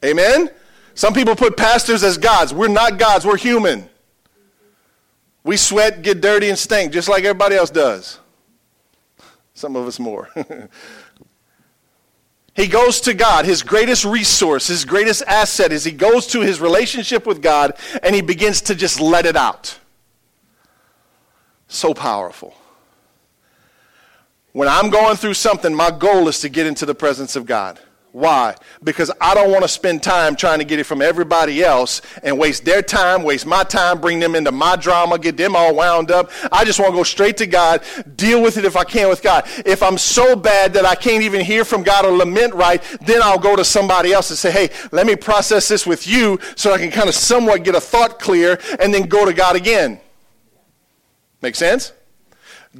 Amen. 0.03 0.49
Some 0.95 1.13
people 1.13 1.35
put 1.35 1.57
pastors 1.57 2.03
as 2.03 2.17
gods. 2.17 2.55
We're 2.55 2.69
not 2.69 2.97
gods. 2.97 3.23
We're 3.23 3.37
human. 3.37 3.87
We 5.43 5.57
sweat, 5.57 6.01
get 6.01 6.21
dirty, 6.21 6.49
and 6.49 6.57
stink 6.57 6.91
just 6.91 7.07
like 7.07 7.23
everybody 7.23 7.55
else 7.55 7.69
does. 7.69 8.19
Some 9.55 9.75
of 9.77 9.87
us 9.87 9.99
more. 9.99 10.29
he 12.53 12.67
goes 12.67 13.01
to 13.01 13.13
God. 13.13 13.45
His 13.45 13.63
greatest 13.63 14.05
resource, 14.05 14.67
his 14.67 14.85
greatest 14.85 15.23
asset 15.25 15.71
is 15.71 15.85
he 15.85 15.91
goes 15.91 16.27
to 16.27 16.41
his 16.41 16.61
relationship 16.61 17.25
with 17.25 17.41
God 17.41 17.73
and 18.03 18.13
he 18.13 18.21
begins 18.21 18.61
to 18.63 18.75
just 18.75 18.99
let 18.99 19.25
it 19.25 19.37
out. 19.37 19.79
So 21.67 21.93
powerful. 21.93 22.53
When 24.51 24.67
I'm 24.67 24.89
going 24.89 25.15
through 25.15 25.33
something, 25.33 25.73
my 25.73 25.89
goal 25.89 26.27
is 26.27 26.41
to 26.41 26.49
get 26.49 26.67
into 26.67 26.85
the 26.85 26.95
presence 26.95 27.35
of 27.35 27.45
God. 27.45 27.79
Why? 28.15 28.55
Because 28.81 29.11
I 29.19 29.33
don't 29.33 29.51
want 29.51 29.63
to 29.63 29.67
spend 29.67 30.01
time 30.01 30.37
trying 30.37 30.59
to 30.59 30.63
get 30.63 30.79
it 30.79 30.85
from 30.85 31.01
everybody 31.01 31.61
else 31.61 32.01
and 32.23 32.39
waste 32.39 32.63
their 32.63 32.81
time, 32.81 33.23
waste 33.23 33.45
my 33.45 33.65
time, 33.65 33.99
bring 33.99 34.21
them 34.21 34.35
into 34.35 34.53
my 34.53 34.77
drama, 34.77 35.19
get 35.19 35.35
them 35.35 35.53
all 35.53 35.75
wound 35.75 36.11
up. 36.11 36.31
I 36.49 36.63
just 36.63 36.79
want 36.79 36.93
to 36.93 36.95
go 36.95 37.03
straight 37.03 37.35
to 37.35 37.45
God, 37.45 37.83
deal 38.15 38.41
with 38.41 38.55
it 38.55 38.63
if 38.63 38.77
I 38.77 38.85
can 38.85 39.09
with 39.09 39.21
God. 39.21 39.43
If 39.65 39.83
I'm 39.83 39.97
so 39.97 40.33
bad 40.33 40.71
that 40.75 40.85
I 40.85 40.95
can't 40.95 41.23
even 41.23 41.41
hear 41.41 41.65
from 41.65 41.83
God 41.83 42.05
or 42.05 42.15
lament 42.15 42.53
right, 42.53 42.81
then 43.01 43.21
I'll 43.21 43.37
go 43.37 43.53
to 43.53 43.65
somebody 43.65 44.13
else 44.13 44.29
and 44.29 44.39
say, 44.39 44.49
hey, 44.49 44.69
let 44.93 45.05
me 45.05 45.17
process 45.17 45.67
this 45.67 45.85
with 45.85 46.07
you 46.07 46.39
so 46.55 46.71
I 46.71 46.77
can 46.77 46.91
kind 46.91 47.09
of 47.09 47.15
somewhat 47.15 47.65
get 47.65 47.75
a 47.75 47.81
thought 47.81 48.21
clear 48.21 48.57
and 48.79 48.93
then 48.93 49.09
go 49.09 49.25
to 49.25 49.33
God 49.33 49.57
again. 49.57 49.99
Make 51.41 51.55
sense? 51.55 51.91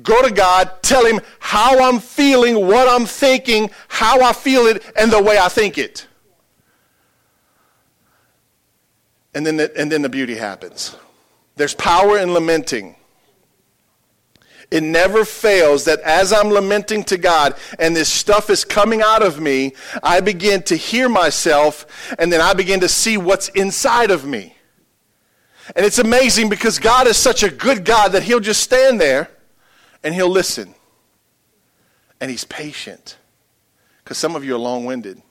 Go 0.01 0.21
to 0.21 0.31
God, 0.31 0.71
tell 0.81 1.05
Him 1.05 1.21
how 1.39 1.79
I'm 1.87 1.99
feeling, 1.99 2.67
what 2.67 2.87
I'm 2.87 3.05
thinking, 3.05 3.69
how 3.87 4.21
I 4.21 4.33
feel 4.33 4.65
it, 4.67 4.83
and 4.97 5.11
the 5.11 5.21
way 5.21 5.37
I 5.37 5.47
think 5.47 5.77
it. 5.77 6.07
And 9.33 9.45
then 9.45 9.57
the, 9.57 9.77
and 9.77 9.91
then 9.91 10.01
the 10.01 10.09
beauty 10.09 10.35
happens. 10.35 10.95
There's 11.55 11.73
power 11.73 12.17
in 12.17 12.33
lamenting. 12.33 12.95
It 14.71 14.81
never 14.81 15.23
fails 15.23 15.85
that 15.85 15.99
as 16.01 16.33
I'm 16.33 16.49
lamenting 16.49 17.03
to 17.05 17.17
God 17.17 17.55
and 17.77 17.95
this 17.95 18.09
stuff 18.09 18.49
is 18.49 18.65
coming 18.65 19.01
out 19.01 19.21
of 19.21 19.39
me, 19.39 19.73
I 20.01 20.21
begin 20.21 20.63
to 20.63 20.75
hear 20.75 21.07
myself 21.07 21.85
and 22.17 22.33
then 22.33 22.41
I 22.41 22.53
begin 22.53 22.79
to 22.79 22.89
see 22.89 23.17
what's 23.17 23.49
inside 23.49 24.09
of 24.09 24.25
me. 24.25 24.55
And 25.75 25.85
it's 25.85 25.99
amazing 25.99 26.49
because 26.49 26.79
God 26.79 27.07
is 27.07 27.17
such 27.17 27.43
a 27.43 27.49
good 27.49 27.85
God 27.85 28.13
that 28.13 28.23
He'll 28.23 28.39
just 28.39 28.61
stand 28.61 28.99
there 28.99 29.29
and 30.05 30.15
He'll 30.15 30.29
listen. 30.29 30.73
And 32.21 32.31
He's 32.31 32.45
patient. 32.45 33.17
Because 34.03 34.17
some 34.17 34.35
of 34.35 34.45
you 34.45 34.55
are 34.55 34.59
long 34.59 34.85
winded. 34.85 35.21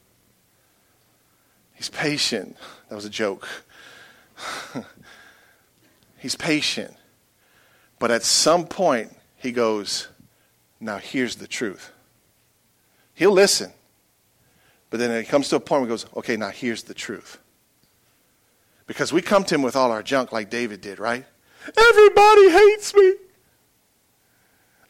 He's 1.75 1.89
patient. 1.89 2.57
That 2.89 2.95
was 2.97 3.05
a 3.05 3.11
joke. 3.11 3.49
He's 6.19 6.35
patient. 6.35 6.95
But 7.99 8.11
at 8.11 8.23
some 8.25 8.67
point, 8.67 9.13
he 9.37 9.53
goes, 9.53 10.09
Now 10.81 10.99
here's 10.99 11.37
the 11.37 11.47
truth. 11.47 11.93
He'll 13.15 13.33
listen. 13.33 13.73
But 14.91 14.99
then 14.99 15.11
it 15.11 15.29
comes 15.29 15.49
to 15.51 15.57
a 15.57 15.61
point 15.61 15.83
where 15.83 15.89
he 15.89 15.93
goes, 15.93 16.07
Okay, 16.17 16.37
now 16.37 16.51
here's 16.51 16.83
the 16.83 16.95
truth. 16.95 17.39
Because 18.87 19.13
we 19.13 19.23
come 19.23 19.45
to 19.45 19.55
him 19.55 19.63
with 19.63 19.77
all 19.77 19.91
our 19.93 20.03
junk 20.03 20.33
like 20.33 20.51
David 20.51 20.81
did, 20.81 20.99
right? 20.99 21.25
Everybody 21.77 22.51
hates 22.51 22.95
me. 22.95 23.15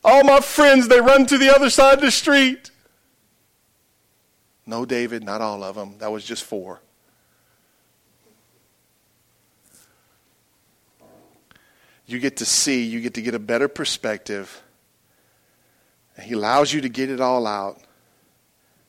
All 0.05 0.22
my 0.22 0.40
friends, 0.40 0.88
they 0.88 1.00
run 1.00 1.26
to 1.26 1.38
the 1.38 1.55
other 1.55 1.70
side 1.70 1.94
of 1.94 2.00
the 2.02 2.11
street. 2.11 2.70
No, 4.66 4.84
David, 4.84 5.24
not 5.24 5.40
all 5.40 5.62
of 5.62 5.74
them. 5.74 5.96
That 5.98 6.12
was 6.12 6.24
just 6.24 6.44
four. 6.44 6.80
you 12.07 12.18
get 12.18 12.38
to 12.38 12.44
see, 12.44 12.84
you 12.84 13.00
get 13.00 13.14
to 13.14 13.22
get 13.22 13.34
a 13.34 13.38
better 13.38 13.68
perspective. 13.68 14.62
And 16.16 16.26
he 16.26 16.34
allows 16.34 16.72
you 16.72 16.80
to 16.82 16.88
get 16.88 17.11
it 17.11 17.20
all 17.20 17.46
out. 17.46 17.80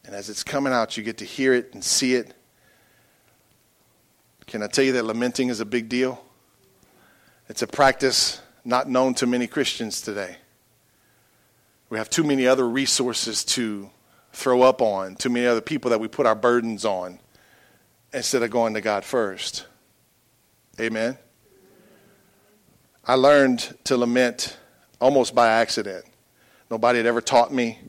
And 0.03 0.13
as 0.13 0.29
it's 0.29 0.43
coming 0.43 0.73
out, 0.73 0.97
you 0.97 1.03
get 1.03 1.17
to 1.19 1.25
hear 1.25 1.53
it 1.53 1.73
and 1.73 1.83
see 1.83 2.15
it. 2.15 2.33
Can 4.45 4.61
I 4.61 4.67
tell 4.67 4.85
you 4.85 4.91
that 4.93 5.05
lamenting 5.05 5.49
is 5.49 5.59
a 5.59 5.65
big 5.65 5.89
deal? 5.89 6.23
It's 7.49 7.61
a 7.61 7.67
practice 7.67 8.41
not 8.63 8.89
known 8.89 9.13
to 9.15 9.25
many 9.25 9.47
Christians 9.47 10.01
today. 10.01 10.37
We 11.89 11.97
have 11.97 12.09
too 12.09 12.23
many 12.23 12.47
other 12.47 12.67
resources 12.67 13.43
to 13.45 13.89
throw 14.33 14.63
up 14.63 14.81
on, 14.81 15.15
too 15.15 15.29
many 15.29 15.45
other 15.45 15.61
people 15.61 15.91
that 15.91 15.99
we 15.99 16.07
put 16.07 16.25
our 16.25 16.35
burdens 16.35 16.83
on 16.83 17.19
instead 18.13 18.43
of 18.43 18.49
going 18.49 18.73
to 18.73 18.81
God 18.81 19.05
first. 19.05 19.65
Amen? 20.79 21.17
I 23.05 23.13
learned 23.13 23.77
to 23.85 23.97
lament 23.97 24.57
almost 24.99 25.35
by 25.35 25.47
accident. 25.47 26.05
Nobody 26.71 26.97
had 26.97 27.05
ever 27.05 27.21
taught 27.21 27.53
me. 27.53 27.79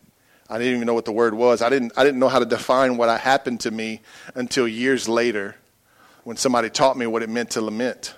I 0.48 0.58
didn't 0.58 0.74
even 0.74 0.86
know 0.86 0.94
what 0.94 1.06
the 1.06 1.12
word 1.12 1.34
was. 1.34 1.62
I 1.62 1.70
didn't, 1.70 1.92
I 1.96 2.04
didn't 2.04 2.20
know 2.20 2.28
how 2.28 2.38
to 2.38 2.44
define 2.44 2.96
what 2.96 3.20
happened 3.20 3.60
to 3.60 3.70
me 3.70 4.02
until 4.34 4.68
years 4.68 5.08
later 5.08 5.56
when 6.24 6.36
somebody 6.36 6.68
taught 6.68 6.96
me 6.96 7.06
what 7.06 7.22
it 7.22 7.30
meant 7.30 7.50
to 7.50 7.62
lament. 7.62 8.14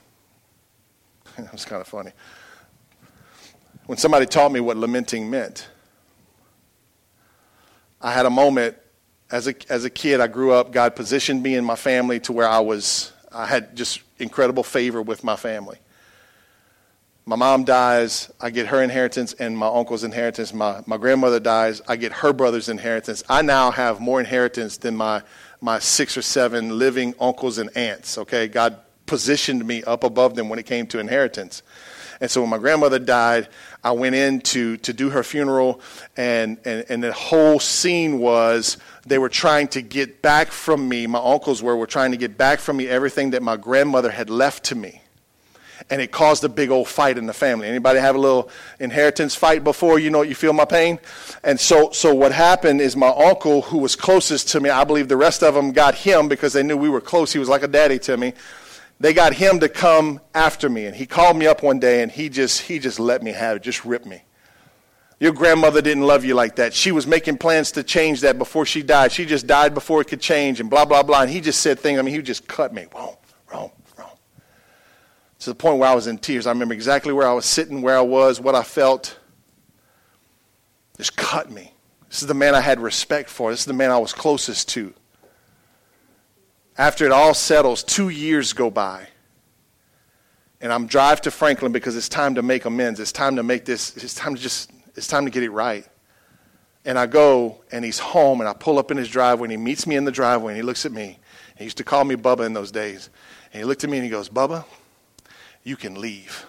it 1.38 1.52
was 1.52 1.64
kind 1.64 1.80
of 1.80 1.86
funny. 1.86 2.10
When 3.88 3.98
somebody 3.98 4.26
taught 4.26 4.52
me 4.52 4.60
what 4.60 4.76
lamenting 4.76 5.28
meant, 5.28 5.66
I 8.00 8.12
had 8.12 8.26
a 8.26 8.30
moment 8.30 8.76
as 9.30 9.48
a, 9.48 9.54
as 9.68 9.84
a 9.84 9.90
kid. 9.90 10.20
I 10.20 10.28
grew 10.28 10.52
up, 10.52 10.70
God 10.70 10.94
positioned 10.94 11.42
me 11.42 11.56
in 11.56 11.64
my 11.64 11.74
family 11.74 12.20
to 12.20 12.32
where 12.32 12.46
I 12.46 12.60
was, 12.60 13.12
I 13.32 13.46
had 13.46 13.74
just 13.74 14.02
incredible 14.20 14.62
favor 14.62 15.02
with 15.02 15.24
my 15.24 15.34
family 15.34 15.78
my 17.28 17.36
mom 17.36 17.64
dies, 17.64 18.32
I 18.40 18.48
get 18.48 18.68
her 18.68 18.82
inheritance 18.82 19.34
and 19.34 19.56
my 19.56 19.66
uncle's 19.66 20.02
inheritance. 20.02 20.54
My, 20.54 20.80
my 20.86 20.96
grandmother 20.96 21.38
dies, 21.38 21.82
I 21.86 21.96
get 21.96 22.10
her 22.10 22.32
brother's 22.32 22.70
inheritance. 22.70 23.22
I 23.28 23.42
now 23.42 23.70
have 23.70 24.00
more 24.00 24.18
inheritance 24.18 24.78
than 24.78 24.96
my, 24.96 25.20
my 25.60 25.78
six 25.78 26.16
or 26.16 26.22
seven 26.22 26.78
living 26.78 27.14
uncles 27.20 27.58
and 27.58 27.68
aunts, 27.76 28.16
okay? 28.16 28.48
God 28.48 28.78
positioned 29.04 29.66
me 29.66 29.82
up 29.82 30.04
above 30.04 30.36
them 30.36 30.48
when 30.48 30.58
it 30.58 30.64
came 30.64 30.86
to 30.86 31.00
inheritance. 31.00 31.62
And 32.18 32.30
so 32.30 32.40
when 32.40 32.48
my 32.48 32.56
grandmother 32.56 32.98
died, 32.98 33.48
I 33.82 33.92
went 33.92 34.14
in 34.14 34.40
to, 34.40 34.76
to 34.78 34.92
do 34.92 35.10
her 35.10 35.22
funeral, 35.22 35.80
and, 36.16 36.58
and, 36.64 36.84
and 36.88 37.02
the 37.02 37.12
whole 37.12 37.60
scene 37.60 38.18
was 38.18 38.76
they 39.06 39.18
were 39.18 39.28
trying 39.28 39.68
to 39.68 39.82
get 39.82 40.20
back 40.20 40.48
from 40.48 40.88
me, 40.88 41.06
my 41.06 41.20
uncles 41.20 41.62
were, 41.62 41.76
were 41.76 41.86
trying 41.86 42.10
to 42.10 42.16
get 42.16 42.36
back 42.36 42.58
from 42.58 42.76
me 42.76 42.88
everything 42.88 43.30
that 43.30 43.42
my 43.42 43.56
grandmother 43.56 44.10
had 44.10 44.30
left 44.30 44.64
to 44.64 44.74
me 44.74 45.02
and 45.90 46.00
it 46.00 46.10
caused 46.10 46.44
a 46.44 46.48
big 46.48 46.70
old 46.70 46.88
fight 46.88 47.18
in 47.18 47.26
the 47.26 47.32
family. 47.32 47.68
Anybody 47.68 47.98
have 48.00 48.14
a 48.14 48.18
little 48.18 48.50
inheritance 48.78 49.34
fight 49.34 49.64
before? 49.64 49.98
You 49.98 50.10
know, 50.10 50.22
you 50.22 50.34
feel 50.34 50.52
my 50.52 50.64
pain. 50.64 50.98
And 51.42 51.58
so, 51.58 51.90
so 51.92 52.14
what 52.14 52.32
happened 52.32 52.80
is 52.80 52.96
my 52.96 53.08
uncle, 53.08 53.62
who 53.62 53.78
was 53.78 53.96
closest 53.96 54.48
to 54.50 54.60
me, 54.60 54.70
I 54.70 54.84
believe 54.84 55.08
the 55.08 55.16
rest 55.16 55.42
of 55.42 55.54
them 55.54 55.72
got 55.72 55.94
him 55.94 56.28
because 56.28 56.52
they 56.52 56.62
knew 56.62 56.76
we 56.76 56.88
were 56.88 57.00
close. 57.00 57.32
He 57.32 57.38
was 57.38 57.48
like 57.48 57.62
a 57.62 57.68
daddy 57.68 57.98
to 58.00 58.16
me. 58.16 58.34
They 59.00 59.14
got 59.14 59.32
him 59.32 59.60
to 59.60 59.68
come 59.68 60.20
after 60.34 60.68
me, 60.68 60.86
and 60.86 60.96
he 60.96 61.06
called 61.06 61.36
me 61.36 61.46
up 61.46 61.62
one 61.62 61.78
day, 61.78 62.02
and 62.02 62.10
he 62.10 62.28
just 62.28 62.62
he 62.62 62.78
just 62.78 62.98
let 62.98 63.22
me 63.22 63.32
have 63.32 63.56
it, 63.56 63.62
just 63.62 63.84
ripped 63.84 64.06
me. 64.06 64.22
Your 65.20 65.32
grandmother 65.32 65.80
didn't 65.80 66.04
love 66.04 66.24
you 66.24 66.34
like 66.34 66.56
that. 66.56 66.72
She 66.74 66.92
was 66.92 67.06
making 67.06 67.38
plans 67.38 67.72
to 67.72 67.82
change 67.82 68.20
that 68.20 68.38
before 68.38 68.64
she 68.66 68.82
died. 68.82 69.10
She 69.10 69.24
just 69.24 69.46
died 69.46 69.74
before 69.74 70.00
it 70.00 70.06
could 70.06 70.20
change, 70.20 70.60
and 70.60 70.68
blah 70.68 70.84
blah 70.84 71.02
blah. 71.02 71.22
And 71.22 71.30
he 71.30 71.40
just 71.40 71.60
said 71.60 71.78
things. 71.78 71.98
I 71.98 72.02
mean, 72.02 72.14
he 72.14 72.22
just 72.22 72.48
cut 72.48 72.74
me. 72.74 72.86
Wrong, 72.92 73.16
wrong, 73.52 73.70
wrong. 73.96 74.10
to 75.38 75.50
the 75.50 75.54
point 75.54 75.78
where 75.78 75.88
I 75.88 75.94
was 75.94 76.08
in 76.08 76.18
tears. 76.18 76.46
I 76.46 76.50
remember 76.50 76.74
exactly 76.74 77.12
where 77.12 77.28
I 77.28 77.32
was 77.32 77.46
sitting, 77.46 77.82
where 77.82 77.96
I 77.96 78.02
was, 78.02 78.40
what 78.40 78.56
I 78.56 78.62
felt. 78.64 79.16
Just 80.96 81.16
cut 81.16 81.48
me. 81.50 81.72
This 82.08 82.22
is 82.22 82.26
the 82.26 82.34
man 82.34 82.56
I 82.56 82.60
had 82.60 82.80
respect 82.80 83.30
for. 83.30 83.52
This 83.52 83.60
is 83.60 83.66
the 83.66 83.72
man 83.72 83.92
I 83.92 83.98
was 83.98 84.12
closest 84.12 84.68
to. 84.70 84.92
After 86.78 87.04
it 87.04 87.10
all 87.10 87.34
settles, 87.34 87.82
two 87.82 88.08
years 88.08 88.52
go 88.52 88.70
by. 88.70 89.08
And 90.60 90.72
I'm 90.72 90.86
drive 90.86 91.20
to 91.22 91.30
Franklin 91.32 91.72
because 91.72 91.96
it's 91.96 92.08
time 92.08 92.36
to 92.36 92.42
make 92.42 92.64
amends. 92.64 93.00
It's 93.00 93.12
time 93.12 93.36
to 93.36 93.42
make 93.42 93.64
this, 93.64 93.96
it's 93.96 94.14
time 94.14 94.36
to 94.36 94.40
just, 94.40 94.70
it's 94.94 95.08
time 95.08 95.24
to 95.24 95.30
get 95.30 95.42
it 95.42 95.50
right. 95.50 95.86
And 96.84 96.98
I 96.98 97.06
go 97.06 97.60
and 97.72 97.84
he's 97.84 97.98
home 97.98 98.40
and 98.40 98.48
I 98.48 98.52
pull 98.52 98.78
up 98.78 98.90
in 98.90 98.96
his 98.96 99.08
driveway 99.08 99.46
and 99.46 99.52
he 99.52 99.56
meets 99.56 99.86
me 99.86 99.96
in 99.96 100.04
the 100.04 100.12
driveway 100.12 100.52
and 100.52 100.56
he 100.56 100.62
looks 100.62 100.86
at 100.86 100.92
me. 100.92 101.18
He 101.56 101.64
used 101.64 101.76
to 101.78 101.84
call 101.84 102.04
me 102.04 102.14
Bubba 102.14 102.46
in 102.46 102.52
those 102.52 102.70
days. 102.70 103.10
And 103.52 103.60
he 103.60 103.64
looked 103.64 103.82
at 103.82 103.90
me 103.90 103.98
and 103.98 104.04
he 104.04 104.10
goes, 104.10 104.28
Bubba, 104.28 104.64
you 105.64 105.76
can 105.76 106.00
leave. 106.00 106.46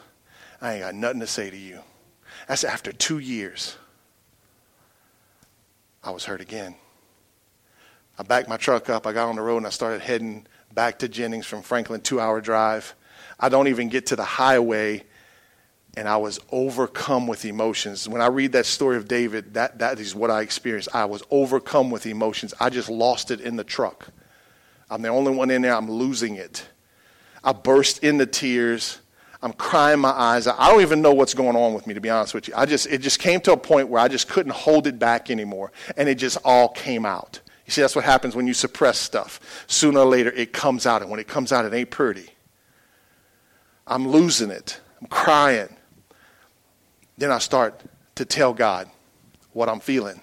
I 0.62 0.74
ain't 0.74 0.84
got 0.84 0.96
nothing 0.96 1.20
to 1.22 1.28
say 1.28 1.50
to 1.50 1.58
you. 1.58 1.80
That's 2.48 2.64
after 2.64 2.92
two 2.92 3.20
years. 3.20 3.78
I 6.04 6.12
was 6.12 6.26
hurt 6.26 6.42
again. 6.42 6.76
I 8.20 8.24
backed 8.24 8.50
my 8.50 8.58
truck 8.58 8.90
up. 8.90 9.08
I 9.08 9.14
got 9.14 9.30
on 9.30 9.38
the 9.38 9.42
road 9.42 9.58
and 9.58 9.66
I 9.66 9.70
started 9.70 10.02
heading 10.02 10.46
back 10.74 11.00
to 11.00 11.08
Jennings 11.08 11.46
from 11.46 11.62
Franklin, 11.62 12.02
two 12.02 12.20
hour 12.20 12.42
drive. 12.42 12.94
I 13.40 13.48
don't 13.48 13.70
even 13.70 13.88
get 13.88 14.08
to 14.08 14.18
the 14.18 14.26
highway 14.26 15.06
and 15.96 16.06
I 16.06 16.18
was 16.18 16.38
overcome 16.52 17.28
with 17.28 17.46
emotions. 17.46 18.10
When 18.10 18.22
I 18.22 18.28
read 18.28 18.52
that 18.52 18.66
story 18.66 18.98
of 18.98 19.08
David, 19.08 19.54
that, 19.54 19.80
that 19.80 20.02
is 20.02 20.14
what 20.14 20.30
I 20.30 20.42
experienced. 20.42 20.90
I 20.94 21.06
was 21.06 21.24
overcome 21.32 21.92
with 21.92 22.06
emotions. 22.06 22.54
I 22.60 22.70
just 22.70 22.90
lost 22.90 23.32
it 23.32 23.40
in 23.40 23.56
the 23.56 23.64
truck. 23.64 24.10
I'm 24.90 25.02
the 25.02 25.08
only 25.08 25.34
one 25.34 25.50
in 25.50 25.62
there, 25.62 25.74
I'm 25.74 25.90
losing 25.90 26.36
it. 26.36 26.68
I 27.42 27.54
burst 27.54 28.04
into 28.04 28.26
tears. 28.26 29.00
I'm 29.42 29.54
crying 29.54 30.02
my 30.02 30.10
eyes 30.10 30.46
out. 30.46 30.58
I 30.60 30.70
don't 30.70 30.82
even 30.82 31.02
know 31.02 31.14
what's 31.14 31.34
going 31.34 31.56
on 31.56 31.74
with 31.74 31.88
me, 31.88 31.94
to 31.94 32.02
be 32.02 32.10
honest 32.10 32.34
with 32.34 32.50
you. 32.50 32.54
I 32.58 32.66
just, 32.66 32.88
it 32.88 32.98
just 32.98 33.20
came 33.20 33.40
to 33.42 33.54
a 33.54 33.58
point 33.58 33.88
where 33.88 34.02
I 34.02 34.10
just 34.10 34.28
couldn't 34.28 34.52
hold 34.52 34.86
it 34.88 35.00
back 35.00 35.32
anymore, 35.32 35.72
and 35.96 36.10
it 36.10 36.16
just 36.16 36.38
all 36.44 36.68
came 36.68 37.06
out. 37.06 37.40
You 37.70 37.72
see, 37.72 37.82
that's 37.82 37.96
what 37.96 38.04
happens 38.04 38.36
when 38.36 38.48
you 38.48 38.56
suppress 38.56 38.98
stuff. 38.98 39.64
Sooner 39.68 40.00
or 40.00 40.06
later, 40.06 40.32
it 40.32 40.52
comes 40.52 40.88
out, 40.88 41.04
and 41.04 41.12
when 41.12 41.20
it 41.20 41.28
comes 41.28 41.52
out, 41.52 41.66
it 41.66 41.74
ain't 41.74 41.92
pretty. 41.92 42.30
I'm 43.86 44.08
losing 44.08 44.50
it. 44.50 44.82
I'm 45.00 45.06
crying. 45.06 45.76
Then 47.20 47.32
I 47.32 47.38
start 47.38 47.80
to 48.16 48.26
tell 48.26 48.54
God 48.54 48.90
what 49.54 49.70
I'm 49.70 49.80
feeling. 49.80 50.20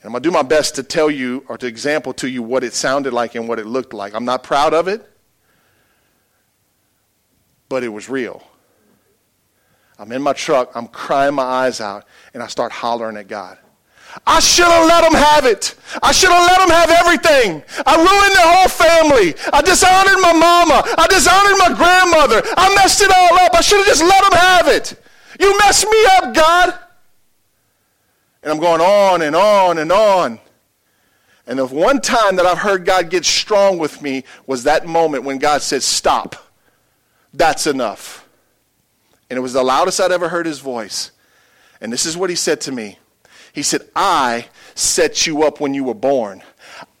And 0.00 0.04
I'm 0.04 0.10
going 0.10 0.22
to 0.22 0.28
do 0.28 0.32
my 0.32 0.42
best 0.42 0.74
to 0.74 0.82
tell 0.82 1.10
you 1.10 1.46
or 1.48 1.56
to 1.56 1.66
example 1.66 2.12
to 2.12 2.28
you 2.28 2.42
what 2.42 2.62
it 2.62 2.74
sounded 2.74 3.14
like 3.14 3.34
and 3.34 3.48
what 3.48 3.58
it 3.58 3.66
looked 3.66 3.94
like. 3.94 4.14
I'm 4.14 4.26
not 4.26 4.42
proud 4.42 4.74
of 4.74 4.88
it 4.88 5.10
but 7.68 7.82
it 7.82 7.88
was 7.88 8.08
real. 8.08 8.42
I'm 9.98 10.12
in 10.12 10.22
my 10.22 10.32
truck, 10.32 10.70
I'm 10.74 10.88
crying 10.88 11.34
my 11.34 11.42
eyes 11.42 11.80
out, 11.80 12.04
and 12.34 12.42
I 12.42 12.46
start 12.48 12.70
hollering 12.70 13.16
at 13.16 13.28
God. 13.28 13.58
I 14.26 14.40
should 14.40 14.66
have 14.66 14.86
let 14.88 15.02
them 15.02 15.14
have 15.14 15.44
it. 15.44 15.74
I 16.02 16.12
should 16.12 16.30
have 16.30 16.46
let 16.46 16.58
them 16.58 16.70
have 16.70 16.90
everything. 16.90 17.62
I 17.84 17.96
ruined 17.96 18.34
their 18.34 18.48
whole 18.48 18.68
family. 18.68 19.34
I 19.52 19.62
dishonored 19.62 20.20
my 20.20 20.32
mama. 20.32 20.82
I 20.96 21.06
dishonored 21.08 21.58
my 21.58 21.74
grandmother. 21.74 22.42
I 22.56 22.74
messed 22.76 23.02
it 23.02 23.10
all 23.10 23.38
up. 23.40 23.54
I 23.54 23.60
should 23.60 23.78
have 23.78 23.86
just 23.86 24.02
let 24.02 24.22
them 24.22 24.38
have 24.38 24.68
it. 24.68 25.02
You 25.40 25.58
messed 25.58 25.86
me 25.90 26.04
up, 26.16 26.34
God. 26.34 26.78
And 28.42 28.52
I'm 28.52 28.60
going 28.60 28.80
on 28.80 29.22
and 29.22 29.36
on 29.36 29.78
and 29.78 29.92
on. 29.92 30.40
And 31.46 31.58
the 31.58 31.66
one 31.66 32.00
time 32.00 32.36
that 32.36 32.46
I've 32.46 32.58
heard 32.58 32.84
God 32.84 33.10
get 33.10 33.24
strong 33.24 33.78
with 33.78 34.02
me 34.02 34.24
was 34.46 34.64
that 34.64 34.86
moment 34.86 35.24
when 35.24 35.38
God 35.38 35.62
said, 35.62 35.82
Stop. 35.82 36.36
That's 37.32 37.66
enough. 37.66 38.26
And 39.28 39.36
it 39.36 39.40
was 39.40 39.52
the 39.52 39.62
loudest 39.62 40.00
I'd 40.00 40.12
ever 40.12 40.28
heard 40.28 40.46
his 40.46 40.60
voice. 40.60 41.10
And 41.80 41.92
this 41.92 42.06
is 42.06 42.16
what 42.16 42.30
he 42.30 42.36
said 42.36 42.60
to 42.62 42.72
me. 42.72 42.98
He 43.56 43.62
said, 43.62 43.88
I 43.96 44.48
set 44.74 45.26
you 45.26 45.42
up 45.42 45.60
when 45.60 45.72
you 45.72 45.82
were 45.82 45.94
born. 45.94 46.42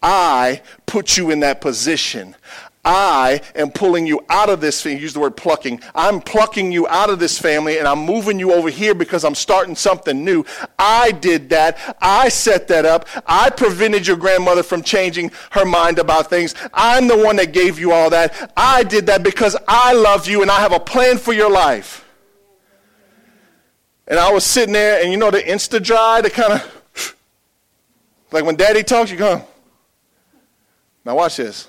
I 0.02 0.62
put 0.86 1.18
you 1.18 1.30
in 1.30 1.40
that 1.40 1.60
position. 1.60 2.34
I 2.82 3.42
am 3.54 3.70
pulling 3.70 4.06
you 4.06 4.24
out 4.30 4.48
of 4.48 4.62
this 4.62 4.82
thing. 4.82 4.98
Use 4.98 5.12
the 5.12 5.20
word 5.20 5.36
plucking. 5.36 5.82
I'm 5.94 6.22
plucking 6.22 6.72
you 6.72 6.88
out 6.88 7.10
of 7.10 7.18
this 7.18 7.38
family 7.38 7.78
and 7.78 7.86
I'm 7.86 7.98
moving 7.98 8.38
you 8.38 8.54
over 8.54 8.70
here 8.70 8.94
because 8.94 9.22
I'm 9.22 9.34
starting 9.34 9.76
something 9.76 10.24
new. 10.24 10.46
I 10.78 11.10
did 11.10 11.50
that. 11.50 11.98
I 12.00 12.30
set 12.30 12.68
that 12.68 12.86
up. 12.86 13.06
I 13.26 13.50
prevented 13.50 14.06
your 14.06 14.16
grandmother 14.16 14.62
from 14.62 14.82
changing 14.82 15.32
her 15.50 15.66
mind 15.66 15.98
about 15.98 16.30
things. 16.30 16.54
I'm 16.72 17.06
the 17.06 17.18
one 17.18 17.36
that 17.36 17.52
gave 17.52 17.78
you 17.78 17.92
all 17.92 18.08
that. 18.08 18.50
I 18.56 18.82
did 18.82 19.04
that 19.08 19.22
because 19.22 19.58
I 19.68 19.92
love 19.92 20.26
you 20.26 20.40
and 20.40 20.50
I 20.50 20.60
have 20.60 20.72
a 20.72 20.80
plan 20.80 21.18
for 21.18 21.34
your 21.34 21.50
life. 21.50 22.05
And 24.08 24.18
I 24.18 24.30
was 24.32 24.44
sitting 24.44 24.72
there 24.72 25.02
and 25.02 25.10
you 25.10 25.18
know 25.18 25.30
the 25.30 25.42
insta 25.42 25.82
dry, 25.82 26.20
the 26.20 26.30
kind 26.30 26.52
of 26.54 27.16
like 28.32 28.44
when 28.44 28.56
daddy 28.56 28.82
talks, 28.82 29.10
you 29.10 29.16
go, 29.16 29.46
now 31.04 31.16
watch 31.16 31.36
this. 31.36 31.68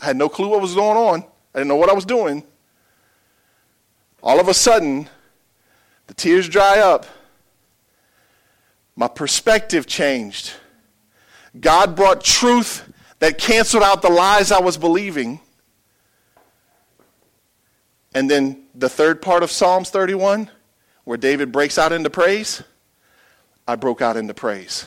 I 0.00 0.06
had 0.06 0.16
no 0.16 0.28
clue 0.28 0.48
what 0.48 0.60
was 0.60 0.74
going 0.74 0.96
on. 0.96 1.24
I 1.54 1.58
didn't 1.58 1.68
know 1.68 1.76
what 1.76 1.88
I 1.88 1.92
was 1.92 2.04
doing. 2.04 2.44
All 4.22 4.40
of 4.40 4.48
a 4.48 4.54
sudden, 4.54 5.08
the 6.06 6.14
tears 6.14 6.48
dry 6.48 6.80
up. 6.80 7.06
My 8.96 9.08
perspective 9.08 9.86
changed. 9.86 10.52
God 11.58 11.94
brought 11.94 12.24
truth 12.24 12.90
that 13.18 13.38
canceled 13.38 13.82
out 13.82 14.02
the 14.02 14.08
lies 14.08 14.50
I 14.50 14.60
was 14.60 14.76
believing. 14.76 15.40
And 18.14 18.30
then 18.30 18.64
the 18.74 18.88
third 18.88 19.20
part 19.20 19.42
of 19.42 19.50
Psalms 19.50 19.90
31, 19.90 20.50
where 21.04 21.18
David 21.18 21.52
breaks 21.52 21.78
out 21.78 21.92
into 21.92 22.10
praise, 22.10 22.62
I 23.66 23.76
broke 23.76 24.02
out 24.02 24.16
into 24.16 24.34
praise. 24.34 24.86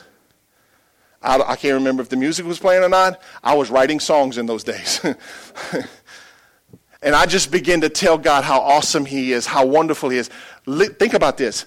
I, 1.22 1.40
I 1.40 1.56
can't 1.56 1.74
remember 1.74 2.02
if 2.02 2.08
the 2.08 2.16
music 2.16 2.46
was 2.46 2.58
playing 2.58 2.84
or 2.84 2.88
not. 2.88 3.20
I 3.42 3.54
was 3.54 3.70
writing 3.70 4.00
songs 4.00 4.38
in 4.38 4.46
those 4.46 4.62
days. 4.62 5.00
and 7.02 7.14
I 7.14 7.26
just 7.26 7.50
began 7.50 7.80
to 7.80 7.88
tell 7.88 8.18
God 8.18 8.44
how 8.44 8.60
awesome 8.60 9.04
He 9.04 9.32
is, 9.32 9.46
how 9.46 9.66
wonderful 9.66 10.10
He 10.10 10.18
is. 10.18 10.30
Think 10.66 11.14
about 11.14 11.36
this. 11.36 11.66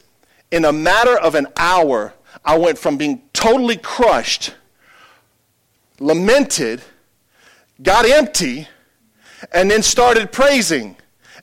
In 0.51 0.65
a 0.65 0.71
matter 0.71 1.17
of 1.17 1.35
an 1.35 1.47
hour, 1.57 2.13
I 2.43 2.57
went 2.57 2.77
from 2.77 2.97
being 2.97 3.21
totally 3.33 3.77
crushed, 3.77 4.55
lamented, 5.99 6.81
got 7.81 8.05
empty, 8.05 8.67
and 9.51 9.69
then 9.69 9.83
started 9.83 10.31
praising 10.31 10.95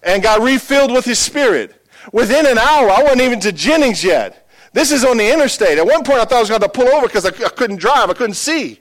and 0.03 0.23
got 0.23 0.41
refilled 0.41 0.93
with 0.93 1.05
His 1.05 1.19
Spirit. 1.19 1.78
Within 2.13 2.47
an 2.47 2.59
hour, 2.59 2.91
I 2.91 3.03
wasn't 3.03 3.23
even 3.23 3.41
to 3.41 3.53
Jennings 3.53 4.03
yet. 4.03 4.49
This 4.73 4.93
is 4.93 5.05
on 5.05 5.17
the 5.17 5.33
interstate. 5.33 5.79
At 5.79 5.87
one 5.87 6.05
point, 6.05 6.19
I 6.19 6.25
thought 6.25 6.37
I 6.37 6.41
was 6.41 6.49
going 6.49 6.61
to 6.61 6.69
pull 6.69 6.89
over 6.89 7.07
because 7.07 7.25
I, 7.25 7.29
I 7.29 7.49
couldn't 7.51 7.77
drive, 7.77 8.11
I 8.11 8.15
couldn't 8.15 8.35
see. 8.35 8.81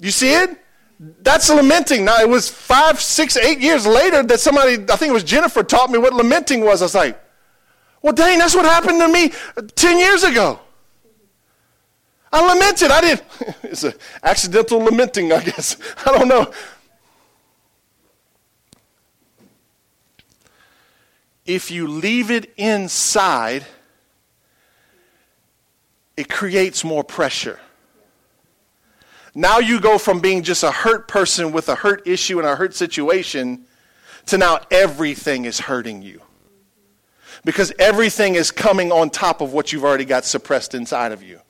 You 0.00 0.10
see 0.10 0.32
it? 0.32 0.56
That's 1.00 1.48
lamenting. 1.48 2.04
Now, 2.04 2.18
it 2.18 2.28
was 2.28 2.48
five, 2.48 3.00
six, 3.00 3.36
eight 3.36 3.60
years 3.60 3.86
later 3.86 4.22
that 4.24 4.40
somebody, 4.40 4.74
I 4.74 4.96
think 4.96 5.10
it 5.10 5.12
was 5.12 5.24
Jennifer, 5.24 5.62
taught 5.62 5.90
me 5.90 5.98
what 5.98 6.12
lamenting 6.12 6.60
was. 6.64 6.82
I 6.82 6.86
was 6.86 6.94
like, 6.94 7.20
well, 8.02 8.12
dang, 8.12 8.38
that's 8.38 8.54
what 8.54 8.64
happened 8.64 9.00
to 9.00 9.08
me 9.08 9.32
uh, 9.56 9.62
10 9.74 9.98
years 9.98 10.24
ago. 10.24 10.60
I 12.32 12.54
lamented. 12.54 12.90
I 12.90 13.00
didn't. 13.00 13.22
It's 13.62 13.84
an 13.84 13.92
accidental 14.22 14.78
lamenting, 14.78 15.32
I 15.32 15.42
guess. 15.42 15.76
I 16.06 16.16
don't 16.16 16.28
know. 16.28 16.50
If 21.48 21.70
you 21.70 21.88
leave 21.88 22.30
it 22.30 22.52
inside, 22.58 23.64
it 26.14 26.28
creates 26.28 26.84
more 26.84 27.02
pressure. 27.02 27.58
Now 29.34 29.58
you 29.58 29.80
go 29.80 29.96
from 29.96 30.20
being 30.20 30.42
just 30.42 30.62
a 30.62 30.70
hurt 30.70 31.08
person 31.08 31.50
with 31.50 31.70
a 31.70 31.74
hurt 31.74 32.06
issue 32.06 32.38
and 32.38 32.46
a 32.46 32.54
hurt 32.54 32.74
situation 32.74 33.64
to 34.26 34.36
now 34.36 34.60
everything 34.70 35.46
is 35.46 35.58
hurting 35.58 36.02
you. 36.02 36.20
Because 37.46 37.72
everything 37.78 38.34
is 38.34 38.50
coming 38.50 38.92
on 38.92 39.08
top 39.08 39.40
of 39.40 39.54
what 39.54 39.72
you've 39.72 39.84
already 39.84 40.04
got 40.04 40.26
suppressed 40.26 40.74
inside 40.74 41.12
of 41.12 41.22
you. 41.22 41.40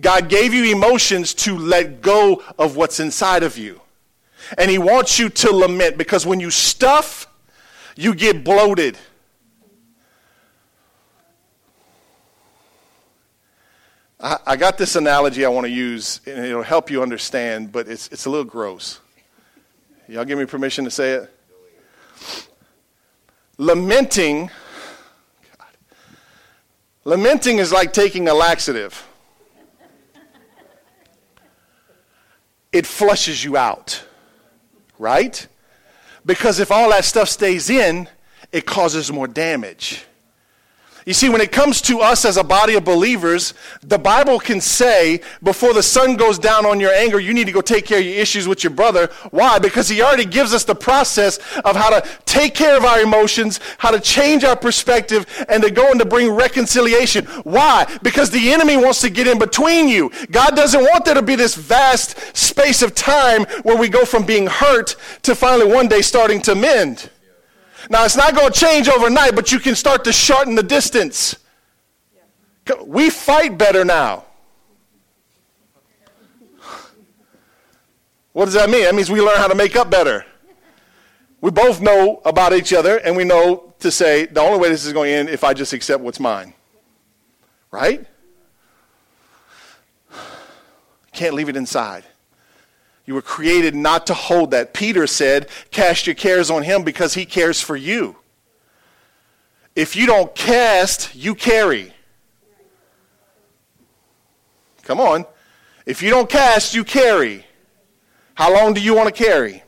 God 0.00 0.28
gave 0.28 0.52
you 0.52 0.74
emotions 0.74 1.32
to 1.34 1.56
let 1.56 2.00
go 2.00 2.42
of 2.58 2.74
what's 2.76 2.98
inside 2.98 3.44
of 3.44 3.56
you. 3.56 3.80
And 4.56 4.68
He 4.68 4.78
wants 4.78 5.18
you 5.20 5.28
to 5.28 5.52
lament 5.52 5.96
because 5.96 6.26
when 6.26 6.40
you 6.40 6.50
stuff, 6.50 7.28
you 7.94 8.16
get 8.16 8.42
bloated. 8.42 8.98
I, 14.20 14.38
I 14.46 14.56
got 14.56 14.78
this 14.78 14.96
analogy 14.96 15.44
I 15.44 15.48
want 15.48 15.66
to 15.66 15.70
use, 15.70 16.20
and 16.26 16.44
it'll 16.44 16.62
help 16.62 16.90
you 16.90 17.02
understand, 17.02 17.70
but 17.70 17.88
it's, 17.88 18.08
it's 18.08 18.26
a 18.26 18.30
little 18.30 18.44
gross. 18.44 19.00
Y'all 20.08 20.24
give 20.24 20.38
me 20.38 20.44
permission 20.44 20.84
to 20.84 20.90
say 20.90 21.12
it? 21.12 21.34
Lamenting, 23.58 24.50
God, 25.58 25.68
lamenting 27.04 27.58
is 27.58 27.72
like 27.72 27.92
taking 27.92 28.28
a 28.28 28.34
laxative. 28.34 29.06
It 32.72 32.86
flushes 32.86 33.42
you 33.44 33.56
out, 33.56 34.04
right? 34.98 35.46
Because 36.26 36.60
if 36.60 36.70
all 36.70 36.90
that 36.90 37.04
stuff 37.04 37.28
stays 37.28 37.70
in, 37.70 38.08
it 38.52 38.66
causes 38.66 39.12
more 39.12 39.28
damage. 39.28 40.04
You 41.08 41.14
see, 41.14 41.30
when 41.30 41.40
it 41.40 41.52
comes 41.52 41.80
to 41.80 42.00
us 42.00 42.26
as 42.26 42.36
a 42.36 42.44
body 42.44 42.74
of 42.74 42.84
believers, 42.84 43.54
the 43.82 43.98
Bible 43.98 44.38
can 44.38 44.60
say, 44.60 45.22
before 45.42 45.72
the 45.72 45.82
sun 45.82 46.16
goes 46.16 46.38
down 46.38 46.66
on 46.66 46.80
your 46.80 46.92
anger, 46.92 47.18
you 47.18 47.32
need 47.32 47.46
to 47.46 47.52
go 47.52 47.62
take 47.62 47.86
care 47.86 47.98
of 47.98 48.04
your 48.04 48.16
issues 48.16 48.46
with 48.46 48.62
your 48.62 48.74
brother. 48.74 49.06
Why? 49.30 49.58
Because 49.58 49.88
he 49.88 50.02
already 50.02 50.26
gives 50.26 50.52
us 50.52 50.64
the 50.64 50.74
process 50.74 51.38
of 51.64 51.76
how 51.76 51.88
to 51.98 52.06
take 52.26 52.54
care 52.54 52.76
of 52.76 52.84
our 52.84 53.00
emotions, 53.00 53.58
how 53.78 53.90
to 53.90 54.00
change 54.00 54.44
our 54.44 54.54
perspective, 54.54 55.24
and 55.48 55.62
to 55.62 55.70
go 55.70 55.90
and 55.90 55.98
to 55.98 56.04
bring 56.04 56.30
reconciliation. 56.30 57.24
Why? 57.24 57.86
Because 58.02 58.28
the 58.28 58.52
enemy 58.52 58.76
wants 58.76 59.00
to 59.00 59.08
get 59.08 59.26
in 59.26 59.38
between 59.38 59.88
you. 59.88 60.12
God 60.30 60.56
doesn't 60.56 60.82
want 60.82 61.06
there 61.06 61.14
to 61.14 61.22
be 61.22 61.36
this 61.36 61.54
vast 61.54 62.36
space 62.36 62.82
of 62.82 62.94
time 62.94 63.46
where 63.62 63.78
we 63.78 63.88
go 63.88 64.04
from 64.04 64.26
being 64.26 64.46
hurt 64.46 64.94
to 65.22 65.34
finally 65.34 65.72
one 65.72 65.88
day 65.88 66.02
starting 66.02 66.42
to 66.42 66.54
mend. 66.54 67.08
Now, 67.90 68.04
it's 68.04 68.16
not 68.16 68.34
going 68.34 68.52
to 68.52 68.58
change 68.58 68.88
overnight, 68.88 69.34
but 69.34 69.52
you 69.52 69.58
can 69.58 69.74
start 69.74 70.04
to 70.04 70.12
shorten 70.12 70.54
the 70.54 70.62
distance. 70.62 71.36
We 72.84 73.08
fight 73.10 73.56
better 73.56 73.84
now. 73.84 74.24
What 78.32 78.44
does 78.44 78.54
that 78.54 78.68
mean? 78.70 78.84
That 78.84 78.94
means 78.94 79.10
we 79.10 79.20
learn 79.20 79.38
how 79.38 79.48
to 79.48 79.54
make 79.54 79.74
up 79.74 79.90
better. 79.90 80.24
We 81.40 81.50
both 81.50 81.80
know 81.80 82.20
about 82.24 82.52
each 82.52 82.72
other, 82.72 82.98
and 82.98 83.16
we 83.16 83.24
know 83.24 83.74
to 83.78 83.90
say 83.90 84.26
the 84.26 84.40
only 84.40 84.58
way 84.58 84.68
this 84.68 84.84
is 84.84 84.92
going 84.92 85.10
to 85.10 85.16
end 85.16 85.28
if 85.28 85.44
I 85.44 85.54
just 85.54 85.72
accept 85.72 86.02
what's 86.02 86.20
mine. 86.20 86.52
Right? 87.70 88.06
Can't 91.12 91.34
leave 91.34 91.48
it 91.48 91.56
inside. 91.56 92.04
You 93.08 93.14
were 93.14 93.22
created 93.22 93.74
not 93.74 94.06
to 94.08 94.14
hold 94.14 94.50
that. 94.50 94.74
Peter 94.74 95.06
said, 95.06 95.48
Cast 95.70 96.06
your 96.06 96.14
cares 96.14 96.50
on 96.50 96.62
him 96.62 96.82
because 96.82 97.14
he 97.14 97.24
cares 97.24 97.58
for 97.58 97.74
you. 97.74 98.16
If 99.74 99.96
you 99.96 100.04
don't 100.04 100.34
cast, 100.34 101.14
you 101.14 101.34
carry. 101.34 101.94
Come 104.82 105.00
on. 105.00 105.24
If 105.86 106.02
you 106.02 106.10
don't 106.10 106.28
cast, 106.28 106.74
you 106.74 106.84
carry. 106.84 107.46
How 108.34 108.52
long 108.52 108.74
do 108.74 108.82
you 108.82 108.94
want 108.94 109.08
to 109.08 109.24
carry? 109.24 109.62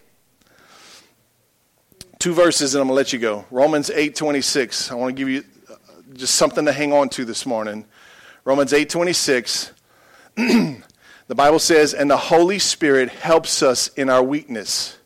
Two 2.19 2.35
verses 2.35 2.75
and 2.75 2.83
I'm 2.83 2.89
going 2.89 2.95
to 2.95 2.99
let 2.99 3.15
you 3.15 3.19
go. 3.21 3.47
Romans 3.51 3.89
8:26. 3.89 4.91
I 4.91 4.97
want 4.97 5.17
to 5.17 5.19
give 5.19 5.31
you 5.31 5.45
uh, 5.71 5.77
just 6.13 6.35
something 6.35 6.67
to 6.67 6.73
hang 6.73 6.93
on 6.93 7.09
to 7.09 7.25
this 7.25 7.47
morning. 7.47 7.87
Romans 8.45 8.73
8:26. 8.73 9.71
The 11.31 11.37
Bible 11.37 11.61
says, 11.61 11.95
and 11.95 12.11
the 12.11 12.17
Holy 12.17 12.59
Spirit 12.59 13.09
helps 13.09 13.63
us 13.63 13.87
in 13.95 14.11
our 14.11 14.21
weakness. 14.21 14.99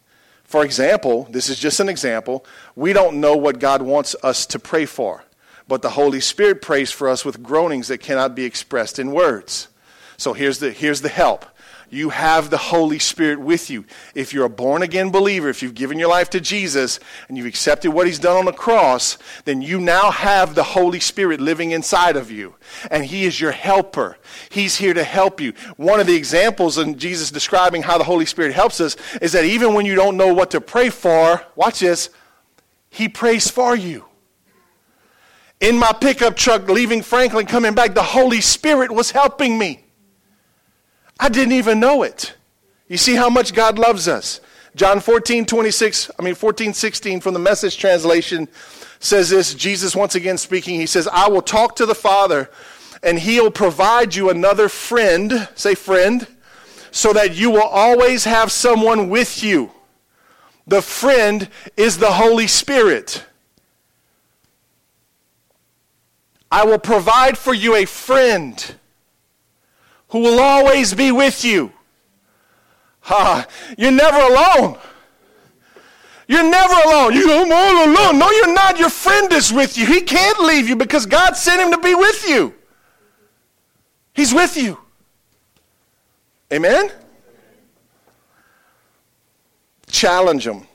For 0.44 0.64
example, 0.64 1.28
this 1.30 1.50
is 1.50 1.58
just 1.58 1.80
an 1.80 1.90
example, 1.90 2.46
we 2.74 2.94
don't 2.94 3.20
know 3.20 3.36
what 3.36 3.58
God 3.58 3.82
wants 3.82 4.16
us 4.22 4.46
to 4.46 4.58
pray 4.58 4.86
for, 4.86 5.22
but 5.68 5.82
the 5.82 5.90
Holy 5.90 6.20
Spirit 6.20 6.62
prays 6.62 6.90
for 6.90 7.10
us 7.10 7.26
with 7.26 7.42
groanings 7.42 7.88
that 7.88 7.98
cannot 7.98 8.34
be 8.34 8.46
expressed 8.46 8.98
in 8.98 9.12
words. 9.12 9.68
So 10.16 10.32
here's 10.32 10.60
the, 10.60 10.70
here's 10.70 11.02
the 11.02 11.10
help. 11.10 11.44
You 11.90 12.10
have 12.10 12.50
the 12.50 12.56
Holy 12.56 12.98
Spirit 12.98 13.40
with 13.40 13.70
you. 13.70 13.84
If 14.14 14.32
you're 14.32 14.46
a 14.46 14.50
born 14.50 14.82
again 14.82 15.10
believer, 15.10 15.48
if 15.48 15.62
you've 15.62 15.74
given 15.74 15.98
your 15.98 16.08
life 16.08 16.30
to 16.30 16.40
Jesus 16.40 16.98
and 17.28 17.36
you've 17.36 17.46
accepted 17.46 17.90
what 17.90 18.06
He's 18.06 18.18
done 18.18 18.36
on 18.36 18.44
the 18.44 18.52
cross, 18.52 19.18
then 19.44 19.62
you 19.62 19.80
now 19.80 20.10
have 20.10 20.54
the 20.54 20.62
Holy 20.62 21.00
Spirit 21.00 21.40
living 21.40 21.70
inside 21.70 22.16
of 22.16 22.30
you. 22.30 22.54
And 22.90 23.04
He 23.04 23.24
is 23.24 23.40
your 23.40 23.52
helper. 23.52 24.16
He's 24.48 24.76
here 24.76 24.94
to 24.94 25.04
help 25.04 25.40
you. 25.40 25.52
One 25.76 26.00
of 26.00 26.06
the 26.06 26.16
examples 26.16 26.78
in 26.78 26.98
Jesus 26.98 27.30
describing 27.30 27.82
how 27.82 27.98
the 27.98 28.04
Holy 28.04 28.26
Spirit 28.26 28.54
helps 28.54 28.80
us 28.80 28.96
is 29.22 29.32
that 29.32 29.44
even 29.44 29.74
when 29.74 29.86
you 29.86 29.94
don't 29.94 30.16
know 30.16 30.32
what 30.32 30.50
to 30.52 30.60
pray 30.60 30.90
for, 30.90 31.42
watch 31.54 31.80
this, 31.80 32.10
He 32.90 33.08
prays 33.08 33.50
for 33.50 33.76
you. 33.76 34.04
In 35.60 35.78
my 35.78 35.92
pickup 35.92 36.36
truck 36.36 36.68
leaving 36.68 37.02
Franklin, 37.02 37.46
coming 37.46 37.74
back, 37.74 37.94
the 37.94 38.02
Holy 38.02 38.40
Spirit 38.40 38.90
was 38.90 39.12
helping 39.12 39.56
me. 39.56 39.83
I 41.24 41.30
didn't 41.30 41.54
even 41.54 41.80
know 41.80 42.02
it. 42.02 42.34
You 42.86 42.98
see 42.98 43.14
how 43.14 43.30
much 43.30 43.54
God 43.54 43.78
loves 43.78 44.08
us. 44.08 44.42
John 44.76 45.00
14, 45.00 45.46
26, 45.46 46.10
I 46.18 46.22
mean 46.22 46.34
14, 46.34 46.74
16 46.74 47.22
from 47.22 47.32
the 47.32 47.40
message 47.40 47.78
translation 47.78 48.46
says 49.00 49.30
this. 49.30 49.54
Jesus 49.54 49.96
once 49.96 50.14
again 50.16 50.36
speaking, 50.36 50.78
he 50.78 50.84
says, 50.84 51.08
I 51.08 51.30
will 51.30 51.40
talk 51.40 51.76
to 51.76 51.86
the 51.86 51.94
Father 51.94 52.50
and 53.02 53.18
he'll 53.18 53.50
provide 53.50 54.14
you 54.14 54.28
another 54.28 54.68
friend, 54.68 55.48
say 55.54 55.74
friend, 55.74 56.26
so 56.90 57.14
that 57.14 57.34
you 57.34 57.50
will 57.50 57.62
always 57.62 58.24
have 58.24 58.52
someone 58.52 59.08
with 59.08 59.42
you. 59.42 59.70
The 60.66 60.82
friend 60.82 61.48
is 61.78 61.96
the 61.96 62.12
Holy 62.12 62.48
Spirit. 62.48 63.24
I 66.52 66.66
will 66.66 66.78
provide 66.78 67.38
for 67.38 67.54
you 67.54 67.76
a 67.76 67.86
friend 67.86 68.74
who 70.08 70.20
will 70.20 70.40
always 70.40 70.94
be 70.94 71.12
with 71.12 71.44
you. 71.44 71.72
Ha, 73.00 73.46
you're 73.76 73.90
never 73.90 74.18
alone. 74.18 74.78
You're 76.26 76.48
never 76.48 76.74
alone. 76.88 77.12
You 77.12 77.26
go, 77.26 77.42
I'm 77.42 77.52
all 77.52 77.84
alone. 77.84 78.18
No, 78.18 78.30
you're 78.30 78.54
not. 78.54 78.78
Your 78.78 78.88
friend 78.88 79.30
is 79.32 79.52
with 79.52 79.76
you. 79.76 79.84
He 79.86 80.00
can't 80.00 80.40
leave 80.40 80.68
you 80.68 80.76
because 80.76 81.04
God 81.04 81.36
sent 81.36 81.60
him 81.60 81.70
to 81.70 81.78
be 81.78 81.94
with 81.94 82.26
you. 82.28 82.54
He's 84.14 84.32
with 84.32 84.56
you. 84.56 84.78
Amen? 86.52 86.90
Challenge 89.88 90.46
him. 90.46 90.66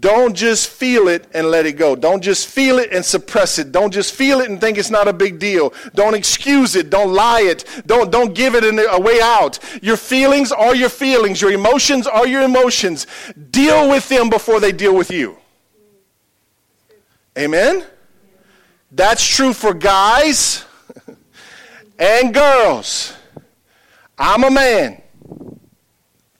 Don't 0.00 0.34
just 0.34 0.68
feel 0.68 1.08
it 1.08 1.26
and 1.32 1.50
let 1.50 1.64
it 1.64 1.72
go. 1.72 1.96
Don't 1.96 2.22
just 2.22 2.46
feel 2.46 2.78
it 2.78 2.92
and 2.92 3.02
suppress 3.02 3.58
it. 3.58 3.72
Don't 3.72 3.90
just 3.90 4.14
feel 4.14 4.40
it 4.40 4.50
and 4.50 4.60
think 4.60 4.76
it's 4.76 4.90
not 4.90 5.08
a 5.08 5.14
big 5.14 5.38
deal. 5.38 5.72
Don't 5.94 6.14
excuse 6.14 6.76
it. 6.76 6.90
Don't 6.90 7.14
lie 7.14 7.40
it. 7.40 7.64
Don't, 7.86 8.12
don't 8.12 8.34
give 8.34 8.54
it 8.54 8.64
a 8.64 9.00
way 9.00 9.18
out. 9.22 9.58
Your 9.82 9.96
feelings 9.96 10.52
are 10.52 10.74
your 10.74 10.90
feelings. 10.90 11.40
Your 11.40 11.52
emotions 11.52 12.06
are 12.06 12.26
your 12.26 12.42
emotions. 12.42 13.06
Deal 13.50 13.88
with 13.88 14.06
them 14.10 14.28
before 14.28 14.60
they 14.60 14.72
deal 14.72 14.94
with 14.94 15.10
you. 15.10 15.38
Amen? 17.38 17.82
That's 18.92 19.26
true 19.26 19.54
for 19.54 19.72
guys 19.72 20.66
and 21.98 22.34
girls. 22.34 23.14
I'm 24.18 24.44
a 24.44 24.50
man. 24.50 25.00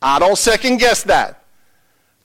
I 0.03 0.19
don't 0.19 0.37
second 0.37 0.77
guess 0.79 1.03
that. 1.05 1.38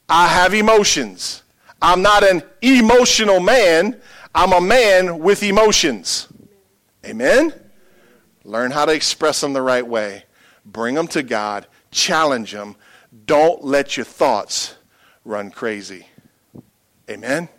I 0.10 0.28
have 0.28 0.54
emotions. 0.54 1.44
I'm 1.82 2.02
not 2.02 2.24
an 2.24 2.44
emotional 2.62 3.40
man. 3.40 4.00
I'm 4.34 4.54
a 4.54 4.62
man 4.62 5.20
with 5.20 5.44
emotions. 5.44 6.28
Amen? 7.06 7.54
Learn 8.46 8.72
how 8.72 8.86
to 8.86 8.94
express 8.94 9.42
them 9.42 9.54
the 9.54 9.62
right 9.62 9.86
way. 9.86 10.26
Bring 10.66 10.96
them 10.96 11.08
to 11.10 11.24
God. 11.24 11.68
Challenge 11.92 12.52
them. 12.52 12.76
Don't 13.26 13.64
let 13.64 13.98
your 13.98 14.06
thoughts 14.06 14.76
run 15.26 15.52
crazy. 15.52 16.08
Amen? 17.10 17.50